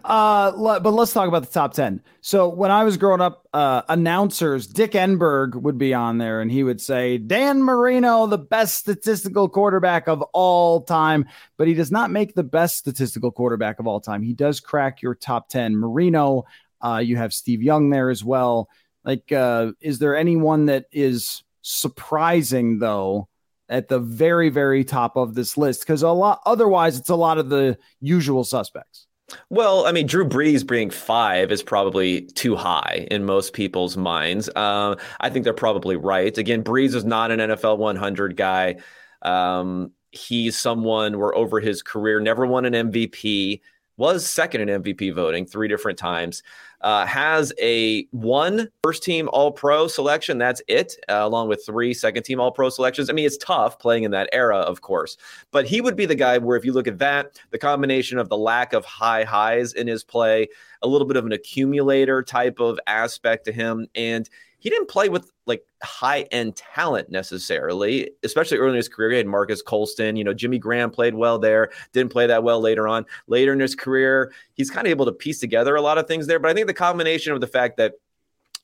uh, 0.04 0.78
but 0.80 0.90
let's 0.90 1.12
talk 1.12 1.28
about 1.28 1.42
the 1.42 1.52
top 1.52 1.74
10. 1.74 2.02
So 2.20 2.48
when 2.48 2.70
I 2.70 2.84
was 2.84 2.96
growing 2.96 3.20
up, 3.20 3.46
uh, 3.52 3.82
announcers, 3.88 4.66
Dick 4.66 4.92
Enberg 4.92 5.54
would 5.54 5.78
be 5.78 5.94
on 5.94 6.18
there 6.18 6.40
and 6.40 6.50
he 6.50 6.62
would 6.62 6.80
say, 6.80 7.18
Dan 7.18 7.62
Marino, 7.62 8.26
the 8.26 8.38
best 8.38 8.74
statistical 8.76 9.48
quarterback 9.48 10.08
of 10.08 10.22
all 10.32 10.82
time. 10.82 11.26
But 11.56 11.68
he 11.68 11.74
does 11.74 11.90
not 11.90 12.10
make 12.10 12.34
the 12.34 12.44
best 12.44 12.76
statistical 12.76 13.30
quarterback 13.30 13.78
of 13.78 13.86
all 13.86 14.00
time. 14.00 14.22
He 14.22 14.34
does 14.34 14.60
crack 14.60 15.02
your 15.02 15.14
top 15.14 15.48
10. 15.48 15.76
Marino, 15.76 16.44
uh, 16.80 16.98
you 16.98 17.16
have 17.16 17.32
Steve 17.32 17.62
Young 17.62 17.90
there 17.90 18.10
as 18.10 18.24
well. 18.24 18.68
Like, 19.04 19.32
uh, 19.32 19.72
is 19.80 19.98
there 19.98 20.16
anyone 20.16 20.66
that 20.66 20.86
is 20.92 21.42
surprising 21.62 22.78
though? 22.78 23.28
at 23.68 23.88
the 23.88 23.98
very 23.98 24.48
very 24.48 24.84
top 24.84 25.16
of 25.16 25.34
this 25.34 25.56
list 25.56 25.80
because 25.80 26.02
a 26.02 26.08
lot 26.10 26.40
otherwise 26.46 26.98
it's 26.98 27.10
a 27.10 27.16
lot 27.16 27.38
of 27.38 27.48
the 27.48 27.76
usual 28.00 28.44
suspects 28.44 29.05
well, 29.50 29.86
I 29.86 29.92
mean, 29.92 30.06
Drew 30.06 30.28
Brees 30.28 30.66
being 30.66 30.90
five 30.90 31.50
is 31.50 31.62
probably 31.62 32.22
too 32.22 32.54
high 32.54 33.06
in 33.10 33.24
most 33.24 33.52
people's 33.52 33.96
minds. 33.96 34.48
Uh, 34.54 34.96
I 35.20 35.30
think 35.30 35.44
they're 35.44 35.52
probably 35.52 35.96
right. 35.96 36.36
Again, 36.36 36.62
Brees 36.62 36.94
is 36.94 37.04
not 37.04 37.30
an 37.30 37.40
NFL 37.40 37.78
100 37.78 38.36
guy. 38.36 38.76
Um, 39.22 39.92
he's 40.12 40.56
someone 40.56 41.18
where 41.18 41.34
over 41.34 41.58
his 41.60 41.82
career 41.82 42.20
never 42.20 42.46
won 42.46 42.64
an 42.64 42.90
MVP, 42.90 43.60
was 43.96 44.26
second 44.26 44.68
in 44.68 44.82
MVP 44.82 45.14
voting 45.14 45.46
three 45.46 45.68
different 45.68 45.98
times. 45.98 46.42
Uh, 46.82 47.06
has 47.06 47.52
a 47.60 48.06
one 48.10 48.68
first 48.82 49.02
team 49.02 49.28
All 49.32 49.50
Pro 49.50 49.88
selection. 49.88 50.36
That's 50.38 50.60
it, 50.68 50.94
uh, 51.08 51.20
along 51.22 51.48
with 51.48 51.64
three 51.64 51.94
second 51.94 52.22
team 52.24 52.38
All 52.38 52.52
Pro 52.52 52.68
selections. 52.68 53.08
I 53.08 53.14
mean, 53.14 53.24
it's 53.26 53.38
tough 53.38 53.78
playing 53.78 54.04
in 54.04 54.10
that 54.10 54.28
era, 54.32 54.58
of 54.58 54.82
course, 54.82 55.16
but 55.50 55.66
he 55.66 55.80
would 55.80 55.96
be 55.96 56.06
the 56.06 56.14
guy 56.14 56.36
where 56.38 56.56
if 56.56 56.64
you 56.64 56.72
look 56.72 56.86
at 56.86 56.98
that, 56.98 57.40
the 57.50 57.58
combination 57.58 58.18
of 58.18 58.28
the 58.28 58.36
lack 58.36 58.72
of 58.74 58.84
high 58.84 59.24
highs 59.24 59.72
in 59.72 59.86
his 59.86 60.04
play, 60.04 60.48
a 60.82 60.86
little 60.86 61.06
bit 61.06 61.16
of 61.16 61.24
an 61.24 61.32
accumulator 61.32 62.22
type 62.22 62.60
of 62.60 62.78
aspect 62.86 63.46
to 63.46 63.52
him, 63.52 63.86
and 63.94 64.28
he 64.66 64.70
didn't 64.70 64.88
play 64.88 65.08
with 65.08 65.30
like 65.46 65.64
high 65.80 66.22
end 66.32 66.56
talent 66.56 67.08
necessarily, 67.08 68.10
especially 68.24 68.58
early 68.58 68.70
in 68.70 68.76
his 68.78 68.88
career. 68.88 69.12
He 69.12 69.16
had 69.18 69.26
Marques 69.28 69.62
Colston, 69.62 70.16
you 70.16 70.24
know, 70.24 70.34
Jimmy 70.34 70.58
Graham 70.58 70.90
played 70.90 71.14
well 71.14 71.38
there, 71.38 71.70
didn't 71.92 72.10
play 72.10 72.26
that 72.26 72.42
well 72.42 72.60
later 72.60 72.88
on. 72.88 73.06
Later 73.28 73.52
in 73.52 73.60
his 73.60 73.76
career, 73.76 74.32
he's 74.54 74.68
kind 74.68 74.84
of 74.84 74.90
able 74.90 75.04
to 75.04 75.12
piece 75.12 75.38
together 75.38 75.76
a 75.76 75.80
lot 75.80 75.98
of 75.98 76.08
things 76.08 76.26
there. 76.26 76.40
But 76.40 76.50
I 76.50 76.54
think 76.54 76.66
the 76.66 76.74
combination 76.74 77.32
of 77.32 77.40
the 77.40 77.46
fact 77.46 77.76
that 77.76 77.92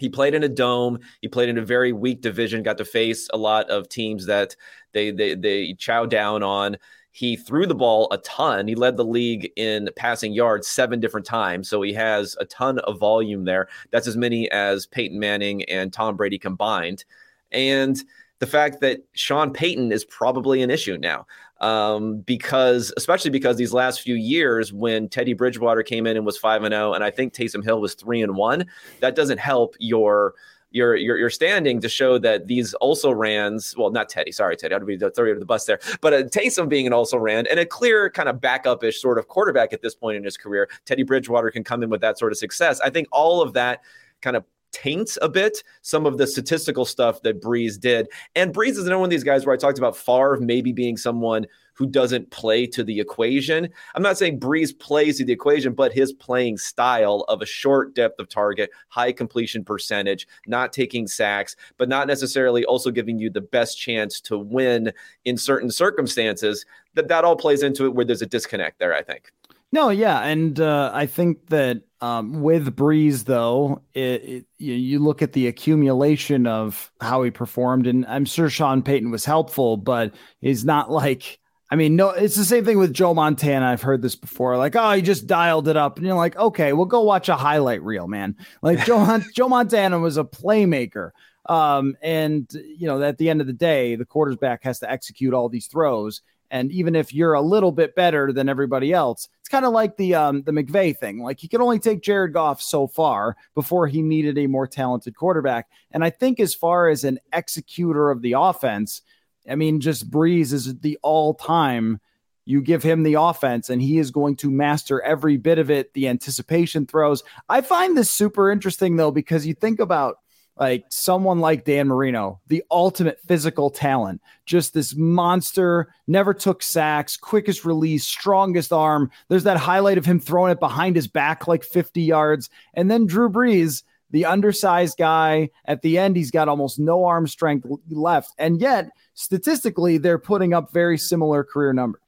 he 0.01 0.09
played 0.09 0.35
in 0.35 0.43
a 0.43 0.49
dome. 0.49 0.99
He 1.21 1.29
played 1.29 1.49
in 1.49 1.59
a 1.59 1.65
very 1.65 1.93
weak 1.93 2.21
division. 2.21 2.65
Got 2.65 2.79
to 2.79 2.85
face 2.85 3.29
a 3.33 3.37
lot 3.37 3.71
of 3.71 3.89
teams 3.89 4.27
that 4.27 4.57
they 4.91 5.13
they 5.13 5.37
they 5.37 5.75
chow 5.75 6.05
down 6.07 6.43
on. 6.43 6.79
He 7.13 7.37
threw 7.37 7.67
the 7.67 7.75
ball 7.75 8.09
a 8.11 8.19
ton. 8.19 8.67
He 8.67 8.75
led 8.75 8.97
the 8.97 9.05
league 9.05 9.53
in 9.57 9.91
passing 9.97 10.33
yards 10.33 10.67
seven 10.67 10.99
different 10.99 11.27
times. 11.27 11.69
So 11.69 11.83
he 11.83 11.93
has 11.93 12.37
a 12.41 12.47
ton 12.47 12.79
of 12.81 12.99
volume 12.99 13.45
there. 13.45 13.69
That's 13.91 14.07
as 14.07 14.17
many 14.17 14.51
as 14.51 14.87
Peyton 14.87 15.21
Manning 15.21 15.63
and 15.65 15.93
Tom 15.93 16.17
Brady 16.17 16.39
combined. 16.39 17.05
And 17.53 18.03
the 18.39 18.47
fact 18.47 18.81
that 18.81 19.05
Sean 19.13 19.53
Payton 19.53 19.93
is 19.93 20.05
probably 20.07 20.63
an 20.63 20.71
issue 20.71 20.99
now. 20.99 21.27
Um, 21.61 22.17
because 22.23 22.93
especially 22.97 23.31
because 23.31 23.57
these 23.57 23.73
last 23.73 24.01
few 24.01 24.17
years 24.17 24.73
when 24.73 25.09
Teddy 25.09 25.33
Bridgewater 25.33 25.85
came 25.85 26.09
in 26.09 26.17
and 26.17 26.27
was 26.27 26.37
5 26.37 26.65
and 26.65 26.73
0 26.73 26.95
and 26.95 27.05
I 27.05 27.11
think 27.13 27.33
Taysom 27.33 27.63
Hill 27.63 27.81
was 27.81 27.95
3 27.95 28.21
and 28.23 28.35
1, 28.35 28.67
that 28.99 29.15
doesn't 29.15 29.39
help 29.39 29.77
your 29.79 30.35
your 30.73 30.97
your, 30.97 31.17
your 31.17 31.31
standing 31.31 31.81
to 31.81 31.89
show 31.89 32.19
that 32.19 32.47
these 32.47 32.75
also 32.75 33.13
rans. 33.13 33.75
Well, 33.77 33.91
not 33.91 34.09
Teddy. 34.09 34.33
Sorry, 34.33 34.57
Teddy. 34.57 34.75
I'd 34.75 34.87
be 34.87 34.97
the 34.97 35.11
third 35.11 35.31
of 35.31 35.41
the 35.41 35.47
bus 35.47 35.65
there. 35.65 35.81
But 36.01 36.13
uh, 36.13 36.23
Taysom 36.25 36.69
being 36.69 36.87
an 36.87 36.93
also 36.93 37.17
ran 37.17 37.47
and 37.47 37.61
a 37.61 37.67
clear 37.67 38.11
kind 38.11 38.29
of 38.29 38.41
backup-ish 38.41 39.01
sort 39.01 39.19
of 39.19 39.29
quarterback 39.29 39.73
at 39.73 39.83
this 39.83 39.95
point 39.95 40.17
in 40.17 40.25
his 40.25 40.37
career. 40.37 40.69
Teddy 40.85 41.03
Bridgewater 41.03 41.51
can 41.51 41.65
come 41.65 41.83
in 41.83 41.91
with 41.91 42.01
that 42.01 42.19
sort 42.19 42.33
of 42.33 42.39
success. 42.39 42.81
I 42.81 42.91
think 42.91 43.09
all 43.13 43.43
of 43.43 43.53
that 43.55 43.83
kind 44.21 44.37
of 44.37 44.45
taints 44.73 45.19
a 45.21 45.29
bit 45.29 45.63
some 45.83 46.07
of 46.07 46.19
the 46.19 46.27
statistical 46.27 46.85
stuff 46.85 47.23
that 47.23 47.41
Brees 47.41 47.79
did. 47.79 48.09
And 48.35 48.55
Brees 48.55 48.71
is 48.71 48.79
another 48.79 48.99
one 48.99 49.07
of 49.07 49.11
these 49.11 49.25
guys 49.25 49.45
where 49.45 49.55
I 49.55 49.59
talked 49.59 49.79
about 49.79 49.97
Favre 49.97 50.39
maybe 50.41 50.73
being 50.73 50.97
someone 50.97 51.47
who 51.75 51.87
doesn't 51.87 52.31
play 52.31 52.67
to 52.67 52.85
the 52.85 53.01
equation. 53.01 53.69
I'm 53.95 54.03
not 54.03 54.19
saying 54.19 54.41
Brees 54.41 54.79
plays 54.79 55.19
to 55.19 55.25
the 55.25 55.33
equation, 55.33 55.73
but 55.73 55.93
his 55.93 56.13
playing 56.13 56.59
style 56.59 57.25
of 57.29 57.43
a 57.43 57.47
short 57.47 57.95
depth 57.95 58.21
of 58.21 58.29
target, 58.29 58.71
high 58.89 59.13
completion 59.13 59.65
percentage, 59.65 60.27
not 60.47 60.73
taking 60.73 61.07
sacks, 61.07 61.57
but 61.79 61.89
not 61.89 62.07
necessarily 62.07 62.65
also 62.65 62.91
giving 62.91 63.19
you 63.19 63.31
the 63.31 63.41
best 63.41 63.79
chance 63.79 64.21
to 64.23 64.39
win 64.39 64.93
in 65.25 65.37
certain 65.37 65.71
circumstances, 65.71 66.65
that 66.95 67.09
that 67.09 67.25
all 67.25 67.37
plays 67.37 67.63
into 67.63 67.87
it 67.87 67.95
where 67.95 68.05
there's 68.05 68.23
a 68.23 68.27
disconnect 68.27 68.79
there, 68.79 68.95
I 68.95 69.03
think. 69.03 69.33
No, 69.75 69.89
yeah, 69.89 70.21
and 70.21 70.61
uh, 70.61 70.91
I 70.93 71.07
think 71.07 71.49
that 71.49 71.81
um, 72.03 72.43
with 72.43 72.77
Brees 72.77 73.25
though, 73.25 73.81
it, 73.95 74.23
it, 74.23 74.47
you 74.59 74.99
look 74.99 75.23
at 75.23 75.33
the 75.33 75.47
accumulation 75.47 76.47
of 76.47 76.93
how 77.01 77.23
he 77.23 77.31
performed, 77.31 77.87
and 77.87 78.05
I'm 78.07 78.27
sure 78.27 78.51
Sean 78.51 78.83
Payton 78.83 79.11
was 79.11 79.25
helpful, 79.25 79.79
but 79.79 80.15
he's 80.43 80.67
not 80.67 80.91
like 80.91 81.39
I 81.73 81.75
mean, 81.75 81.97
no, 81.97 82.11
it's 82.11 82.37
the 82.37 82.45
same 82.45 82.67
thing 82.67 82.77
with 82.77 82.93
Joe 82.93 83.15
Montana. 83.15 83.65
I've 83.65 83.81
heard 83.81 84.03
this 84.03 84.15
before. 84.15 84.59
Like, 84.59 84.77
oh, 84.77 84.93
he 84.93 85.01
just 85.01 85.27
dialed 85.27 85.69
it 85.69 85.77
up, 85.79 85.97
and 85.97 86.07
you're 86.07 86.15
like, 86.15 86.37
okay, 86.37 86.75
well, 86.75 86.85
go 86.85 87.01
watch 87.01 87.31
a 87.31 87.35
highlight 87.35 87.83
reel, 87.83 88.07
man. 88.07 88.37
Like 88.61 88.85
Joe 88.85 89.21
Joe 89.35 89.49
Montana 89.49 89.99
was 89.99 90.19
a 90.19 90.25
playmaker, 90.25 91.13
um, 91.47 91.97
and 92.03 92.47
you 92.53 92.87
know, 92.87 93.01
at 93.03 93.17
the 93.17 93.31
end 93.31 93.41
of 93.41 93.47
the 93.47 93.55
day, 93.55 93.97
the 93.97 94.05
quarterback 94.05 94.65
has 94.65 94.81
to 94.81 94.91
execute 94.91 95.33
all 95.33 95.49
these 95.49 95.67
throws. 95.67 96.21
And 96.51 96.71
even 96.73 96.95
if 96.95 97.15
you're 97.15 97.33
a 97.33 97.41
little 97.41 97.73
bit 97.73 97.95
better 97.95 98.35
than 98.35 98.51
everybody 98.51 98.93
else, 98.93 99.31
it's 99.41 99.49
kind 99.49 99.65
of 99.65 99.73
like 99.73 99.97
the 99.97 100.15
um, 100.15 100.43
the 100.43 100.53
McVay 100.53 100.95
thing. 100.95 101.21
Like 101.23 101.41
he 101.41 101.49
could 101.49 101.63
only 101.63 101.79
take 101.79 102.03
Jared 102.03 102.35
Goff 102.35 102.61
so 102.61 102.87
far 102.87 103.35
before 103.55 103.87
he 103.87 104.03
needed 104.03 104.37
a 104.37 104.47
more 104.47 104.67
talented 104.67 105.17
quarterback. 105.17 105.69
And 105.91 106.05
I 106.05 106.11
think 106.11 106.39
as 106.39 106.55
far 106.55 106.91
as 106.91 107.05
an 107.05 107.19
executor 107.33 108.11
of 108.11 108.21
the 108.21 108.35
offense 108.37 109.01
I 109.49 109.55
mean, 109.55 109.81
just 109.81 110.11
Brees 110.11 110.53
is 110.53 110.79
the 110.81 110.99
all 111.03 111.35
time. 111.35 112.01
You 112.45 112.61
give 112.61 112.83
him 112.83 113.05
the 113.05 113.15
offense, 113.15 113.71
and 113.71 113.81
he 113.81 113.99
is 113.99 114.11
going 114.11 114.37
to 114.37 114.51
master 114.51 115.01
every 115.01 115.37
bit 115.37 115.59
of 115.59 115.71
it. 115.71 115.93
The 115.95 116.09
anticipation 116.09 116.87
throws. 116.87 117.23
I 117.49 117.61
find 117.61 117.97
this 117.97 118.11
super 118.11 118.51
interesting, 118.51 118.97
though, 118.97 119.13
because 119.13 119.47
you 119.47 119.55
think 119.55 119.79
about 119.79 120.17
like 120.57 120.85
someone 120.91 121.41
like 121.41 121.65
Dan 121.65 121.89
Marino, 121.89 122.41
the 122.49 122.63
ultimate 122.71 123.21
physical 123.27 123.71
talent, 123.71 124.21
just 124.45 124.75
this 124.75 124.95
monster, 124.95 125.95
never 126.07 126.35
took 126.35 126.63
sacks, 126.63 127.17
quickest 127.17 127.65
release, 127.65 128.05
strongest 128.05 128.73
arm. 128.73 129.11
There's 129.29 129.45
that 129.45 129.57
highlight 129.57 129.99
of 129.99 130.05
him 130.05 130.21
throwing 130.21 130.53
it 130.53 130.61
behind 130.61 130.97
his 130.97 131.09
back 131.09 131.49
like 131.49 131.65
50 131.65 132.03
yards. 132.03 132.51
And 132.75 132.91
then 132.91 133.07
Drew 133.07 133.31
Brees, 133.31 133.83
the 134.11 134.27
undersized 134.27 134.99
guy. 134.99 135.51
At 135.65 135.83
the 135.83 135.99
end, 135.99 136.17
he's 136.17 136.31
got 136.31 136.49
almost 136.49 136.79
no 136.79 137.07
arm 137.07 137.27
strength 137.27 137.67
left. 137.91 138.33
And 138.39 138.61
yet, 138.61 138.91
statistically, 139.15 139.99
they're 139.99 140.19
putting 140.19 140.55
up 140.55 140.73
very 140.73 140.99
similar 140.99 141.45
career 141.45 141.73
numbers. 141.73 142.01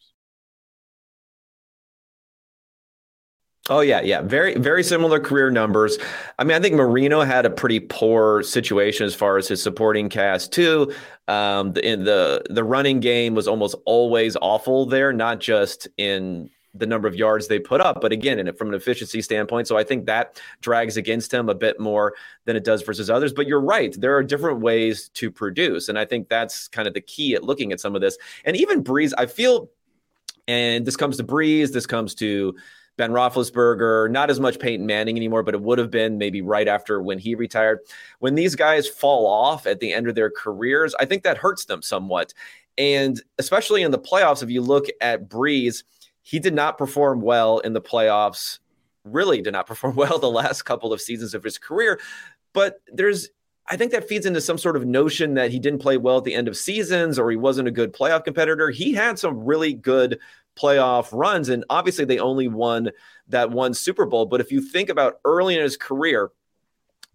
Oh 3.70 3.80
yeah, 3.80 4.02
yeah, 4.02 4.20
very 4.20 4.58
very 4.58 4.82
similar 4.82 5.18
career 5.18 5.50
numbers. 5.50 5.96
I 6.38 6.44
mean, 6.44 6.54
I 6.54 6.60
think 6.60 6.74
Marino 6.74 7.22
had 7.22 7.46
a 7.46 7.50
pretty 7.50 7.80
poor 7.80 8.42
situation 8.42 9.06
as 9.06 9.14
far 9.14 9.38
as 9.38 9.48
his 9.48 9.62
supporting 9.62 10.10
cast 10.10 10.52
too. 10.52 10.92
Um, 11.28 11.72
the, 11.72 11.86
in 11.86 12.04
the 12.04 12.42
the 12.50 12.62
running 12.62 13.00
game 13.00 13.34
was 13.34 13.48
almost 13.48 13.74
always 13.86 14.36
awful 14.42 14.84
there, 14.84 15.14
not 15.14 15.40
just 15.40 15.88
in 15.96 16.50
the 16.74 16.87
number 16.87 17.06
of 17.06 17.14
yards 17.14 17.46
they 17.46 17.58
put 17.58 17.80
up, 17.80 18.00
but 18.00 18.12
again, 18.12 18.38
in, 18.38 18.52
from 18.54 18.68
an 18.68 18.74
efficiency 18.74 19.22
standpoint. 19.22 19.68
So 19.68 19.76
I 19.76 19.84
think 19.84 20.06
that 20.06 20.40
drags 20.60 20.96
against 20.96 21.32
him 21.32 21.48
a 21.48 21.54
bit 21.54 21.78
more 21.78 22.14
than 22.44 22.56
it 22.56 22.64
does 22.64 22.82
versus 22.82 23.08
others. 23.08 23.32
But 23.32 23.46
you're 23.46 23.60
right, 23.60 23.94
there 23.98 24.16
are 24.16 24.22
different 24.22 24.60
ways 24.60 25.08
to 25.10 25.30
produce, 25.30 25.88
and 25.88 25.98
I 25.98 26.04
think 26.04 26.28
that's 26.28 26.68
kind 26.68 26.88
of 26.88 26.94
the 26.94 27.00
key 27.00 27.34
at 27.34 27.44
looking 27.44 27.72
at 27.72 27.80
some 27.80 27.94
of 27.94 28.00
this. 28.00 28.18
And 28.44 28.56
even 28.56 28.82
Brees, 28.82 29.12
I 29.16 29.26
feel, 29.26 29.70
and 30.48 30.84
this 30.84 30.96
comes 30.96 31.16
to 31.18 31.24
Brees, 31.24 31.72
this 31.72 31.87
comes 31.87 32.14
to 32.16 32.54
Ben 32.96 33.10
Roethlisberger, 33.10 34.10
not 34.10 34.30
as 34.30 34.38
much 34.38 34.58
Peyton 34.58 34.87
Manning 34.87 35.16
anymore, 35.16 35.42
but 35.42 35.54
it 35.54 35.60
would 35.60 35.78
have 35.78 35.90
been 35.90 36.18
maybe 36.18 36.42
right 36.42 36.68
after 36.68 37.02
when 37.02 37.18
he 37.18 37.34
retired. 37.34 37.80
When 38.20 38.34
these 38.34 38.54
guys 38.54 38.88
fall 38.88 39.26
off 39.26 39.66
at 39.66 39.80
the 39.80 39.92
end 39.92 40.08
of 40.08 40.14
their 40.14 40.30
careers, 40.30 40.94
I 41.00 41.04
think 41.04 41.24
that 41.24 41.38
hurts 41.38 41.64
them 41.64 41.82
somewhat. 41.82 42.32
And 42.78 43.20
especially 43.38 43.82
in 43.82 43.90
the 43.90 43.98
playoffs, 43.98 44.42
if 44.42 44.50
you 44.50 44.60
look 44.60 44.87
at 45.00 45.28
Brees, 45.28 45.82
he 46.24 46.40
did 46.40 46.54
not 46.54 46.78
perform 46.78 47.20
well 47.20 47.58
in 47.58 47.74
the 47.74 47.80
playoffs, 47.80 48.58
really 49.04 49.42
did 49.42 49.52
not 49.52 49.66
perform 49.68 49.94
well 49.94 50.18
the 50.18 50.30
last 50.30 50.62
couple 50.62 50.92
of 50.92 51.00
seasons 51.00 51.34
of 51.34 51.44
his 51.44 51.58
career. 51.58 52.00
But 52.52 52.80
there's, 52.88 53.28
I 53.68 53.76
think 53.76 53.92
that 53.92 54.08
feeds 54.08 54.26
into 54.26 54.40
some 54.40 54.58
sort 54.58 54.76
of 54.76 54.87
notion 54.87 55.34
that 55.34 55.50
he 55.50 55.58
didn't 55.58 55.80
play 55.80 55.98
well 55.98 56.18
at 56.18 56.24
the 56.24 56.34
end 56.34 56.48
of 56.48 56.56
seasons 56.56 57.18
or 57.18 57.30
he 57.30 57.37
wasn't 57.37 57.68
a 57.68 57.72
good 57.72 57.92
playoff 57.92 58.24
competitor. 58.24 58.70
He 58.70 58.94
had 58.94 59.18
some 59.18 59.44
really 59.44 59.74
good 59.74 60.18
playoff 60.56 61.08
runs, 61.12 61.48
and 61.48 61.64
obviously 61.68 62.04
they 62.04 62.18
only 62.18 62.48
won 62.48 62.90
that 63.28 63.50
one 63.50 63.74
Super 63.74 64.06
Bowl. 64.06 64.26
But 64.26 64.40
if 64.40 64.50
you 64.50 64.60
think 64.60 64.88
about 64.88 65.20
early 65.24 65.56
in 65.56 65.62
his 65.62 65.76
career, 65.76 66.30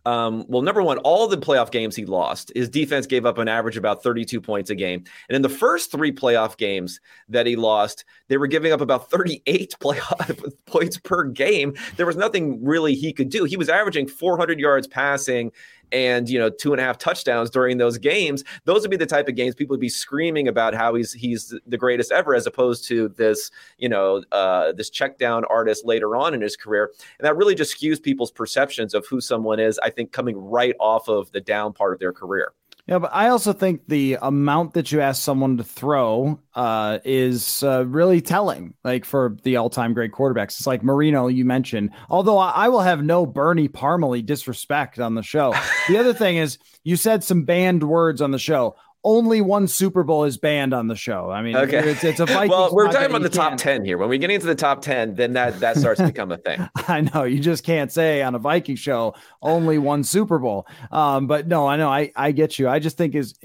um, 0.05 0.45
well, 0.47 0.61
number 0.61 0.81
one, 0.81 0.97
all 0.99 1.27
the 1.27 1.37
playoff 1.37 1.71
games 1.71 1.95
he 1.95 2.05
lost, 2.05 2.51
his 2.55 2.69
defense 2.69 3.05
gave 3.05 3.25
up 3.25 3.37
an 3.37 3.47
average 3.47 3.77
about 3.77 4.01
32 4.01 4.39
points 4.39 4.69
a 4.69 4.75
game. 4.75 5.03
And 5.27 5.35
in 5.35 5.41
the 5.41 5.49
first 5.49 5.91
three 5.91 6.11
playoff 6.11 6.57
games 6.57 6.99
that 7.27 7.45
he 7.45 7.55
lost, 7.55 8.05
they 8.27 8.37
were 8.37 8.47
giving 8.47 8.71
up 8.71 8.81
about 8.81 9.11
38 9.11 9.75
playoff 9.81 10.53
points 10.65 10.97
per 10.97 11.25
game. 11.25 11.75
There 11.97 12.05
was 12.05 12.15
nothing 12.15 12.63
really 12.63 12.95
he 12.95 13.11
could 13.11 13.29
do. 13.29 13.43
He 13.43 13.57
was 13.57 13.69
averaging 13.69 14.07
400 14.07 14.59
yards 14.59 14.87
passing 14.87 15.51
and 15.91 16.29
you 16.29 16.37
know 16.37 16.49
two 16.49 16.71
and 16.71 16.81
a 16.81 16.83
half 16.83 16.97
touchdowns 16.97 17.49
during 17.49 17.77
those 17.77 17.97
games 17.97 18.43
those 18.65 18.81
would 18.81 18.91
be 18.91 18.97
the 18.97 19.05
type 19.05 19.27
of 19.27 19.35
games 19.35 19.55
people 19.55 19.73
would 19.73 19.79
be 19.79 19.89
screaming 19.89 20.47
about 20.47 20.73
how 20.73 20.93
he's 20.95 21.13
he's 21.13 21.53
the 21.67 21.77
greatest 21.77 22.11
ever 22.11 22.35
as 22.35 22.45
opposed 22.45 22.87
to 22.87 23.09
this 23.09 23.51
you 23.77 23.89
know 23.89 24.23
uh, 24.31 24.71
this 24.73 24.89
check 24.89 25.17
down 25.17 25.43
artist 25.45 25.85
later 25.85 26.15
on 26.15 26.33
in 26.33 26.41
his 26.41 26.55
career. 26.55 26.91
And 27.19 27.25
that 27.25 27.35
really 27.35 27.55
just 27.55 27.79
skews 27.79 28.01
people's 28.01 28.31
perceptions 28.31 28.93
of 28.93 29.05
who 29.07 29.21
someone 29.21 29.59
is 29.59 29.79
i 29.79 29.89
think 29.89 30.11
coming 30.11 30.37
right 30.37 30.75
off 30.79 31.07
of 31.07 31.31
the 31.31 31.41
down 31.41 31.73
part 31.73 31.93
of 31.93 31.99
their 31.99 32.13
career 32.13 32.53
yeah, 32.89 32.97
but 32.97 33.11
I 33.13 33.29
also 33.29 33.53
think 33.53 33.83
the 33.87 34.17
amount 34.19 34.73
that 34.73 34.91
you 34.91 34.99
ask 34.99 35.21
someone 35.21 35.57
to 35.57 35.63
throw 35.63 36.39
uh, 36.55 36.97
is 37.05 37.61
uh, 37.61 37.85
really 37.85 38.19
telling, 38.19 38.73
like 38.83 39.05
for 39.05 39.37
the 39.43 39.57
all-time 39.57 39.93
great 39.93 40.11
quarterbacks. 40.11 40.57
It's 40.57 40.65
like 40.65 40.83
Marino 40.83 41.27
you 41.27 41.45
mentioned. 41.45 41.91
Although 42.09 42.39
I, 42.39 42.49
I 42.49 42.69
will 42.69 42.81
have 42.81 43.03
no 43.03 43.27
Bernie 43.27 43.69
Parmalee 43.69 44.25
disrespect 44.25 44.97
on 44.97 45.13
the 45.13 45.21
show. 45.21 45.53
the 45.87 45.99
other 45.99 46.15
thing 46.15 46.37
is 46.37 46.57
you 46.83 46.95
said 46.95 47.23
some 47.23 47.43
banned 47.43 47.83
words 47.83 48.23
on 48.23 48.31
the 48.31 48.39
show. 48.39 48.75
Only 49.03 49.41
one 49.41 49.67
Super 49.67 50.03
Bowl 50.03 50.25
is 50.25 50.37
banned 50.37 50.73
on 50.73 50.87
the 50.87 50.95
show. 50.95 51.29
I 51.29 51.41
mean, 51.41 51.55
okay. 51.55 51.91
it's, 51.91 52.03
it's 52.03 52.19
a 52.19 52.25
Vikings 52.27 52.49
well, 52.49 52.73
we're 52.73 52.91
talking 52.91 53.09
about 53.09 53.21
the 53.21 53.29
top 53.29 53.57
ten 53.57 53.85
here. 53.85 53.97
When 53.97 54.09
we 54.09 54.17
get 54.17 54.29
into 54.29 54.47
the 54.47 54.55
top 54.55 54.81
ten, 54.81 55.15
then 55.15 55.33
that 55.33 55.59
that 55.61 55.77
starts 55.77 55.99
to 55.99 56.07
become 56.07 56.31
a 56.31 56.37
thing. 56.37 56.67
I 56.87 57.01
know 57.01 57.23
you 57.23 57.39
just 57.39 57.63
can't 57.63 57.91
say 57.91 58.21
on 58.21 58.35
a 58.35 58.39
Viking 58.39 58.75
show 58.75 59.15
only 59.41 59.77
one 59.77 60.03
Super 60.03 60.39
Bowl. 60.39 60.67
Um, 60.91 61.27
but 61.27 61.47
no, 61.47 61.67
I 61.67 61.77
know 61.77 61.89
I 61.89 62.11
I 62.15 62.31
get 62.31 62.59
you. 62.59 62.67
I 62.67 62.79
just 62.79 62.97
think 62.97 63.15
is 63.15 63.35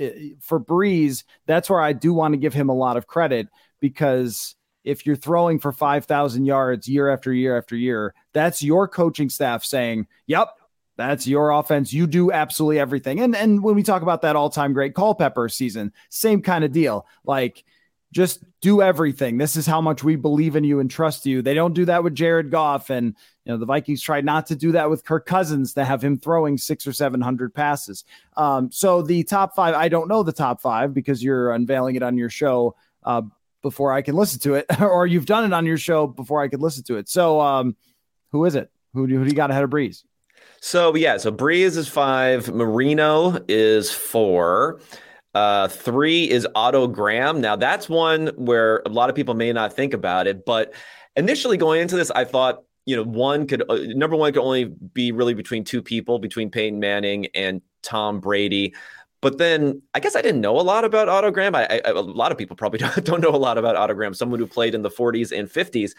for 0.41 0.61
Brees, 0.61 1.25
that's 1.47 1.71
where 1.71 1.81
I 1.81 1.93
do 1.93 2.13
want 2.13 2.35
to 2.35 2.39
give 2.39 2.55
him 2.55 2.69
a 2.69 2.75
lot 2.75 2.97
of 2.97 3.07
credit 3.07 3.49
because 3.81 4.57
if 4.83 5.07
you're 5.07 5.17
throwing 5.17 5.59
for 5.59 5.73
5,000 5.73 6.45
yards 6.45 6.87
year 6.87 7.09
after 7.09 7.33
year 7.33 7.57
after 7.57 7.75
year, 7.75 8.15
that's 8.35 8.63
your 8.63 8.87
coaching 8.87 9.31
staff 9.31 9.65
saying, 9.65 10.07
"Yep, 10.27 10.49
that's 10.97 11.27
your 11.27 11.51
offense. 11.51 11.93
You 11.93 12.07
do 12.07 12.31
absolutely 12.31 12.79
everything. 12.79 13.21
And 13.21 13.35
and 13.35 13.63
when 13.63 13.75
we 13.75 13.83
talk 13.83 14.03
about 14.03 14.23
that 14.23 14.37
all-time 14.37 14.73
great 14.73 14.95
Culpepper 14.95 15.49
season, 15.49 15.93
same 16.09 16.43
kind 16.43 16.65
of 16.65 16.73
deal. 16.73 17.07
Like 17.25 17.65
just 18.15 18.45
do 18.61 18.81
everything. 18.81 19.39
This 19.39 19.57
is 19.57 19.67
how 19.67 19.81
much 19.81 20.05
we 20.05 20.15
believe 20.15 20.55
in 20.55 20.63
you 20.63 20.79
and 20.79 20.89
trust 20.89 21.27
you. 21.27 21.43
They 21.43 21.53
don't 21.53 21.75
do 21.75 21.85
that 21.87 22.05
with 22.05 22.15
Jared 22.15 22.49
Goff 22.49 22.89
and 22.89 23.17
you 23.45 23.53
know 23.53 23.59
the 23.59 23.67
Vikings 23.67 24.01
tried 24.01 24.25
not 24.25 24.47
to 24.47 24.57
do 24.57 24.73
that 24.73 24.89
with 24.89 25.05
Kirk 25.05 25.27
Cousins 25.27 25.75
to 25.75 25.85
have 25.85 26.03
him 26.03 26.17
throwing 26.17 26.57
6 26.57 26.87
or 26.87 26.93
700 26.93 27.53
passes. 27.53 28.05
Um, 28.37 28.71
so 28.71 29.03
the 29.03 29.25
top 29.25 29.57
5, 29.57 29.75
I 29.75 29.89
don't 29.89 30.09
know 30.09 30.23
the 30.23 30.33
top 30.33 30.61
5 30.61 30.95
because 30.95 31.23
you're 31.23 31.53
unveiling 31.53 31.97
it 31.97 32.05
on 32.05 32.17
your 32.17 32.31
show 32.31 32.77
uh, 33.03 33.23
before 33.63 33.93
I 33.93 34.01
can 34.01 34.15
listen 34.15 34.39
to 34.41 34.55
it 34.55 34.67
or 34.81 35.09
you've 35.09 35.27
done 35.27 35.45
it 35.45 35.53
on 35.53 35.67
your 35.67 35.79
show 35.79 36.07
before 36.07 36.41
I 36.41 36.47
could 36.47 36.63
listen 36.63 36.85
to 36.85 36.97
it. 36.97 37.09
So 37.09 37.41
um, 37.41 37.77
who 38.31 38.45
is 38.45 38.55
it? 38.55 38.71
Who 38.95 39.07
who 39.07 39.25
do 39.25 39.29
you 39.29 39.35
got 39.35 39.51
ahead 39.51 39.65
of 39.65 39.71
Brees? 39.71 40.05
So 40.65 40.95
yeah, 40.95 41.19
so 41.19 41.31
Brees 41.31 41.77
is 41.77 41.89
five, 41.89 42.49
Marino 42.49 43.39
is 43.49 43.91
four. 43.91 44.81
Uh, 45.35 45.69
three 45.69 46.31
is 46.31 46.49
Otto 46.55 46.87
Graham. 46.89 47.43
Now 47.43 47.55
that's 47.55 47.87
one 47.87 48.29
where 48.37 48.81
a 48.87 48.89
lot 48.89 49.11
of 49.11 49.15
people 49.15 49.35
may 49.35 49.53
not 49.53 49.75
think 49.75 49.93
about 49.93 50.27
it, 50.27 50.47
but 50.47 50.73
initially 51.17 51.59
going 51.59 51.83
into 51.83 51.97
this, 51.97 52.11
I 52.13 52.25
thought 52.25 52.63
you 52.87 52.97
know 52.97 53.03
one 53.05 53.47
could 53.47 53.63
uh, 53.69 53.77
number 53.89 54.17
one 54.17 54.33
could 54.33 54.41
only 54.41 54.65
be 54.65 55.13
really 55.13 55.35
between 55.35 55.65
two 55.65 55.83
people, 55.83 56.19
between 56.19 56.51
Peyton 56.51 56.81
Manning 56.81 57.27
and 57.35 57.61
Tom 57.83 58.19
Brady. 58.21 58.73
But 59.25 59.39
then 59.39 59.81
I 59.95 60.01
guess 60.01 60.15
I 60.17 60.21
didn't 60.21 60.43
know 60.43 60.61
a 60.61 60.61
lot 60.61 60.85
about 60.85 61.09
Otto 61.09 61.31
Graham. 61.31 61.55
I, 61.55 61.65
I, 61.65 61.81
a 61.87 62.03
lot 62.03 62.31
of 62.31 62.37
people 62.37 62.57
probably 62.57 62.79
don't, 62.81 63.03
don't 63.07 63.23
know 63.23 63.35
a 63.35 63.39
lot 63.39 63.57
about 63.57 63.75
Otto 63.75 63.95
Graham, 63.95 64.13
someone 64.13 64.39
who 64.39 64.47
played 64.47 64.75
in 64.75 64.83
the 64.83 64.91
40s 64.91 65.33
and 65.33 65.49
50s. 65.49 65.93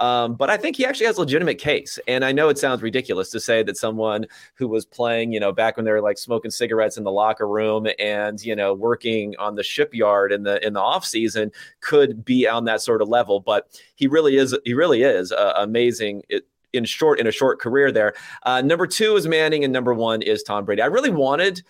Um, 0.00 0.34
but 0.34 0.50
I 0.50 0.56
think 0.56 0.74
he 0.74 0.84
actually 0.84 1.06
has 1.06 1.16
a 1.16 1.20
legitimate 1.20 1.58
case. 1.58 2.00
And 2.08 2.24
I 2.24 2.32
know 2.32 2.48
it 2.48 2.58
sounds 2.58 2.82
ridiculous 2.82 3.30
to 3.30 3.38
say 3.38 3.62
that 3.62 3.76
someone 3.76 4.26
who 4.54 4.66
was 4.66 4.84
playing, 4.84 5.32
you 5.32 5.38
know, 5.38 5.52
back 5.52 5.76
when 5.76 5.84
they 5.84 5.92
were 5.92 6.00
like 6.00 6.18
smoking 6.18 6.50
cigarettes 6.50 6.96
in 6.96 7.04
the 7.04 7.12
locker 7.12 7.46
room 7.46 7.86
and, 8.00 8.44
you 8.44 8.56
know, 8.56 8.74
working 8.74 9.36
on 9.38 9.54
the 9.54 9.62
shipyard 9.62 10.32
in 10.32 10.42
the 10.42 10.66
in 10.66 10.72
the 10.72 10.80
off 10.80 11.04
season 11.04 11.52
could 11.82 12.24
be 12.24 12.48
on 12.48 12.64
that 12.64 12.82
sort 12.82 13.00
of 13.00 13.06
level. 13.06 13.38
But 13.38 13.80
he 13.94 14.08
really 14.08 14.38
is 14.38 14.58
he 14.64 14.74
really 14.74 15.04
is 15.04 15.30
uh, 15.30 15.52
amazing. 15.56 16.22
It, 16.28 16.48
in 16.72 16.86
short 16.86 17.20
in 17.20 17.26
a 17.26 17.30
short 17.30 17.60
career 17.60 17.92
there. 17.92 18.14
Uh, 18.44 18.62
number 18.62 18.86
two 18.86 19.14
is 19.14 19.28
Manning, 19.28 19.62
and 19.62 19.72
number 19.72 19.92
one 19.92 20.22
is 20.22 20.42
Tom 20.42 20.64
Brady. 20.64 20.80
I 20.80 20.86
really 20.86 21.10
wanted 21.10 21.62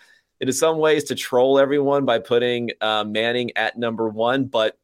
in 0.47 0.53
some 0.53 0.77
ways 0.77 1.05
to 1.05 1.15
troll 1.15 1.57
everyone 1.57 2.05
by 2.05 2.19
putting 2.19 2.71
uh, 2.81 3.03
Manning 3.03 3.51
at 3.55 3.77
number 3.77 4.09
one, 4.09 4.45
but 4.45 4.77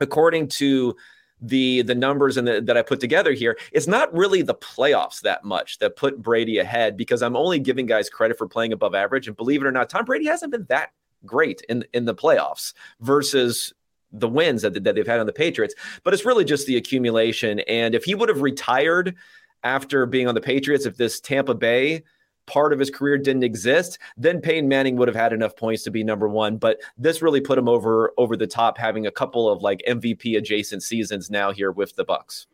according 0.00 0.48
to 0.48 0.96
the 1.42 1.82
the 1.82 1.94
numbers 1.94 2.38
and 2.38 2.48
that 2.48 2.76
I 2.78 2.82
put 2.82 2.98
together 2.98 3.32
here, 3.32 3.58
it's 3.72 3.86
not 3.86 4.12
really 4.14 4.40
the 4.40 4.54
playoffs 4.54 5.20
that 5.20 5.44
much 5.44 5.78
that 5.80 5.96
put 5.96 6.22
Brady 6.22 6.58
ahead 6.58 6.96
because 6.96 7.22
I'm 7.22 7.36
only 7.36 7.58
giving 7.58 7.84
guys 7.84 8.08
credit 8.08 8.38
for 8.38 8.48
playing 8.48 8.72
above 8.72 8.94
average. 8.94 9.28
And 9.28 9.36
believe 9.36 9.60
it 9.60 9.66
or 9.66 9.72
not, 9.72 9.90
Tom 9.90 10.06
Brady 10.06 10.26
hasn't 10.26 10.50
been 10.50 10.66
that 10.70 10.92
great 11.26 11.60
in 11.68 11.84
in 11.92 12.06
the 12.06 12.14
playoffs 12.14 12.72
versus 13.00 13.74
the 14.12 14.28
wins 14.28 14.62
that, 14.62 14.82
that 14.82 14.94
they've 14.94 15.06
had 15.06 15.20
on 15.20 15.26
the 15.26 15.32
Patriots. 15.32 15.74
But 16.04 16.14
it's 16.14 16.24
really 16.24 16.44
just 16.44 16.66
the 16.66 16.78
accumulation. 16.78 17.60
And 17.60 17.94
if 17.94 18.04
he 18.04 18.14
would 18.14 18.30
have 18.30 18.40
retired 18.40 19.14
after 19.62 20.06
being 20.06 20.26
on 20.26 20.34
the 20.34 20.40
Patriots, 20.40 20.86
if 20.86 20.96
this 20.96 21.20
Tampa 21.20 21.54
Bay 21.54 22.02
part 22.46 22.72
of 22.72 22.78
his 22.78 22.90
career 22.90 23.18
didn't 23.18 23.44
exist, 23.44 23.98
then 24.16 24.40
Peyton 24.40 24.68
Manning 24.68 24.96
would 24.96 25.08
have 25.08 25.16
had 25.16 25.32
enough 25.32 25.56
points 25.56 25.82
to 25.84 25.90
be 25.90 26.02
number 26.02 26.28
one. 26.28 26.56
But 26.56 26.78
this 26.96 27.22
really 27.22 27.40
put 27.40 27.58
him 27.58 27.68
over 27.68 28.12
over 28.18 28.36
the 28.36 28.46
top, 28.46 28.78
having 28.78 29.06
a 29.06 29.12
couple 29.12 29.48
of 29.48 29.62
like 29.62 29.82
MVP 29.88 30.36
adjacent 30.36 30.82
seasons 30.82 31.30
now 31.30 31.52
here 31.52 31.72
with 31.72 31.94
the 31.96 32.04
Bucs. 32.04 32.46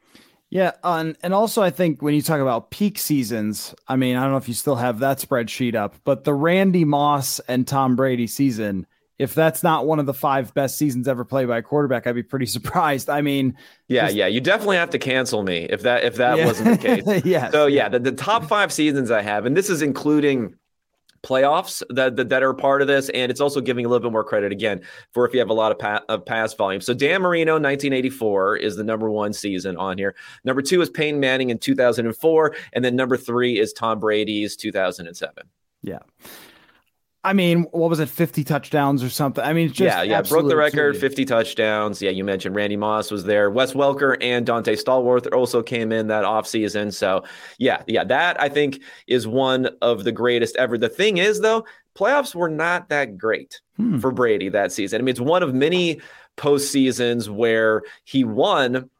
Yeah, 0.51 0.73
um, 0.85 1.17
and 1.23 1.33
also 1.33 1.63
I 1.63 1.71
think 1.71 2.03
when 2.03 2.15
you 2.15 2.21
talk 2.21 2.41
about 2.41 2.71
peak 2.71 2.99
seasons, 2.99 3.75
I 3.89 3.97
mean 3.97 4.17
I 4.17 4.23
don't 4.23 4.33
know 4.33 4.37
if 4.37 4.49
you 4.49 4.55
still 4.55 4.77
have 4.77 4.99
that 4.99 5.19
spreadsheet 5.19 5.75
up, 5.75 5.97
but 6.05 6.25
the 6.25 6.35
Randy 6.35 6.85
Moss 6.85 7.41
and 7.49 7.67
Tom 7.67 7.97
Brady 7.97 8.27
season 8.27 8.87
if 9.23 9.35
that's 9.35 9.63
not 9.63 9.87
one 9.87 10.01
of 10.01 10.07
the 10.07 10.15
five 10.15 10.53
best 10.53 10.77
seasons 10.77 11.07
ever 11.07 11.25
played 11.25 11.47
by 11.47 11.59
a 11.59 11.63
quarterback, 11.63 12.07
I'd 12.07 12.15
be 12.15 12.23
pretty 12.23 12.47
surprised. 12.57 13.09
I 13.09 13.23
mean, 13.23 13.57
yeah, 13.89 14.07
just, 14.07 14.17
yeah, 14.17 14.27
you 14.27 14.41
definitely 14.41 14.77
have 14.77 14.91
to 14.91 14.99
cancel 14.99 15.43
me 15.43 15.67
if 15.71 15.83
that 15.83 16.05
if 16.05 16.17
that 16.17 16.39
yeah. 16.39 16.47
wasn't 16.47 16.81
the 16.81 17.03
case. 17.03 17.25
yeah. 17.25 17.51
So 17.51 17.67
yeah, 17.67 17.89
the, 17.89 18.01
the 18.01 18.13
top 18.13 18.45
five 18.45 18.73
seasons 18.73 19.11
I 19.11 19.23
have, 19.23 19.47
and 19.47 19.57
this 19.57 19.71
is 19.71 19.81
including 19.81 20.57
playoffs 21.23 21.85
that, 21.91 22.17
that, 22.17 22.31
that 22.31 22.43
are 22.43 22.53
part 22.53 22.83
of 22.83 22.89
this, 22.89 23.09
and 23.11 23.31
it's 23.31 23.41
also 23.41 23.61
giving 23.61 23.87
a 23.87 23.89
little 23.89 24.03
bit 24.03 24.13
more 24.13 24.25
credit 24.25 24.51
again 24.51 24.81
for 25.13 25.25
if 25.25 25.33
you 25.33 25.39
have 25.39 25.51
a 25.51 25.55
lot 25.55 25.71
of, 25.71 25.79
pa- 25.79 26.03
of 26.09 26.27
pass 26.27 26.53
volume. 26.55 26.81
So 26.81 26.95
Dan 26.95 27.23
Marino, 27.23 27.53
1984, 27.53 28.57
is 28.57 28.75
the 28.75 28.83
number 28.83 29.09
one 29.09 29.33
season 29.33 29.77
on 29.77 29.99
here. 29.99 30.17
Number 30.43 30.63
two 30.63 30.83
is 30.83 30.91
Peyton 30.91 31.21
Manning 31.21 31.51
in 31.51 31.59
2004, 31.59 32.57
and 32.73 32.85
then 32.85 32.97
number 32.97 33.17
three 33.17 33.61
is 33.61 33.73
Tom 33.73 34.01
Brady's 34.01 34.57
2007. 34.57 35.45
Yeah. 35.83 36.01
I 37.25 37.35
mean, 37.35 37.65
what 37.71 37.89
was 37.89 38.01
it, 38.01 38.09
50 38.09 38.43
touchdowns 38.43 39.03
or 39.03 39.09
something? 39.09 39.45
I 39.45 39.53
mean, 39.53 39.69
just 39.69 39.81
yeah, 39.81 40.03
yeah, 40.03 40.23
broke 40.23 40.49
the 40.49 40.57
record, 40.57 40.97
50 40.97 41.25
touchdowns. 41.25 42.03
Yeah, 42.03 42.11
you 42.11 42.25
mentioned 42.25 42.57
Randy 42.57 42.77
Moss 42.77 43.13
was 43.13 43.25
there. 43.25 43.49
Wes 43.49 43.75
Welker 43.75 44.17
and 44.21 44.45
Donté 44.45 44.77
Stallworth 44.77 45.33
also 45.33 45.63
came 45.63 45.93
in 45.93 46.09
that 46.09 46.25
offseason. 46.25 46.93
So, 46.93 47.23
yeah, 47.59 47.83
yeah, 47.87 48.03
that 48.05 48.41
I 48.41 48.49
think 48.49 48.83
is 49.07 49.29
one 49.29 49.69
of 49.83 50.03
the 50.03 50.11
greatest 50.11 50.57
ever. 50.57 50.77
The 50.77 50.89
thing 50.89 51.19
is, 51.19 51.41
though, 51.41 51.65
playoffs 51.95 52.35
were 52.35 52.51
not 52.51 52.89
that 52.89 53.17
great 53.17 53.61
hmm. 53.77 53.99
for 53.99 54.11
Brady 54.11 54.49
that 54.49 54.73
season. 54.73 55.01
I 55.01 55.03
mean, 55.03 55.13
it's 55.13 55.21
one 55.21 55.45
of 55.45 55.55
many 55.55 56.01
postseasons 56.37 57.29
where 57.29 57.83
he 58.03 58.25
won 58.25 58.91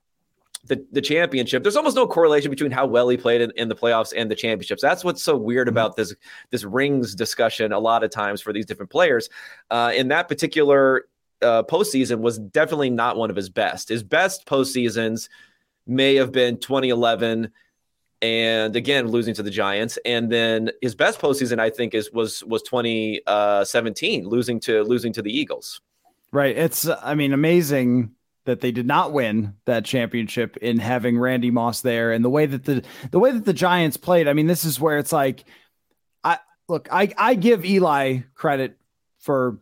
the, 0.65 0.85
the 0.93 1.01
championship. 1.01 1.63
There's 1.63 1.77
almost 1.77 1.97
no 1.97 2.07
correlation 2.07 2.51
between 2.51 2.71
how 2.71 2.87
well 2.87 3.09
he 3.09 3.17
played 3.17 3.41
in, 3.41 3.53
in 3.57 3.69
the 3.69 3.75
playoffs 3.75 4.13
and 4.17 4.31
the 4.31 4.37
championships. 4.37 4.81
That's 4.81 5.05
what's 5.05 5.23
so 5.23 5.37
weird 5.37 5.67
mm-hmm. 5.67 5.75
about 5.75 5.97
this 5.97 6.15
this 6.51 6.65
rings 6.65 7.15
discussion 7.15 7.73
a 7.73 7.79
lot 7.79 8.05
of 8.05 8.11
times 8.11 8.41
for 8.41 8.53
these 8.53 8.67
different 8.67 8.91
players. 8.91 9.29
Uh, 9.71 9.93
in 9.95 10.09
that 10.09 10.29
particular 10.29 11.07
uh, 11.43 11.65
postseason 11.65 12.21
was 12.21 12.39
definitely 12.39 12.91
not 12.91 13.17
one 13.17 13.31
of 13.31 13.37
his 13.37 13.49
best. 13.49 13.89
His 13.89 14.03
best 14.03 14.47
postseasons 14.47 15.29
may 15.87 16.15
have 16.15 16.31
been 16.31 16.59
2011 16.59 17.51
and 18.21 18.77
again 18.77 19.09
losing 19.09 19.35
to 19.35 19.43
the 19.43 19.51
Giants. 19.51 19.99
And 20.05 20.31
then 20.31 20.71
his 20.81 20.95
best 20.95 21.21
postseason, 21.21 21.59
I 21.59 21.71
think, 21.71 21.93
is 21.93 22.13
was 22.13 22.45
was 22.45 22.63
2017, 22.63 24.29
losing 24.29 24.61
to 24.61 24.85
losing 24.85 25.13
to 25.15 25.23
the 25.23 25.37
Eagles. 25.37 25.81
Right. 26.31 26.57
It's 26.57 26.89
I 26.89 27.15
mean 27.15 27.33
amazing 27.33 28.13
that 28.45 28.61
they 28.61 28.73
did 28.73 28.87
not 28.87 29.13
win 29.13 29.55
that 29.67 29.85
championship 29.85 30.57
in 30.59 30.79
having 30.79 31.19
Randy 31.19 31.51
Moss 31.51 31.81
there 31.81 32.13
and 32.13 32.25
the 32.25 32.31
way 32.31 32.47
that 32.47 32.65
the 32.65 32.83
the 33.11 33.19
way 33.19 33.31
that 33.31 33.45
the 33.45 33.53
Giants 33.53 33.97
played. 33.97 34.29
I 34.29 34.33
mean, 34.33 34.47
this 34.47 34.65
is 34.65 34.81
where 34.81 34.99
it's 34.99 35.13
like 35.13 35.45
I 36.25 36.39
look, 36.69 36.89
I 36.91 37.13
I 37.17 37.35
give 37.35 37.65
Eli 37.65 38.21
credit 38.35 38.77
for 39.19 39.59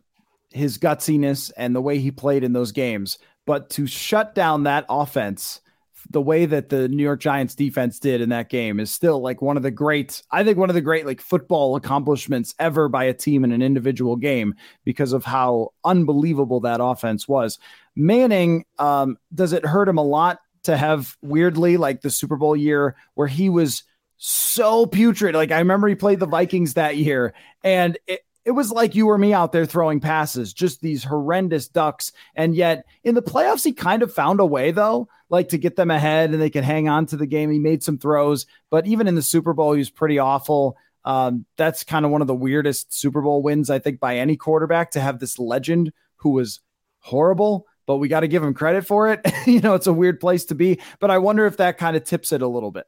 his 0.49 0.77
gutsiness 0.77 1.51
and 1.55 1.75
the 1.75 1.81
way 1.81 1.99
he 1.99 2.11
played 2.11 2.43
in 2.43 2.53
those 2.53 2.71
games, 2.71 3.17
but 3.45 3.69
to 3.71 3.87
shut 3.87 4.35
down 4.35 4.63
that 4.63 4.85
offense 4.89 5.61
the 6.09 6.21
way 6.21 6.45
that 6.45 6.69
the 6.69 6.87
New 6.87 7.03
York 7.03 7.19
Giants 7.19 7.55
defense 7.55 7.99
did 7.99 8.21
in 8.21 8.29
that 8.29 8.49
game 8.49 8.79
is 8.79 8.91
still 8.91 9.21
like 9.21 9.41
one 9.41 9.57
of 9.57 9.63
the 9.63 9.71
great, 9.71 10.23
I 10.31 10.43
think 10.43 10.57
one 10.57 10.69
of 10.69 10.73
the 10.73 10.81
great 10.81 11.05
like 11.05 11.21
football 11.21 11.75
accomplishments 11.75 12.55
ever 12.59 12.89
by 12.89 13.03
a 13.05 13.13
team 13.13 13.43
in 13.43 13.51
an 13.51 13.61
individual 13.61 14.15
game 14.15 14.55
because 14.83 15.13
of 15.13 15.23
how 15.23 15.73
unbelievable 15.83 16.61
that 16.61 16.81
offense 16.81 17.27
was. 17.27 17.59
Manning, 17.95 18.65
um, 18.79 19.17
does 19.33 19.53
it 19.53 19.65
hurt 19.65 19.89
him 19.89 19.97
a 19.97 20.03
lot 20.03 20.39
to 20.63 20.77
have 20.77 21.17
weirdly 21.21 21.77
like 21.77 22.01
the 22.01 22.09
Super 22.09 22.35
Bowl 22.35 22.55
year 22.55 22.95
where 23.15 23.27
he 23.27 23.49
was 23.49 23.83
so 24.17 24.85
putrid? 24.85 25.35
Like 25.35 25.51
I 25.51 25.59
remember 25.59 25.87
he 25.87 25.95
played 25.95 26.19
the 26.19 26.25
Vikings 26.25 26.75
that 26.75 26.97
year 26.97 27.33
and 27.63 27.97
it, 28.07 28.21
it 28.43 28.51
was 28.51 28.71
like 28.71 28.95
you 28.95 29.07
or 29.07 29.17
me 29.17 29.33
out 29.33 29.51
there 29.51 29.65
throwing 29.65 29.99
passes, 29.99 30.53
just 30.53 30.81
these 30.81 31.03
horrendous 31.03 31.67
ducks. 31.67 32.11
And 32.35 32.55
yet 32.55 32.85
in 33.03 33.13
the 33.13 33.21
playoffs, 33.21 33.63
he 33.63 33.73
kind 33.73 34.01
of 34.01 34.13
found 34.13 34.39
a 34.39 34.45
way, 34.45 34.71
though, 34.71 35.07
like 35.29 35.49
to 35.49 35.57
get 35.57 35.75
them 35.75 35.91
ahead 35.91 36.31
and 36.31 36.41
they 36.41 36.49
could 36.49 36.63
hang 36.63 36.89
on 36.89 37.05
to 37.07 37.17
the 37.17 37.27
game. 37.27 37.51
He 37.51 37.59
made 37.59 37.83
some 37.83 37.99
throws, 37.99 38.47
but 38.69 38.87
even 38.87 39.07
in 39.07 39.15
the 39.15 39.21
Super 39.21 39.53
Bowl, 39.53 39.73
he 39.73 39.79
was 39.79 39.91
pretty 39.91 40.17
awful. 40.17 40.75
Um, 41.05 41.45
that's 41.55 41.83
kind 41.83 42.05
of 42.05 42.11
one 42.11 42.21
of 42.21 42.27
the 42.27 42.35
weirdest 42.35 42.93
Super 42.93 43.21
Bowl 43.21 43.43
wins, 43.43 43.69
I 43.69 43.79
think, 43.79 43.99
by 43.99 44.17
any 44.17 44.37
quarterback 44.37 44.91
to 44.91 45.01
have 45.01 45.19
this 45.19 45.37
legend 45.37 45.93
who 46.17 46.31
was 46.31 46.61
horrible, 46.99 47.67
but 47.85 47.97
we 47.97 48.07
got 48.07 48.21
to 48.21 48.27
give 48.27 48.43
him 48.43 48.53
credit 48.53 48.85
for 48.85 49.11
it. 49.11 49.21
you 49.47 49.59
know, 49.61 49.73
it's 49.75 49.87
a 49.87 49.93
weird 49.93 50.19
place 50.19 50.45
to 50.45 50.55
be, 50.55 50.79
but 50.99 51.11
I 51.11 51.17
wonder 51.17 51.45
if 51.45 51.57
that 51.57 51.77
kind 51.77 51.95
of 51.95 52.03
tips 52.03 52.31
it 52.31 52.41
a 52.41 52.47
little 52.47 52.71
bit. 52.71 52.85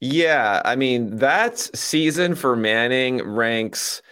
Yeah. 0.00 0.60
I 0.64 0.76
mean, 0.76 1.16
that 1.16 1.58
season 1.58 2.34
for 2.34 2.54
Manning 2.56 3.22
ranks 3.22 4.02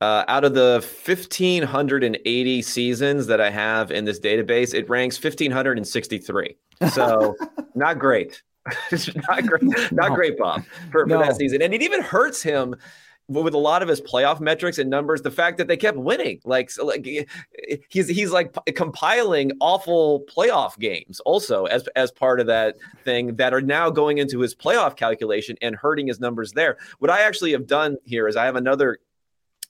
Uh, 0.00 0.24
out 0.26 0.42
of 0.44 0.54
the 0.54 0.84
1,580 1.06 2.62
seasons 2.62 3.26
that 3.28 3.40
I 3.40 3.50
have 3.50 3.92
in 3.92 4.04
this 4.04 4.18
database, 4.18 4.74
it 4.74 4.88
ranks 4.88 5.16
1,563. 5.22 6.56
So 6.90 7.36
not 7.76 8.00
great. 8.00 8.42
not 9.28 9.46
great, 9.46 9.62
not 9.92 10.10
no. 10.10 10.14
great, 10.16 10.36
Bob, 10.38 10.64
for, 10.90 11.06
no. 11.06 11.18
for 11.18 11.24
that 11.24 11.36
season. 11.36 11.62
And 11.62 11.72
it 11.72 11.82
even 11.82 12.00
hurts 12.02 12.42
him 12.42 12.74
with 13.28 13.54
a 13.54 13.58
lot 13.58 13.82
of 13.82 13.88
his 13.88 14.00
playoff 14.00 14.40
metrics 14.40 14.78
and 14.78 14.90
numbers, 14.90 15.22
the 15.22 15.30
fact 15.30 15.58
that 15.58 15.68
they 15.68 15.76
kept 15.76 15.96
winning, 15.96 16.40
like, 16.44 16.70
like 16.82 17.06
eh, 17.06 17.76
he's 17.88 18.08
he's 18.08 18.30
like 18.30 18.54
compiling 18.74 19.52
awful 19.60 20.24
playoff 20.34 20.78
games 20.78 21.20
also 21.20 21.64
as 21.66 21.88
as 21.96 22.10
part 22.10 22.40
of 22.40 22.46
that 22.46 22.76
thing 23.04 23.36
that 23.36 23.54
are 23.54 23.60
now 23.60 23.90
going 23.90 24.18
into 24.18 24.40
his 24.40 24.54
playoff 24.54 24.96
calculation 24.96 25.56
and 25.62 25.76
hurting 25.76 26.06
his 26.06 26.20
numbers 26.20 26.52
there. 26.52 26.76
What 26.98 27.10
I 27.10 27.22
actually 27.22 27.52
have 27.52 27.66
done 27.66 27.96
here 28.04 28.28
is 28.28 28.36
I 28.36 28.44
have 28.44 28.56
another 28.56 28.98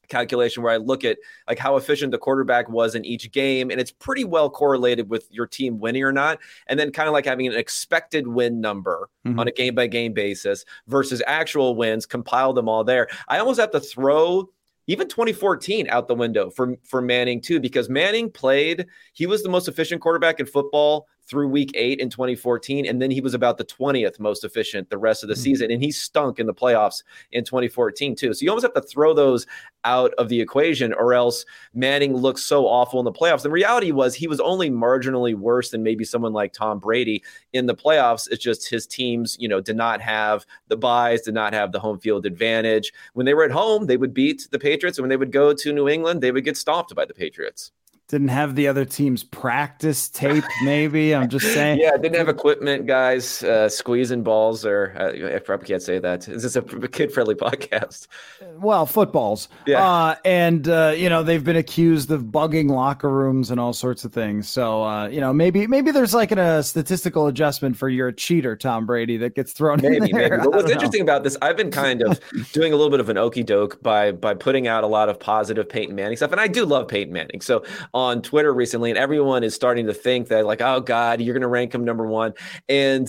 calculation 0.08 0.62
where 0.62 0.72
I 0.72 0.76
look 0.76 1.04
at 1.04 1.18
like 1.48 1.58
how 1.58 1.76
efficient 1.76 2.12
the 2.12 2.18
quarterback 2.18 2.68
was 2.68 2.94
in 2.94 3.04
each 3.04 3.30
game, 3.32 3.70
and 3.70 3.80
it's 3.80 3.90
pretty 3.90 4.24
well 4.24 4.50
correlated 4.50 5.08
with 5.08 5.26
your 5.30 5.46
team 5.46 5.78
winning 5.78 6.04
or 6.04 6.12
not. 6.12 6.38
And 6.66 6.78
then 6.78 6.92
kind 6.92 7.08
of 7.08 7.12
like 7.12 7.24
having 7.24 7.46
an 7.46 7.54
expected 7.54 8.26
win 8.28 8.60
number 8.60 9.08
mm-hmm. 9.26 9.38
on 9.38 9.48
a 9.48 9.52
game 9.52 9.74
by 9.74 9.86
game 9.86 10.12
basis 10.12 10.64
versus 10.86 11.22
actual 11.26 11.74
wins, 11.74 12.06
compile 12.06 12.52
them 12.52 12.68
all 12.68 12.84
there. 12.84 13.08
I 13.28 13.38
almost 13.38 13.60
have 13.60 13.70
to 13.72 13.80
throw 13.80 14.48
even 14.86 15.08
2014 15.08 15.88
out 15.88 16.08
the 16.08 16.14
window 16.14 16.50
for 16.50 16.76
for 16.84 17.00
Manning 17.00 17.40
too 17.40 17.60
because 17.60 17.88
Manning 17.88 18.30
played 18.30 18.86
he 19.12 19.26
was 19.26 19.42
the 19.42 19.48
most 19.48 19.68
efficient 19.68 20.00
quarterback 20.00 20.40
in 20.40 20.46
football 20.46 21.06
through 21.26 21.48
week 21.48 21.70
8 21.74 22.00
in 22.00 22.10
2014 22.10 22.86
and 22.86 23.00
then 23.00 23.10
he 23.10 23.20
was 23.20 23.34
about 23.34 23.58
the 23.58 23.64
20th 23.64 24.18
most 24.18 24.44
efficient 24.44 24.90
the 24.90 24.98
rest 24.98 25.22
of 25.22 25.28
the 25.28 25.34
mm-hmm. 25.34 25.42
season 25.42 25.70
and 25.70 25.82
he 25.82 25.90
stunk 25.90 26.38
in 26.38 26.46
the 26.46 26.54
playoffs 26.54 27.02
in 27.32 27.44
2014 27.44 28.16
too. 28.16 28.34
So 28.34 28.44
you 28.44 28.50
almost 28.50 28.64
have 28.64 28.74
to 28.74 28.82
throw 28.82 29.14
those 29.14 29.46
out 29.84 30.12
of 30.14 30.28
the 30.28 30.40
equation 30.40 30.92
or 30.92 31.14
else 31.14 31.44
Manning 31.74 32.14
looks 32.14 32.42
so 32.42 32.66
awful 32.66 33.00
in 33.00 33.04
the 33.04 33.12
playoffs. 33.12 33.42
The 33.42 33.50
reality 33.50 33.92
was 33.92 34.14
he 34.14 34.28
was 34.28 34.40
only 34.40 34.70
marginally 34.70 35.34
worse 35.34 35.70
than 35.70 35.82
maybe 35.82 36.04
someone 36.04 36.32
like 36.32 36.52
Tom 36.52 36.78
Brady 36.78 37.22
in 37.52 37.66
the 37.66 37.74
playoffs. 37.74 38.28
It's 38.30 38.42
just 38.42 38.68
his 38.68 38.86
teams, 38.86 39.36
you 39.40 39.48
know, 39.48 39.60
did 39.60 39.76
not 39.76 40.00
have 40.00 40.46
the 40.68 40.76
byes, 40.76 41.22
did 41.22 41.34
not 41.34 41.52
have 41.52 41.72
the 41.72 41.80
home 41.80 41.98
field 41.98 42.26
advantage. 42.26 42.92
When 43.14 43.26
they 43.26 43.34
were 43.34 43.44
at 43.44 43.50
home, 43.50 43.86
they 43.86 43.96
would 43.96 44.14
beat 44.14 44.48
the 44.50 44.58
Patriots. 44.58 44.98
And 44.98 45.04
when 45.04 45.10
they 45.10 45.16
would 45.16 45.32
go 45.32 45.52
to 45.52 45.72
New 45.72 45.88
England, 45.88 46.20
they 46.20 46.32
would 46.32 46.44
get 46.44 46.56
stomped 46.56 46.94
by 46.94 47.04
the 47.04 47.14
Patriots 47.14 47.72
didn't 48.08 48.28
have 48.28 48.54
the 48.54 48.68
other 48.68 48.84
team's 48.84 49.24
practice 49.24 50.08
tape 50.08 50.44
maybe? 50.64 51.14
I'm 51.14 51.28
just 51.28 51.46
saying. 51.54 51.78
Yeah 51.80 51.96
didn't 51.96 52.16
have 52.18 52.28
equipment 52.28 52.86
guys 52.86 53.42
uh, 53.42 53.68
squeezing 53.68 54.22
balls 54.22 54.66
or 54.66 54.94
uh, 54.98 55.34
i 55.34 55.38
probably 55.38 55.66
can't 55.66 55.82
say 55.82 55.98
that. 55.98 56.22
This 56.22 56.44
is 56.44 56.56
a 56.56 56.62
kid 56.88 57.12
friendly 57.12 57.34
podcast. 57.34 58.08
Well 58.56 58.86
footballs. 58.86 59.48
Yeah. 59.66 59.86
Uh, 59.86 60.14
and 60.24 60.68
uh, 60.68 60.94
you 60.96 61.08
know 61.08 61.22
they've 61.22 61.44
been 61.44 61.56
accused 61.56 62.10
of 62.10 62.24
bugging 62.24 62.70
locker 62.70 63.10
rooms 63.10 63.50
and 63.50 63.58
all 63.58 63.72
sorts 63.72 64.04
of 64.04 64.12
things. 64.12 64.48
So 64.48 64.84
uh, 64.84 65.08
you 65.08 65.20
know 65.20 65.32
maybe 65.32 65.66
maybe 65.66 65.90
there's 65.90 66.14
like 66.14 66.32
an, 66.32 66.38
a 66.38 66.62
statistical 66.62 67.28
adjustment 67.28 67.76
for 67.76 67.88
you're 67.88 68.08
a 68.08 68.12
cheater 68.12 68.56
tom 68.56 68.86
brady 68.86 69.16
that 69.18 69.34
gets 69.34 69.52
thrown 69.52 69.80
maybe, 69.80 69.96
in 69.96 70.16
there. 70.16 70.30
maybe. 70.30 70.42
But 70.42 70.52
what's 70.52 70.70
interesting 70.70 71.06
know. 71.06 71.12
about 71.12 71.24
this 71.24 71.36
i've 71.42 71.56
been 71.56 71.70
kind 71.70 72.02
of 72.02 72.20
doing 72.52 72.72
a 72.72 72.76
little 72.76 72.90
bit 72.90 73.00
of 73.00 73.08
an 73.08 73.18
okey 73.18 73.42
doke 73.42 73.82
by 73.82 74.12
by 74.12 74.34
putting 74.34 74.66
out 74.66 74.84
a 74.84 74.86
lot 74.86 75.08
of 75.08 75.18
positive 75.18 75.68
peyton 75.68 75.94
manning 75.94 76.16
stuff 76.16 76.32
and 76.32 76.40
i 76.40 76.46
do 76.46 76.64
love 76.64 76.88
peyton 76.88 77.12
manning. 77.12 77.40
So 77.40 77.64
on 78.02 78.22
Twitter 78.22 78.52
recently, 78.52 78.90
and 78.90 78.98
everyone 78.98 79.44
is 79.44 79.54
starting 79.54 79.86
to 79.86 79.94
think 79.94 80.28
that, 80.28 80.44
like, 80.44 80.60
oh 80.60 80.80
God, 80.80 81.20
you're 81.20 81.34
going 81.34 81.42
to 81.42 81.48
rank 81.48 81.74
him 81.74 81.84
number 81.84 82.06
one. 82.06 82.34
And 82.68 83.08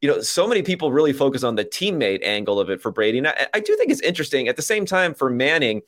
you 0.00 0.08
know, 0.08 0.20
so 0.20 0.46
many 0.46 0.62
people 0.62 0.92
really 0.92 1.12
focus 1.12 1.42
on 1.42 1.56
the 1.56 1.64
teammate 1.64 2.20
angle 2.22 2.60
of 2.60 2.70
it 2.70 2.80
for 2.80 2.92
Brady. 2.92 3.18
And 3.18 3.28
I, 3.28 3.48
I 3.54 3.60
do 3.60 3.76
think 3.76 3.90
it's 3.90 4.00
interesting. 4.00 4.46
At 4.46 4.56
the 4.56 4.62
same 4.62 4.86
time, 4.86 5.12
for 5.12 5.28
Manning, 5.28 5.82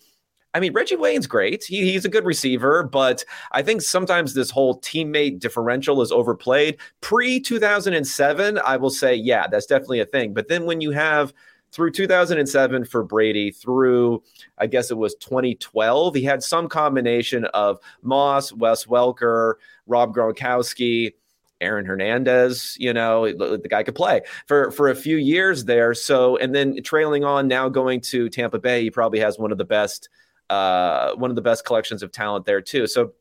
I 0.53 0.59
mean, 0.59 0.73
Reggie 0.73 0.97
Wayne's 0.97 1.29
great. 1.29 1.63
He, 1.63 1.93
he's 1.93 2.05
a 2.05 2.09
good 2.09 2.25
receiver, 2.25 2.83
but 2.83 3.25
I 3.53 3.63
think 3.63 3.83
sometimes 3.83 4.35
this 4.35 4.51
whole 4.51 4.81
teammate 4.81 5.39
differential 5.39 6.03
is 6.03 6.11
overplayed. 6.11 6.79
Pre 7.01 7.39
2007, 7.39 8.59
I 8.59 8.77
will 8.77 8.91
say, 8.91 9.15
yeah, 9.15 9.47
that's 9.47 9.67
definitely 9.67 10.01
a 10.01 10.07
thing. 10.07 10.35
But 10.35 10.49
then 10.49 10.65
when 10.65 10.81
you 10.81 10.91
have 10.91 11.33
through 11.73 11.93
2007 11.93 12.85
for 12.85 13.03
Brady, 13.03 13.51
through 13.51 14.23
I 14.59 14.67
guess 14.67 14.91
it 14.91 14.99
was 14.99 15.15
2012, 15.17 16.15
he 16.15 16.23
had 16.23 16.43
some 16.43 16.69
combination 16.69 17.45
of 17.47 17.79
Moss, 18.03 18.53
Wes 18.53 18.87
Welker, 18.87 19.55
Rob 19.87 20.15
Gronkowski, 20.15 21.13
Aaron 21.61 21.85
Hernandez, 21.85 22.77
you 22.81 22.93
know, 22.93 23.27
the 23.31 23.69
guy 23.69 23.83
could 23.83 23.95
play 23.95 24.23
for 24.47 24.71
for 24.71 24.89
a 24.89 24.95
few 24.95 25.17
years 25.17 25.65
there. 25.65 25.93
So, 25.95 26.37
and 26.39 26.55
then 26.55 26.83
trailing 26.83 27.25
on 27.25 27.49
now 27.49 27.69
going 27.69 28.01
to 28.03 28.29
Tampa 28.31 28.59
Bay, 28.59 28.83
he 28.83 28.91
probably 28.91 29.21
has 29.21 29.39
one 29.39 29.53
of 29.53 29.59
the 29.59 29.65
best 29.65 30.09
uh, 30.49 31.15
one 31.15 31.31
of 31.31 31.37
the 31.37 31.43
best 31.43 31.65
collections 31.65 32.03
of 32.03 32.11
talent 32.13 32.47
there 32.47 32.63
too. 32.63 32.87
So, 32.87 33.13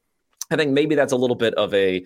I 0.52 0.56
think 0.56 0.72
maybe 0.72 0.96
that's 0.96 1.12
a 1.12 1.18
little 1.18 1.36
bit 1.36 1.54
of 1.56 1.74
a 1.74 2.04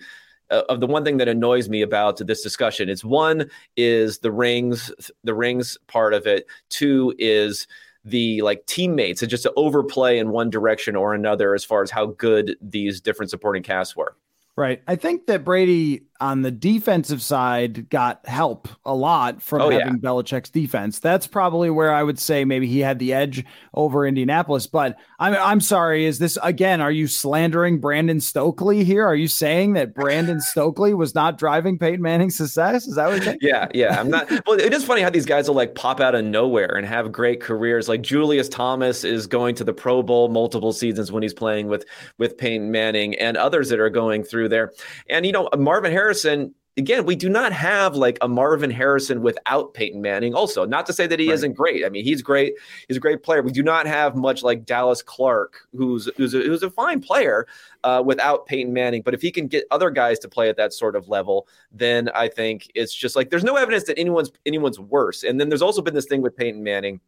Uh, 0.50 0.62
of 0.68 0.80
the 0.80 0.86
one 0.86 1.04
thing 1.04 1.16
that 1.16 1.28
annoys 1.28 1.68
me 1.68 1.82
about 1.82 2.18
this 2.18 2.42
discussion 2.42 2.88
is 2.88 3.04
one 3.04 3.48
is 3.76 4.18
the 4.18 4.30
rings 4.30 4.92
the 5.22 5.34
rings 5.34 5.78
part 5.86 6.12
of 6.12 6.26
it. 6.26 6.46
Two 6.68 7.14
is 7.18 7.66
the 8.04 8.42
like 8.42 8.66
teammates 8.66 9.22
and 9.22 9.30
just 9.30 9.44
to 9.44 9.52
overplay 9.56 10.18
in 10.18 10.30
one 10.30 10.50
direction 10.50 10.94
or 10.94 11.14
another 11.14 11.54
as 11.54 11.64
far 11.64 11.82
as 11.82 11.90
how 11.90 12.06
good 12.06 12.56
these 12.60 13.00
different 13.00 13.30
supporting 13.30 13.62
casts 13.62 13.96
were. 13.96 14.16
Right. 14.56 14.82
I 14.86 14.94
think 14.94 15.26
that 15.26 15.42
brady 15.42 16.02
on 16.20 16.42
the 16.42 16.50
defensive 16.50 17.20
side 17.20 17.90
got 17.90 18.26
help 18.26 18.68
a 18.84 18.94
lot 18.94 19.42
from 19.42 19.62
oh, 19.62 19.70
having 19.70 19.94
yeah. 19.94 20.10
Belichick's 20.10 20.50
defense. 20.50 20.98
That's 20.98 21.26
probably 21.26 21.70
where 21.70 21.92
I 21.92 22.02
would 22.02 22.18
say 22.18 22.44
maybe 22.44 22.66
he 22.66 22.80
had 22.80 22.98
the 22.98 23.12
edge 23.12 23.44
over 23.74 24.06
Indianapolis. 24.06 24.66
But 24.66 24.96
I'm 25.18 25.34
I'm 25.34 25.60
sorry, 25.60 26.06
is 26.06 26.18
this 26.18 26.38
again? 26.42 26.80
Are 26.80 26.92
you 26.92 27.06
slandering 27.06 27.80
Brandon 27.80 28.20
Stokley 28.20 28.84
here? 28.84 29.04
Are 29.04 29.14
you 29.14 29.28
saying 29.28 29.72
that 29.72 29.94
Brandon 29.94 30.40
Stokley 30.40 30.94
was 30.94 31.14
not 31.14 31.36
driving 31.36 31.78
Peyton 31.78 32.02
Manning's 32.02 32.36
success? 32.36 32.86
Is 32.86 32.94
that 32.94 33.08
what 33.08 33.24
you're? 33.24 33.34
Yeah, 33.40 33.68
yeah. 33.74 34.00
I'm 34.00 34.08
not. 34.08 34.30
Well, 34.46 34.58
it 34.58 34.72
is 34.72 34.84
funny 34.84 35.02
how 35.02 35.10
these 35.10 35.26
guys 35.26 35.48
will 35.48 35.56
like 35.56 35.74
pop 35.74 36.00
out 36.00 36.14
of 36.14 36.24
nowhere 36.24 36.76
and 36.76 36.86
have 36.86 37.10
great 37.10 37.40
careers. 37.40 37.88
Like 37.88 38.02
Julius 38.02 38.48
Thomas 38.48 39.04
is 39.04 39.26
going 39.26 39.54
to 39.56 39.64
the 39.64 39.72
Pro 39.74 40.02
Bowl 40.02 40.28
multiple 40.28 40.72
seasons 40.72 41.10
when 41.10 41.22
he's 41.22 41.34
playing 41.34 41.66
with 41.66 41.84
with 42.18 42.38
Peyton 42.38 42.70
Manning 42.70 43.14
and 43.16 43.36
others 43.36 43.68
that 43.68 43.80
are 43.80 43.90
going 43.90 44.22
through 44.22 44.48
there. 44.48 44.72
And 45.10 45.26
you 45.26 45.32
know, 45.32 45.48
Marvin 45.56 45.92
Harris 45.92 46.03
Harrison, 46.04 46.54
again, 46.76 47.06
we 47.06 47.16
do 47.16 47.30
not 47.30 47.50
have 47.52 47.96
like 47.96 48.18
a 48.20 48.28
Marvin 48.28 48.70
Harrison 48.70 49.22
without 49.22 49.72
Peyton 49.72 50.02
Manning. 50.02 50.34
Also, 50.34 50.66
not 50.66 50.84
to 50.84 50.92
say 50.92 51.06
that 51.06 51.18
he 51.18 51.28
right. 51.28 51.34
isn't 51.34 51.54
great. 51.54 51.82
I 51.82 51.88
mean, 51.88 52.04
he's 52.04 52.20
great. 52.20 52.52
He's 52.88 52.98
a 52.98 53.00
great 53.00 53.22
player. 53.22 53.40
We 53.40 53.52
do 53.52 53.62
not 53.62 53.86
have 53.86 54.14
much 54.14 54.42
like 54.42 54.66
Dallas 54.66 55.00
Clark, 55.00 55.66
who's 55.74 56.10
who's 56.18 56.34
a, 56.34 56.40
who's 56.40 56.62
a 56.62 56.70
fine 56.70 57.00
player 57.00 57.46
uh, 57.84 58.02
without 58.04 58.44
Peyton 58.44 58.74
Manning. 58.74 59.00
But 59.00 59.14
if 59.14 59.22
he 59.22 59.30
can 59.30 59.46
get 59.46 59.64
other 59.70 59.88
guys 59.88 60.18
to 60.20 60.28
play 60.28 60.50
at 60.50 60.58
that 60.58 60.74
sort 60.74 60.94
of 60.94 61.08
level, 61.08 61.48
then 61.72 62.10
I 62.14 62.28
think 62.28 62.70
it's 62.74 62.94
just 62.94 63.16
like 63.16 63.30
there's 63.30 63.44
no 63.44 63.56
evidence 63.56 63.84
that 63.84 63.98
anyone's 63.98 64.30
anyone's 64.44 64.78
worse. 64.78 65.22
And 65.22 65.40
then 65.40 65.48
there's 65.48 65.62
also 65.62 65.80
been 65.80 65.94
this 65.94 66.06
thing 66.06 66.20
with 66.20 66.36
Peyton 66.36 66.62
Manning. 66.62 67.00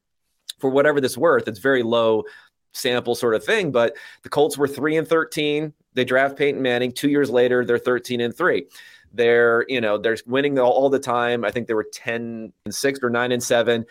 For 0.59 0.71
whatever 0.71 1.03
this 1.03 1.19
worth, 1.19 1.49
it's 1.49 1.59
very 1.59 1.83
low 1.83 2.25
sample 2.77 3.15
sort 3.15 3.35
of 3.35 3.45
thing. 3.45 3.73
But 3.73 3.97
the 4.23 4.29
Colts 4.29 4.57
were 4.57 4.69
three 4.69 4.97
and 4.97 5.07
thirteen 5.07 5.73
they 5.97 6.05
draft 6.05 6.37
Peyton 6.37 6.63
Manning. 6.63 6.93
Two 6.93 7.09
years 7.09 7.31
later, 7.31 7.65
they're 7.65 7.79
13 7.79 8.21
and 8.21 8.37
three. 8.37 8.67
They're, 9.13 9.65
you 9.67 9.81
know, 9.81 9.97
they're 9.97 10.19
winning 10.27 10.59
all, 10.59 10.71
all 10.71 10.91
the 10.91 10.99
time. 10.99 11.43
I 11.43 11.51
think 11.51 11.67
they 11.67 11.75
were 11.75 11.89
10 11.91 12.53
and 12.67 12.75
six 12.75 13.01
or 13.03 13.09
nine 13.09 13.33
and 13.33 13.43
seven. 13.43 13.87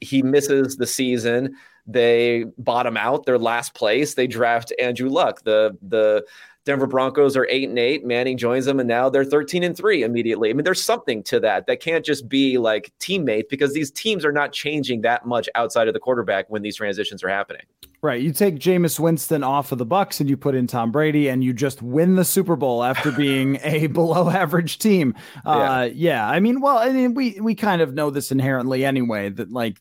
He 0.00 0.22
misses 0.22 0.76
the 0.76 0.86
season. 0.86 1.56
They 1.86 2.44
bottom 2.58 2.98
out. 2.98 3.24
Their 3.24 3.38
last 3.38 3.74
place. 3.74 4.14
They 4.14 4.26
draft 4.26 4.74
Andrew 4.78 5.08
Luck, 5.08 5.42
the 5.42 5.76
the 5.80 6.24
Denver 6.66 6.86
Broncos 6.86 7.34
are 7.34 7.46
eight 7.48 7.66
and 7.66 7.78
eight. 7.78 8.04
Manning 8.04 8.36
joins 8.36 8.66
them, 8.66 8.78
and 8.78 8.86
now 8.86 9.08
they're 9.08 9.24
13 9.24 9.62
and 9.62 9.74
three 9.74 10.02
immediately. 10.02 10.50
I 10.50 10.52
mean, 10.52 10.64
there's 10.64 10.84
something 10.84 11.22
to 11.22 11.40
that. 11.40 11.66
That 11.66 11.80
can't 11.80 12.04
just 12.04 12.28
be 12.28 12.58
like 12.58 12.92
teammates 12.98 13.48
because 13.48 13.72
these 13.72 13.90
teams 13.90 14.22
are 14.22 14.32
not 14.32 14.52
changing 14.52 15.00
that 15.00 15.24
much 15.24 15.48
outside 15.54 15.88
of 15.88 15.94
the 15.94 16.00
quarterback 16.00 16.50
when 16.50 16.60
these 16.60 16.76
transitions 16.76 17.24
are 17.24 17.28
happening. 17.30 17.62
Right. 18.00 18.20
You 18.22 18.32
take 18.32 18.60
Jameis 18.60 19.00
Winston 19.00 19.42
off 19.42 19.72
of 19.72 19.78
the 19.78 19.86
Bucs 19.86 20.20
and 20.20 20.30
you 20.30 20.36
put 20.36 20.54
in 20.54 20.68
Tom 20.68 20.92
Brady 20.92 21.28
and 21.28 21.42
you 21.42 21.52
just 21.52 21.82
win 21.82 22.14
the 22.14 22.24
Super 22.24 22.54
Bowl 22.54 22.84
after 22.84 23.10
being 23.10 23.58
a 23.64 23.86
below 23.88 24.30
average 24.30 24.78
team. 24.78 25.14
Uh, 25.44 25.88
yeah. 25.92 26.22
yeah. 26.22 26.28
I 26.28 26.38
mean, 26.38 26.60
well, 26.60 26.78
I 26.78 26.90
mean, 26.90 27.14
we 27.14 27.40
we 27.40 27.56
kind 27.56 27.82
of 27.82 27.94
know 27.94 28.10
this 28.10 28.30
inherently 28.30 28.84
anyway 28.84 29.30
that 29.30 29.50
like 29.50 29.78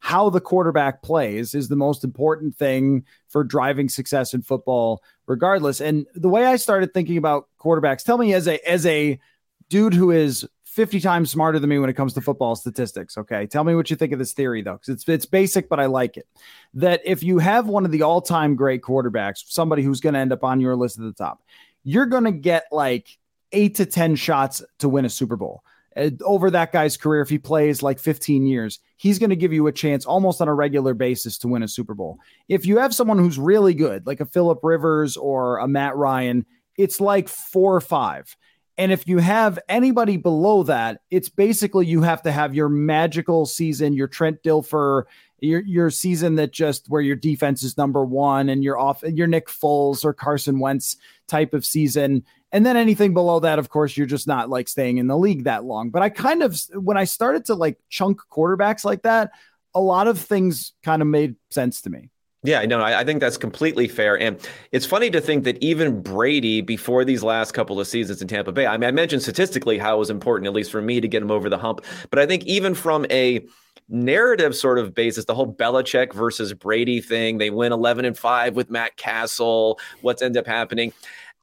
how 0.00 0.30
the 0.30 0.40
quarterback 0.40 1.02
plays 1.02 1.54
is 1.54 1.68
the 1.68 1.76
most 1.76 2.02
important 2.02 2.56
thing 2.56 3.04
for 3.28 3.44
driving 3.44 3.88
success 3.88 4.34
in 4.34 4.42
football 4.42 5.02
regardless 5.26 5.78
and 5.80 6.06
the 6.14 6.28
way 6.28 6.46
i 6.46 6.56
started 6.56 6.92
thinking 6.92 7.18
about 7.18 7.48
quarterbacks 7.60 8.02
tell 8.02 8.16
me 8.16 8.32
as 8.32 8.48
a 8.48 8.58
as 8.68 8.86
a 8.86 9.20
dude 9.68 9.92
who 9.94 10.10
is 10.10 10.48
50 10.70 11.00
times 11.00 11.30
smarter 11.30 11.58
than 11.58 11.68
me 11.68 11.78
when 11.78 11.90
it 11.90 11.94
comes 11.94 12.14
to 12.14 12.20
football 12.20 12.54
statistics 12.54 13.18
okay 13.18 13.46
tell 13.46 13.64
me 13.64 13.74
what 13.74 13.90
you 13.90 13.96
think 13.96 14.12
of 14.12 14.18
this 14.18 14.32
theory 14.32 14.62
though 14.62 14.78
cuz 14.78 14.88
it's 14.88 15.08
it's 15.08 15.26
basic 15.26 15.68
but 15.68 15.80
i 15.80 15.86
like 15.86 16.16
it 16.16 16.26
that 16.74 17.00
if 17.04 17.22
you 17.22 17.38
have 17.38 17.66
one 17.66 17.84
of 17.84 17.90
the 17.90 18.02
all-time 18.02 18.54
great 18.54 18.82
quarterbacks 18.82 19.44
somebody 19.46 19.82
who's 19.82 20.00
going 20.00 20.14
to 20.14 20.20
end 20.20 20.32
up 20.32 20.44
on 20.44 20.60
your 20.60 20.76
list 20.76 20.98
at 20.98 21.04
the 21.04 21.12
top 21.12 21.42
you're 21.82 22.06
going 22.06 22.24
to 22.24 22.32
get 22.32 22.64
like 22.70 23.18
8 23.52 23.74
to 23.76 23.86
10 23.86 24.14
shots 24.14 24.62
to 24.78 24.88
win 24.88 25.04
a 25.04 25.10
super 25.10 25.36
bowl 25.36 25.64
uh, 25.96 26.10
over 26.22 26.50
that 26.50 26.72
guy's 26.72 26.96
career, 26.96 27.20
if 27.20 27.28
he 27.28 27.38
plays 27.38 27.82
like 27.82 27.98
15 27.98 28.46
years, 28.46 28.78
he's 28.96 29.18
going 29.18 29.30
to 29.30 29.36
give 29.36 29.52
you 29.52 29.66
a 29.66 29.72
chance 29.72 30.06
almost 30.06 30.40
on 30.40 30.48
a 30.48 30.54
regular 30.54 30.94
basis 30.94 31.36
to 31.38 31.48
win 31.48 31.62
a 31.62 31.68
Super 31.68 31.94
Bowl. 31.94 32.18
If 32.48 32.64
you 32.64 32.78
have 32.78 32.94
someone 32.94 33.18
who's 33.18 33.38
really 33.38 33.74
good, 33.74 34.06
like 34.06 34.20
a 34.20 34.26
Philip 34.26 34.60
Rivers 34.62 35.16
or 35.16 35.58
a 35.58 35.66
Matt 35.66 35.96
Ryan, 35.96 36.46
it's 36.76 37.00
like 37.00 37.28
four 37.28 37.74
or 37.74 37.80
five. 37.80 38.36
And 38.78 38.92
if 38.92 39.06
you 39.06 39.18
have 39.18 39.58
anybody 39.68 40.16
below 40.16 40.62
that, 40.64 41.02
it's 41.10 41.28
basically 41.28 41.86
you 41.86 42.02
have 42.02 42.22
to 42.22 42.32
have 42.32 42.54
your 42.54 42.68
magical 42.68 43.44
season, 43.46 43.92
your 43.92 44.08
Trent 44.08 44.42
Dilfer, 44.42 45.04
your 45.40 45.62
your 45.62 45.90
season 45.90 46.34
that 46.36 46.52
just 46.52 46.88
where 46.88 47.00
your 47.00 47.16
defense 47.16 47.62
is 47.62 47.76
number 47.76 48.04
one 48.04 48.48
and 48.48 48.62
you're 48.62 48.78
off 48.78 49.02
your 49.02 49.26
Nick 49.26 49.48
Foles 49.48 50.04
or 50.04 50.12
Carson 50.12 50.58
Wentz 50.58 50.96
type 51.28 51.54
of 51.54 51.64
season. 51.64 52.24
And 52.52 52.66
then 52.66 52.76
anything 52.76 53.14
below 53.14 53.40
that, 53.40 53.58
of 53.58 53.68
course, 53.68 53.96
you're 53.96 54.06
just 54.06 54.26
not 54.26 54.50
like 54.50 54.68
staying 54.68 54.98
in 54.98 55.06
the 55.06 55.16
league 55.16 55.44
that 55.44 55.64
long. 55.64 55.90
But 55.90 56.02
I 56.02 56.08
kind 56.08 56.42
of, 56.42 56.60
when 56.74 56.96
I 56.96 57.04
started 57.04 57.44
to 57.46 57.54
like 57.54 57.78
chunk 57.88 58.20
quarterbacks 58.30 58.84
like 58.84 59.02
that, 59.02 59.30
a 59.74 59.80
lot 59.80 60.08
of 60.08 60.18
things 60.18 60.72
kind 60.82 61.00
of 61.00 61.06
made 61.06 61.36
sense 61.50 61.80
to 61.82 61.90
me. 61.90 62.10
Yeah, 62.42 62.64
no, 62.64 62.80
I, 62.80 63.00
I 63.00 63.04
think 63.04 63.20
that's 63.20 63.36
completely 63.36 63.86
fair. 63.86 64.18
And 64.18 64.38
it's 64.72 64.86
funny 64.86 65.10
to 65.10 65.20
think 65.20 65.44
that 65.44 65.62
even 65.62 66.00
Brady, 66.00 66.62
before 66.62 67.04
these 67.04 67.22
last 67.22 67.52
couple 67.52 67.78
of 67.78 67.86
seasons 67.86 68.22
in 68.22 68.28
Tampa 68.28 68.50
Bay, 68.50 68.66
I 68.66 68.78
mean, 68.78 68.88
I 68.88 68.92
mentioned 68.92 69.22
statistically 69.22 69.76
how 69.76 69.96
it 69.96 69.98
was 69.98 70.08
important, 70.08 70.46
at 70.46 70.54
least 70.54 70.70
for 70.70 70.80
me, 70.80 71.02
to 71.02 71.08
get 71.08 71.22
him 71.22 71.30
over 71.30 71.50
the 71.50 71.58
hump. 71.58 71.84
But 72.08 72.18
I 72.18 72.26
think 72.26 72.44
even 72.46 72.74
from 72.74 73.04
a 73.10 73.44
narrative 73.90 74.56
sort 74.56 74.78
of 74.78 74.94
basis, 74.94 75.26
the 75.26 75.34
whole 75.34 75.52
Belichick 75.52 76.14
versus 76.14 76.54
Brady 76.54 77.02
thing, 77.02 77.36
they 77.36 77.50
win 77.50 77.72
11 77.72 78.06
and 78.06 78.16
5 78.16 78.56
with 78.56 78.70
Matt 78.70 78.96
Cassel, 78.96 79.78
what's 80.00 80.22
ended 80.22 80.40
up 80.40 80.46
happening 80.46 80.94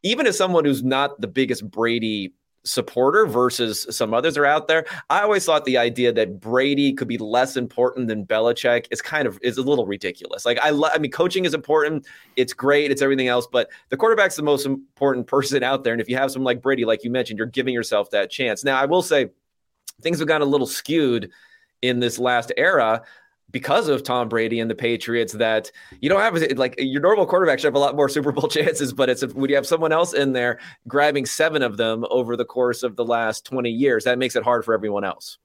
even 0.03 0.27
as 0.27 0.37
someone 0.37 0.63
who's 0.63 0.83
not 0.83 1.19
the 1.19 1.27
biggest 1.27 1.69
Brady 1.69 2.33
supporter 2.67 3.25
versus 3.25 3.87
some 3.89 4.13
others 4.13 4.37
are 4.37 4.45
out 4.45 4.67
there. 4.67 4.85
I 5.09 5.21
always 5.21 5.45
thought 5.45 5.65
the 5.65 5.77
idea 5.77 6.11
that 6.13 6.39
Brady 6.39 6.93
could 6.93 7.07
be 7.07 7.17
less 7.17 7.57
important 7.57 8.07
than 8.07 8.25
Belichick 8.25 8.87
is 8.91 9.01
kind 9.01 9.27
of 9.27 9.39
is 9.41 9.57
a 9.57 9.61
little 9.61 9.85
ridiculous. 9.85 10.45
Like 10.45 10.59
I, 10.59 10.71
lo- 10.71 10.89
I 10.93 10.99
mean, 10.99 11.11
coaching 11.11 11.45
is 11.45 11.53
important. 11.53 12.05
It's 12.35 12.53
great. 12.53 12.91
It's 12.91 13.01
everything 13.01 13.27
else, 13.27 13.47
but 13.47 13.69
the 13.89 13.97
quarterback's 13.97 14.35
the 14.35 14.43
most 14.43 14.65
important 14.65 15.27
person 15.27 15.63
out 15.63 15.83
there. 15.83 15.93
And 15.93 16.01
if 16.01 16.09
you 16.09 16.17
have 16.17 16.31
someone 16.31 16.45
like 16.45 16.61
Brady, 16.61 16.85
like 16.85 17.03
you 17.03 17.09
mentioned, 17.11 17.37
you're 17.37 17.47
giving 17.47 17.73
yourself 17.73 18.11
that 18.11 18.29
chance. 18.29 18.63
Now, 18.63 18.79
I 18.79 18.85
will 18.85 19.01
say 19.01 19.29
things 20.01 20.19
have 20.19 20.27
gotten 20.27 20.47
a 20.47 20.51
little 20.51 20.67
skewed 20.67 21.31
in 21.81 21.99
this 21.99 22.19
last 22.19 22.51
era 22.57 23.03
because 23.51 23.87
of 23.87 24.03
Tom 24.03 24.27
Brady 24.27 24.59
and 24.59 24.69
the 24.69 24.75
Patriots 24.75 25.33
that 25.33 25.71
you 26.01 26.09
don't 26.09 26.19
have 26.19 26.57
like 26.57 26.75
your 26.77 27.01
normal 27.01 27.25
quarterback 27.25 27.59
should 27.59 27.67
have 27.67 27.75
a 27.75 27.79
lot 27.79 27.95
more 27.95 28.09
Super 28.09 28.31
Bowl 28.31 28.47
chances, 28.49 28.93
but 28.93 29.09
it's 29.09 29.25
when 29.33 29.49
you 29.49 29.55
have 29.55 29.67
someone 29.67 29.91
else 29.91 30.13
in 30.13 30.33
there 30.33 30.59
grabbing 30.87 31.25
seven 31.25 31.61
of 31.61 31.77
them 31.77 32.05
over 32.09 32.35
the 32.35 32.45
course 32.45 32.83
of 32.83 32.95
the 32.95 33.05
last 33.05 33.45
20 33.45 33.69
years, 33.69 34.03
that 34.03 34.19
makes 34.19 34.35
it 34.35 34.43
hard 34.43 34.65
for 34.65 34.73
everyone 34.73 35.03
else. 35.03 35.37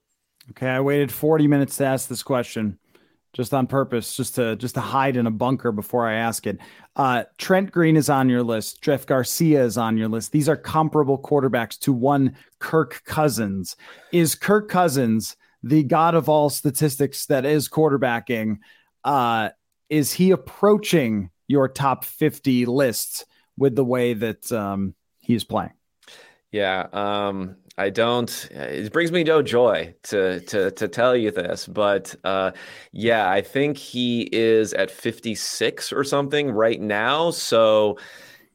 Okay, 0.50 0.68
I 0.68 0.80
waited 0.80 1.12
40 1.12 1.46
minutes 1.46 1.76
to 1.76 1.86
ask 1.86 2.08
this 2.08 2.22
question 2.22 2.78
just 3.32 3.54
on 3.54 3.66
purpose, 3.66 4.16
just 4.16 4.34
to 4.34 4.56
just 4.56 4.74
to 4.74 4.80
hide 4.80 5.16
in 5.16 5.26
a 5.26 5.30
bunker 5.30 5.72
before 5.72 6.06
I 6.06 6.14
ask 6.14 6.46
it. 6.46 6.58
Uh, 6.96 7.24
Trent 7.38 7.70
Green 7.70 7.96
is 7.96 8.10
on 8.10 8.28
your 8.28 8.42
list. 8.42 8.82
Jeff 8.82 9.06
Garcia 9.06 9.64
is 9.64 9.78
on 9.78 9.96
your 9.96 10.08
list. 10.08 10.32
These 10.32 10.48
are 10.48 10.56
comparable 10.56 11.18
quarterbacks 11.18 11.78
to 11.80 11.92
one 11.92 12.36
Kirk 12.58 13.02
Cousins. 13.04 13.76
Is 14.12 14.34
Kirk 14.34 14.68
Cousins 14.68 15.36
the 15.62 15.82
god 15.82 16.14
of 16.14 16.28
all 16.28 16.50
statistics 16.50 17.26
that 17.26 17.44
is 17.44 17.68
quarterbacking, 17.68 18.58
uh, 19.04 19.50
is 19.88 20.12
he 20.12 20.30
approaching 20.30 21.30
your 21.48 21.68
top 21.68 22.04
50 22.04 22.66
lists 22.66 23.24
with 23.56 23.76
the 23.76 23.84
way 23.84 24.14
that 24.14 24.50
um, 24.50 24.94
he's 25.20 25.44
playing? 25.44 25.72
Yeah, 26.50 26.86
um, 26.92 27.56
I 27.78 27.88
don't. 27.88 28.30
It 28.50 28.92
brings 28.92 29.10
me 29.10 29.24
no 29.24 29.40
joy 29.40 29.94
to 30.04 30.40
to 30.40 30.70
to 30.72 30.88
tell 30.88 31.16
you 31.16 31.30
this, 31.30 31.66
but 31.66 32.14
uh, 32.24 32.52
yeah, 32.92 33.30
I 33.30 33.40
think 33.40 33.78
he 33.78 34.28
is 34.30 34.74
at 34.74 34.90
56 34.90 35.92
or 35.92 36.04
something 36.04 36.50
right 36.50 36.80
now. 36.80 37.30
So 37.30 37.98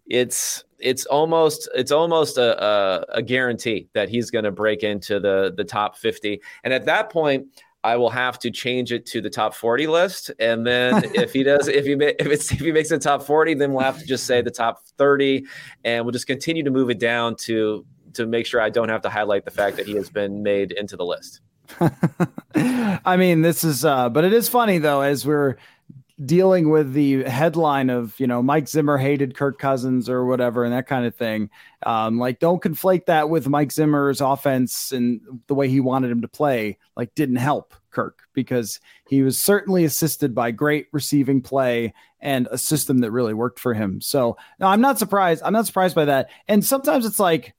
it's 0.06 0.64
it's 0.80 1.06
almost 1.06 1.70
it's 1.76 1.92
almost 1.92 2.38
a, 2.38 2.64
a, 2.64 3.06
a 3.16 3.22
guarantee 3.22 3.90
that 3.94 4.10
he's 4.10 4.30
going 4.30 4.46
to 4.46 4.52
break 4.52 4.84
into 4.84 5.20
the 5.20 5.54
the 5.56 5.64
top 5.64 5.98
50 5.98 6.42
and 6.64 6.74
at 6.74 6.86
that 6.86 7.10
point 7.10 7.48
I 7.84 7.96
will 7.96 8.10
have 8.10 8.38
to 8.40 8.52
change 8.52 8.92
it 8.92 9.06
to 9.08 9.22
the 9.22 9.30
top 9.30 9.54
40 9.54 9.88
list. 9.88 10.32
And 10.40 10.68
then 10.68 11.04
if 11.16 11.32
he 11.32 11.44
does 11.44 11.68
if 11.68 11.86
he 11.86 11.94
if 11.94 12.28
it's 12.28 12.52
if 12.52 12.60
he 12.60 12.72
makes 12.72 12.90
the 12.90 13.00
top 13.00 13.24
40 13.24 13.56
then 13.56 13.74
we'll 13.74 13.84
have 13.84 14.00
to 14.00 14.06
just 14.06 14.26
say 14.26 14.42
the 14.42 14.52
top 14.52 14.84
30 14.98 15.46
and 15.84 16.04
we'll 16.06 16.12
just 16.12 16.28
continue 16.28 16.64
to 16.64 16.72
move 16.72 16.90
it 16.90 17.00
down 17.00 17.36
to 17.38 17.86
to 18.14 18.26
make 18.26 18.46
sure 18.46 18.60
I 18.60 18.70
don't 18.70 18.90
have 18.90 19.02
to 19.04 19.10
highlight 19.10 19.46
the 19.46 19.52
fact 19.52 19.78
that 19.78 19.86
he 19.86 19.94
has 19.94 20.10
been 20.10 20.44
made 20.44 20.72
into 20.72 20.98
the 20.98 21.06
list. 21.06 21.42
I 22.56 23.18
mean, 23.18 23.42
this 23.42 23.64
is, 23.64 23.86
uh, 23.86 24.10
but 24.10 24.24
it 24.24 24.34
is 24.34 24.50
funny 24.50 24.80
though, 24.80 25.02
as 25.02 25.26
we're 25.26 25.58
dealing 26.26 26.70
with 26.70 26.94
the 26.94 27.24
headline 27.24 27.90
of 27.90 28.20
you 28.20 28.26
know 28.26 28.42
Mike 28.42 28.68
Zimmer 28.68 28.98
hated 28.98 29.36
Kirk 29.36 29.60
Cousins 29.60 30.10
or 30.10 30.26
whatever 30.26 30.64
and 30.64 30.74
that 30.74 30.88
kind 30.88 31.06
of 31.06 31.16
thing. 31.16 31.50
Um, 31.86 32.18
like 32.18 32.40
don't 32.40 32.62
conflate 32.62 33.06
that 33.06 33.30
with 33.30 33.48
Mike 33.48 33.72
Zimmer's 33.72 34.22
offense 34.22 34.92
and 34.92 35.22
the 35.48 35.56
way 35.56 35.70
he 35.70 35.80
wanted 35.80 36.12
him 36.12 36.22
to 36.22 36.28
play. 36.28 36.78
Like 36.96 37.14
didn't 37.14 37.36
help 37.36 37.76
Kirk 37.92 38.24
because 38.34 38.80
he 39.08 39.22
was 39.22 39.40
certainly 39.40 39.86
assisted 39.86 40.34
by 40.34 40.52
great 40.52 40.88
receiving 40.92 41.42
play 41.42 41.94
and 42.20 42.48
a 42.50 42.58
system 42.58 43.00
that 43.00 43.12
really 43.12 43.34
worked 43.34 43.60
for 43.60 43.74
him. 43.74 44.02
So 44.02 44.38
no, 44.60 44.68
I'm 44.68 44.82
not 44.82 44.98
surprised. 44.98 45.44
I'm 45.44 45.54
not 45.54 45.68
surprised 45.68 45.96
by 45.96 46.06
that. 46.06 46.30
And 46.48 46.66
sometimes 46.66 47.06
it's 47.06 47.20
like, 47.20 47.54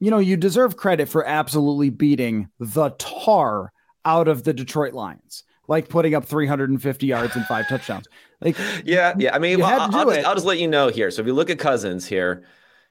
you 0.00 0.10
know, 0.10 0.18
you 0.18 0.36
deserve 0.36 0.76
credit 0.76 1.08
for 1.08 1.24
absolutely 1.24 1.90
beating 1.90 2.48
the 2.58 2.90
tar 2.98 3.72
out 4.04 4.28
of 4.28 4.42
the 4.42 4.52
Detroit 4.52 4.92
Lions 4.92 5.44
like 5.68 5.88
putting 5.88 6.14
up 6.14 6.24
350 6.24 7.06
yards 7.06 7.36
and 7.36 7.44
five 7.46 7.68
touchdowns. 7.68 8.06
Like, 8.40 8.56
yeah, 8.84 9.14
yeah. 9.16 9.34
I 9.34 9.38
mean, 9.38 9.60
well, 9.60 9.80
I'll, 9.80 9.90
just, 9.90 10.26
I'll, 10.26 10.34
just, 10.34 10.46
let 10.46 10.58
you 10.58 10.68
know 10.68 10.88
here. 10.88 11.10
So 11.10 11.22
if 11.22 11.26
you 11.26 11.34
look 11.34 11.50
at 11.50 11.58
Cousins 11.58 12.06
here, 12.06 12.44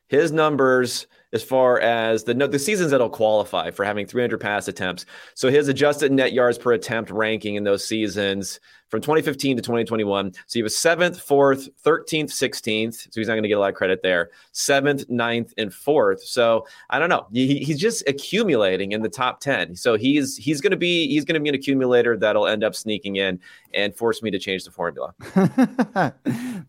his 0.07 0.31
numbers 0.31 1.07
as 1.33 1.43
far 1.43 1.79
as 1.79 2.23
the 2.23 2.33
no, 2.33 2.47
the 2.47 2.59
seasons 2.59 2.91
that'll 2.91 3.09
qualify 3.09 3.71
for 3.71 3.83
having 3.83 4.05
300 4.05 4.39
pass 4.39 4.67
attempts. 4.67 5.05
So 5.33 5.49
his 5.49 5.67
adjusted 5.67 6.11
net 6.11 6.33
yards 6.33 6.57
per 6.57 6.73
attempt 6.73 7.11
ranking 7.11 7.55
in 7.55 7.63
those 7.63 7.85
seasons 7.85 8.59
from 8.89 9.01
2015 9.01 9.57
to 9.57 9.61
2021. 9.61 10.33
So 10.33 10.39
he 10.53 10.63
was 10.63 10.77
seventh, 10.77 11.19
fourth, 11.19 11.67
13th, 11.83 12.25
16th. 12.25 12.93
So 12.95 13.09
he's 13.19 13.27
not 13.27 13.33
going 13.33 13.43
to 13.43 13.49
get 13.49 13.57
a 13.57 13.59
lot 13.59 13.69
of 13.69 13.75
credit 13.75 14.01
there. 14.03 14.29
Seventh, 14.51 15.09
ninth, 15.09 15.53
and 15.57 15.73
fourth. 15.73 16.23
So 16.23 16.67
I 16.89 16.99
don't 16.99 17.09
know. 17.09 17.27
He, 17.31 17.59
he's 17.59 17.79
just 17.79 18.07
accumulating 18.07 18.91
in 18.91 19.01
the 19.01 19.09
top 19.09 19.39
10. 19.39 19.75
So 19.75 19.95
he's 19.95 20.37
he's 20.37 20.61
going 20.61 20.71
to 20.71 20.77
be 20.77 21.07
he's 21.07 21.25
going 21.25 21.33
to 21.33 21.39
be 21.39 21.49
an 21.49 21.55
accumulator 21.55 22.15
that'll 22.15 22.47
end 22.47 22.63
up 22.63 22.75
sneaking 22.75 23.15
in 23.15 23.39
and 23.73 23.95
force 23.95 24.21
me 24.21 24.31
to 24.31 24.39
change 24.39 24.63
the 24.63 24.71
formula. 24.71 25.13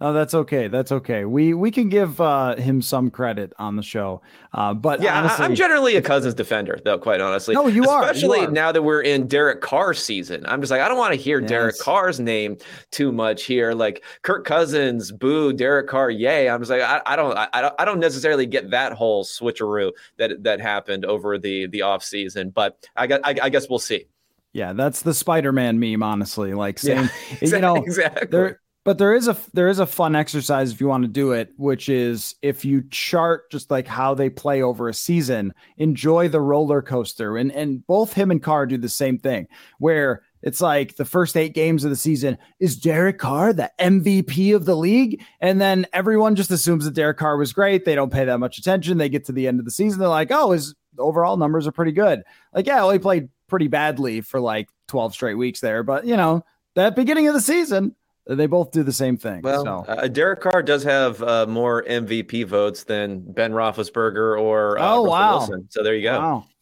oh, 0.00 0.12
that's 0.12 0.34
okay. 0.34 0.68
That's 0.68 0.92
okay. 0.92 1.24
We 1.24 1.54
we 1.54 1.70
can 1.70 1.88
give 1.88 2.20
uh, 2.20 2.56
him 2.56 2.82
some 2.82 3.10
credit 3.10 3.52
on 3.58 3.76
the 3.76 3.82
show. 3.82 4.22
Uh, 4.56 4.72
but 4.72 5.02
yeah, 5.02 5.18
honestly, 5.18 5.44
I'm 5.44 5.54
generally 5.54 5.96
a 5.96 6.02
Cousins 6.02 6.32
defender, 6.32 6.78
though. 6.82 6.98
Quite 6.98 7.20
honestly, 7.20 7.54
no, 7.54 7.66
you 7.66 7.84
are. 7.84 8.02
Especially 8.02 8.46
now 8.46 8.72
that 8.72 8.80
we're 8.80 9.02
in 9.02 9.26
Derek 9.26 9.60
Carr 9.60 9.92
season. 9.92 10.46
I'm 10.46 10.62
just 10.62 10.70
like 10.70 10.80
I 10.80 10.88
don't 10.88 10.96
want 10.96 11.12
to 11.12 11.20
hear 11.20 11.40
yes. 11.40 11.50
Derek 11.50 11.78
Carr's 11.78 12.18
name 12.18 12.56
too 12.90 13.12
much 13.12 13.44
here. 13.44 13.72
Like 13.72 14.02
Kirk 14.22 14.46
Cousins, 14.46 15.12
boo, 15.12 15.52
Derek 15.52 15.88
Carr, 15.88 16.08
yay. 16.08 16.48
I'm 16.48 16.60
just 16.62 16.70
like 16.70 16.80
I, 16.80 17.02
I 17.04 17.16
don't 17.16 17.36
I, 17.36 17.60
don't 17.60 17.74
I 17.78 17.84
don't 17.84 18.00
necessarily 18.00 18.46
get 18.46 18.70
that 18.70 18.94
whole 18.94 19.24
switcheroo 19.24 19.92
that 20.16 20.42
that 20.44 20.58
happened 20.58 21.04
over 21.04 21.36
the 21.36 21.66
the 21.66 21.82
off 21.82 22.02
season, 22.02 22.48
but 22.48 22.78
I 22.96 23.06
got 23.06 23.20
I, 23.24 23.36
I 23.42 23.48
guess 23.50 23.68
we'll 23.68 23.78
see. 23.78 24.06
Yeah, 24.54 24.72
that's 24.72 25.02
the 25.02 25.12
Spider-Man 25.12 25.78
meme, 25.78 26.02
honestly. 26.02 26.54
Like 26.54 26.78
saying, 26.78 27.10
yeah, 27.30 27.36
you 27.42 27.58
know, 27.58 27.76
exactly. 27.76 28.28
There, 28.30 28.60
but 28.86 28.98
there 28.98 29.12
is 29.12 29.26
a 29.26 29.36
there 29.52 29.66
is 29.66 29.80
a 29.80 29.84
fun 29.84 30.14
exercise 30.14 30.70
if 30.70 30.80
you 30.80 30.86
want 30.86 31.02
to 31.02 31.08
do 31.08 31.32
it, 31.32 31.52
which 31.56 31.88
is 31.88 32.36
if 32.40 32.64
you 32.64 32.84
chart 32.90 33.50
just 33.50 33.68
like 33.68 33.88
how 33.88 34.14
they 34.14 34.30
play 34.30 34.62
over 34.62 34.88
a 34.88 34.94
season, 34.94 35.52
enjoy 35.76 36.28
the 36.28 36.40
roller 36.40 36.80
coaster. 36.80 37.36
And 37.36 37.50
and 37.50 37.84
both 37.84 38.12
him 38.12 38.30
and 38.30 38.40
Carr 38.40 38.64
do 38.64 38.78
the 38.78 38.88
same 38.88 39.18
thing, 39.18 39.48
where 39.80 40.22
it's 40.40 40.60
like 40.60 40.94
the 40.94 41.04
first 41.04 41.36
eight 41.36 41.52
games 41.52 41.82
of 41.82 41.90
the 41.90 41.96
season 41.96 42.38
is 42.60 42.76
Derek 42.76 43.18
Carr 43.18 43.52
the 43.52 43.72
MVP 43.80 44.54
of 44.54 44.66
the 44.66 44.76
league, 44.76 45.20
and 45.40 45.60
then 45.60 45.86
everyone 45.92 46.36
just 46.36 46.52
assumes 46.52 46.84
that 46.84 46.94
Derek 46.94 47.18
Carr 47.18 47.36
was 47.38 47.52
great. 47.52 47.84
They 47.84 47.96
don't 47.96 48.12
pay 48.12 48.24
that 48.24 48.38
much 48.38 48.56
attention. 48.56 48.98
They 48.98 49.08
get 49.08 49.24
to 49.24 49.32
the 49.32 49.48
end 49.48 49.58
of 49.58 49.64
the 49.64 49.72
season, 49.72 49.98
they're 49.98 50.08
like, 50.08 50.30
oh, 50.30 50.52
his 50.52 50.76
overall 50.96 51.36
numbers 51.36 51.66
are 51.66 51.72
pretty 51.72 51.90
good. 51.90 52.22
Like, 52.54 52.68
yeah, 52.68 52.76
well, 52.76 52.90
he 52.90 53.00
played 53.00 53.30
pretty 53.48 53.66
badly 53.66 54.20
for 54.20 54.38
like 54.38 54.68
12 54.86 55.12
straight 55.12 55.34
weeks 55.34 55.58
there. 55.58 55.82
But, 55.82 56.06
you 56.06 56.16
know, 56.16 56.44
that 56.76 56.94
beginning 56.94 57.26
of 57.26 57.34
the 57.34 57.40
season, 57.40 57.96
they 58.26 58.46
both 58.46 58.72
do 58.72 58.82
the 58.82 58.92
same 58.92 59.16
thing. 59.16 59.42
Well, 59.42 59.64
so. 59.64 59.92
uh, 59.92 60.08
Derek 60.08 60.40
Carr 60.40 60.62
does 60.62 60.82
have 60.82 61.22
uh, 61.22 61.46
more 61.46 61.84
MVP 61.84 62.46
votes 62.46 62.84
than 62.84 63.20
Ben 63.20 63.52
Roethlisberger 63.52 64.40
or 64.40 64.78
uh, 64.78 64.82
oh 64.82 65.04
Russell 65.04 65.10
wow. 65.10 65.38
Wilson. 65.38 65.68
So 65.70 65.82
there 65.82 65.94
you 65.94 66.02
go. 66.02 66.18
Wow. 66.18 66.46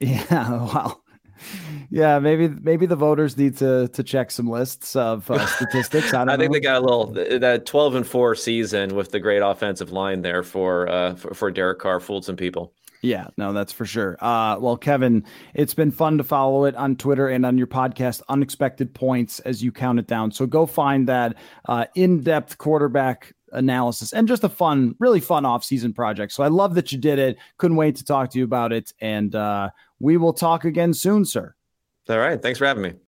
Yeah. 0.00 0.50
Wow. 0.50 1.00
yeah, 1.90 2.18
maybe 2.18 2.48
maybe 2.48 2.84
the 2.84 2.96
voters 2.96 3.38
need 3.38 3.56
to 3.58 3.88
to 3.88 4.02
check 4.02 4.30
some 4.30 4.50
lists 4.50 4.96
of 4.96 5.30
uh, 5.30 5.46
statistics. 5.56 6.12
I, 6.12 6.24
I 6.24 6.36
think 6.36 6.52
they 6.52 6.60
got 6.60 6.82
a 6.82 6.84
little 6.84 7.06
that 7.38 7.64
twelve 7.64 7.94
and 7.94 8.06
four 8.06 8.34
season 8.34 8.96
with 8.96 9.12
the 9.12 9.20
great 9.20 9.38
offensive 9.38 9.92
line 9.92 10.22
there 10.22 10.42
for 10.42 10.88
uh 10.88 11.14
for, 11.14 11.32
for 11.32 11.50
Derek 11.50 11.78
Carr 11.78 12.00
fooled 12.00 12.24
some 12.24 12.36
people. 12.36 12.74
Yeah, 13.04 13.26
no, 13.36 13.52
that's 13.52 13.70
for 13.70 13.84
sure. 13.84 14.16
Uh, 14.18 14.56
well, 14.58 14.78
Kevin, 14.78 15.24
it's 15.52 15.74
been 15.74 15.90
fun 15.90 16.16
to 16.16 16.24
follow 16.24 16.64
it 16.64 16.74
on 16.74 16.96
Twitter 16.96 17.28
and 17.28 17.44
on 17.44 17.58
your 17.58 17.66
podcast, 17.66 18.22
Unexpected 18.30 18.94
Points, 18.94 19.40
as 19.40 19.62
you 19.62 19.72
count 19.72 19.98
it 19.98 20.06
down. 20.06 20.32
So 20.32 20.46
go 20.46 20.64
find 20.64 21.06
that 21.06 21.36
uh, 21.68 21.84
in 21.94 22.22
depth 22.22 22.56
quarterback 22.56 23.34
analysis 23.52 24.14
and 24.14 24.26
just 24.26 24.42
a 24.42 24.48
fun, 24.48 24.94
really 24.98 25.20
fun 25.20 25.44
off-season 25.44 25.92
project. 25.92 26.32
So 26.32 26.42
I 26.42 26.48
love 26.48 26.74
that 26.76 26.92
you 26.92 26.98
did 26.98 27.18
it. 27.18 27.36
Couldn't 27.58 27.76
wait 27.76 27.96
to 27.96 28.04
talk 28.04 28.30
to 28.30 28.38
you 28.38 28.44
about 28.44 28.72
it. 28.72 28.94
And 29.02 29.34
uh, 29.34 29.68
we 30.00 30.16
will 30.16 30.32
talk 30.32 30.64
again 30.64 30.94
soon, 30.94 31.26
sir. 31.26 31.54
All 32.08 32.18
right. 32.18 32.40
Thanks 32.40 32.58
for 32.58 32.64
having 32.64 32.84
me. 32.84 32.94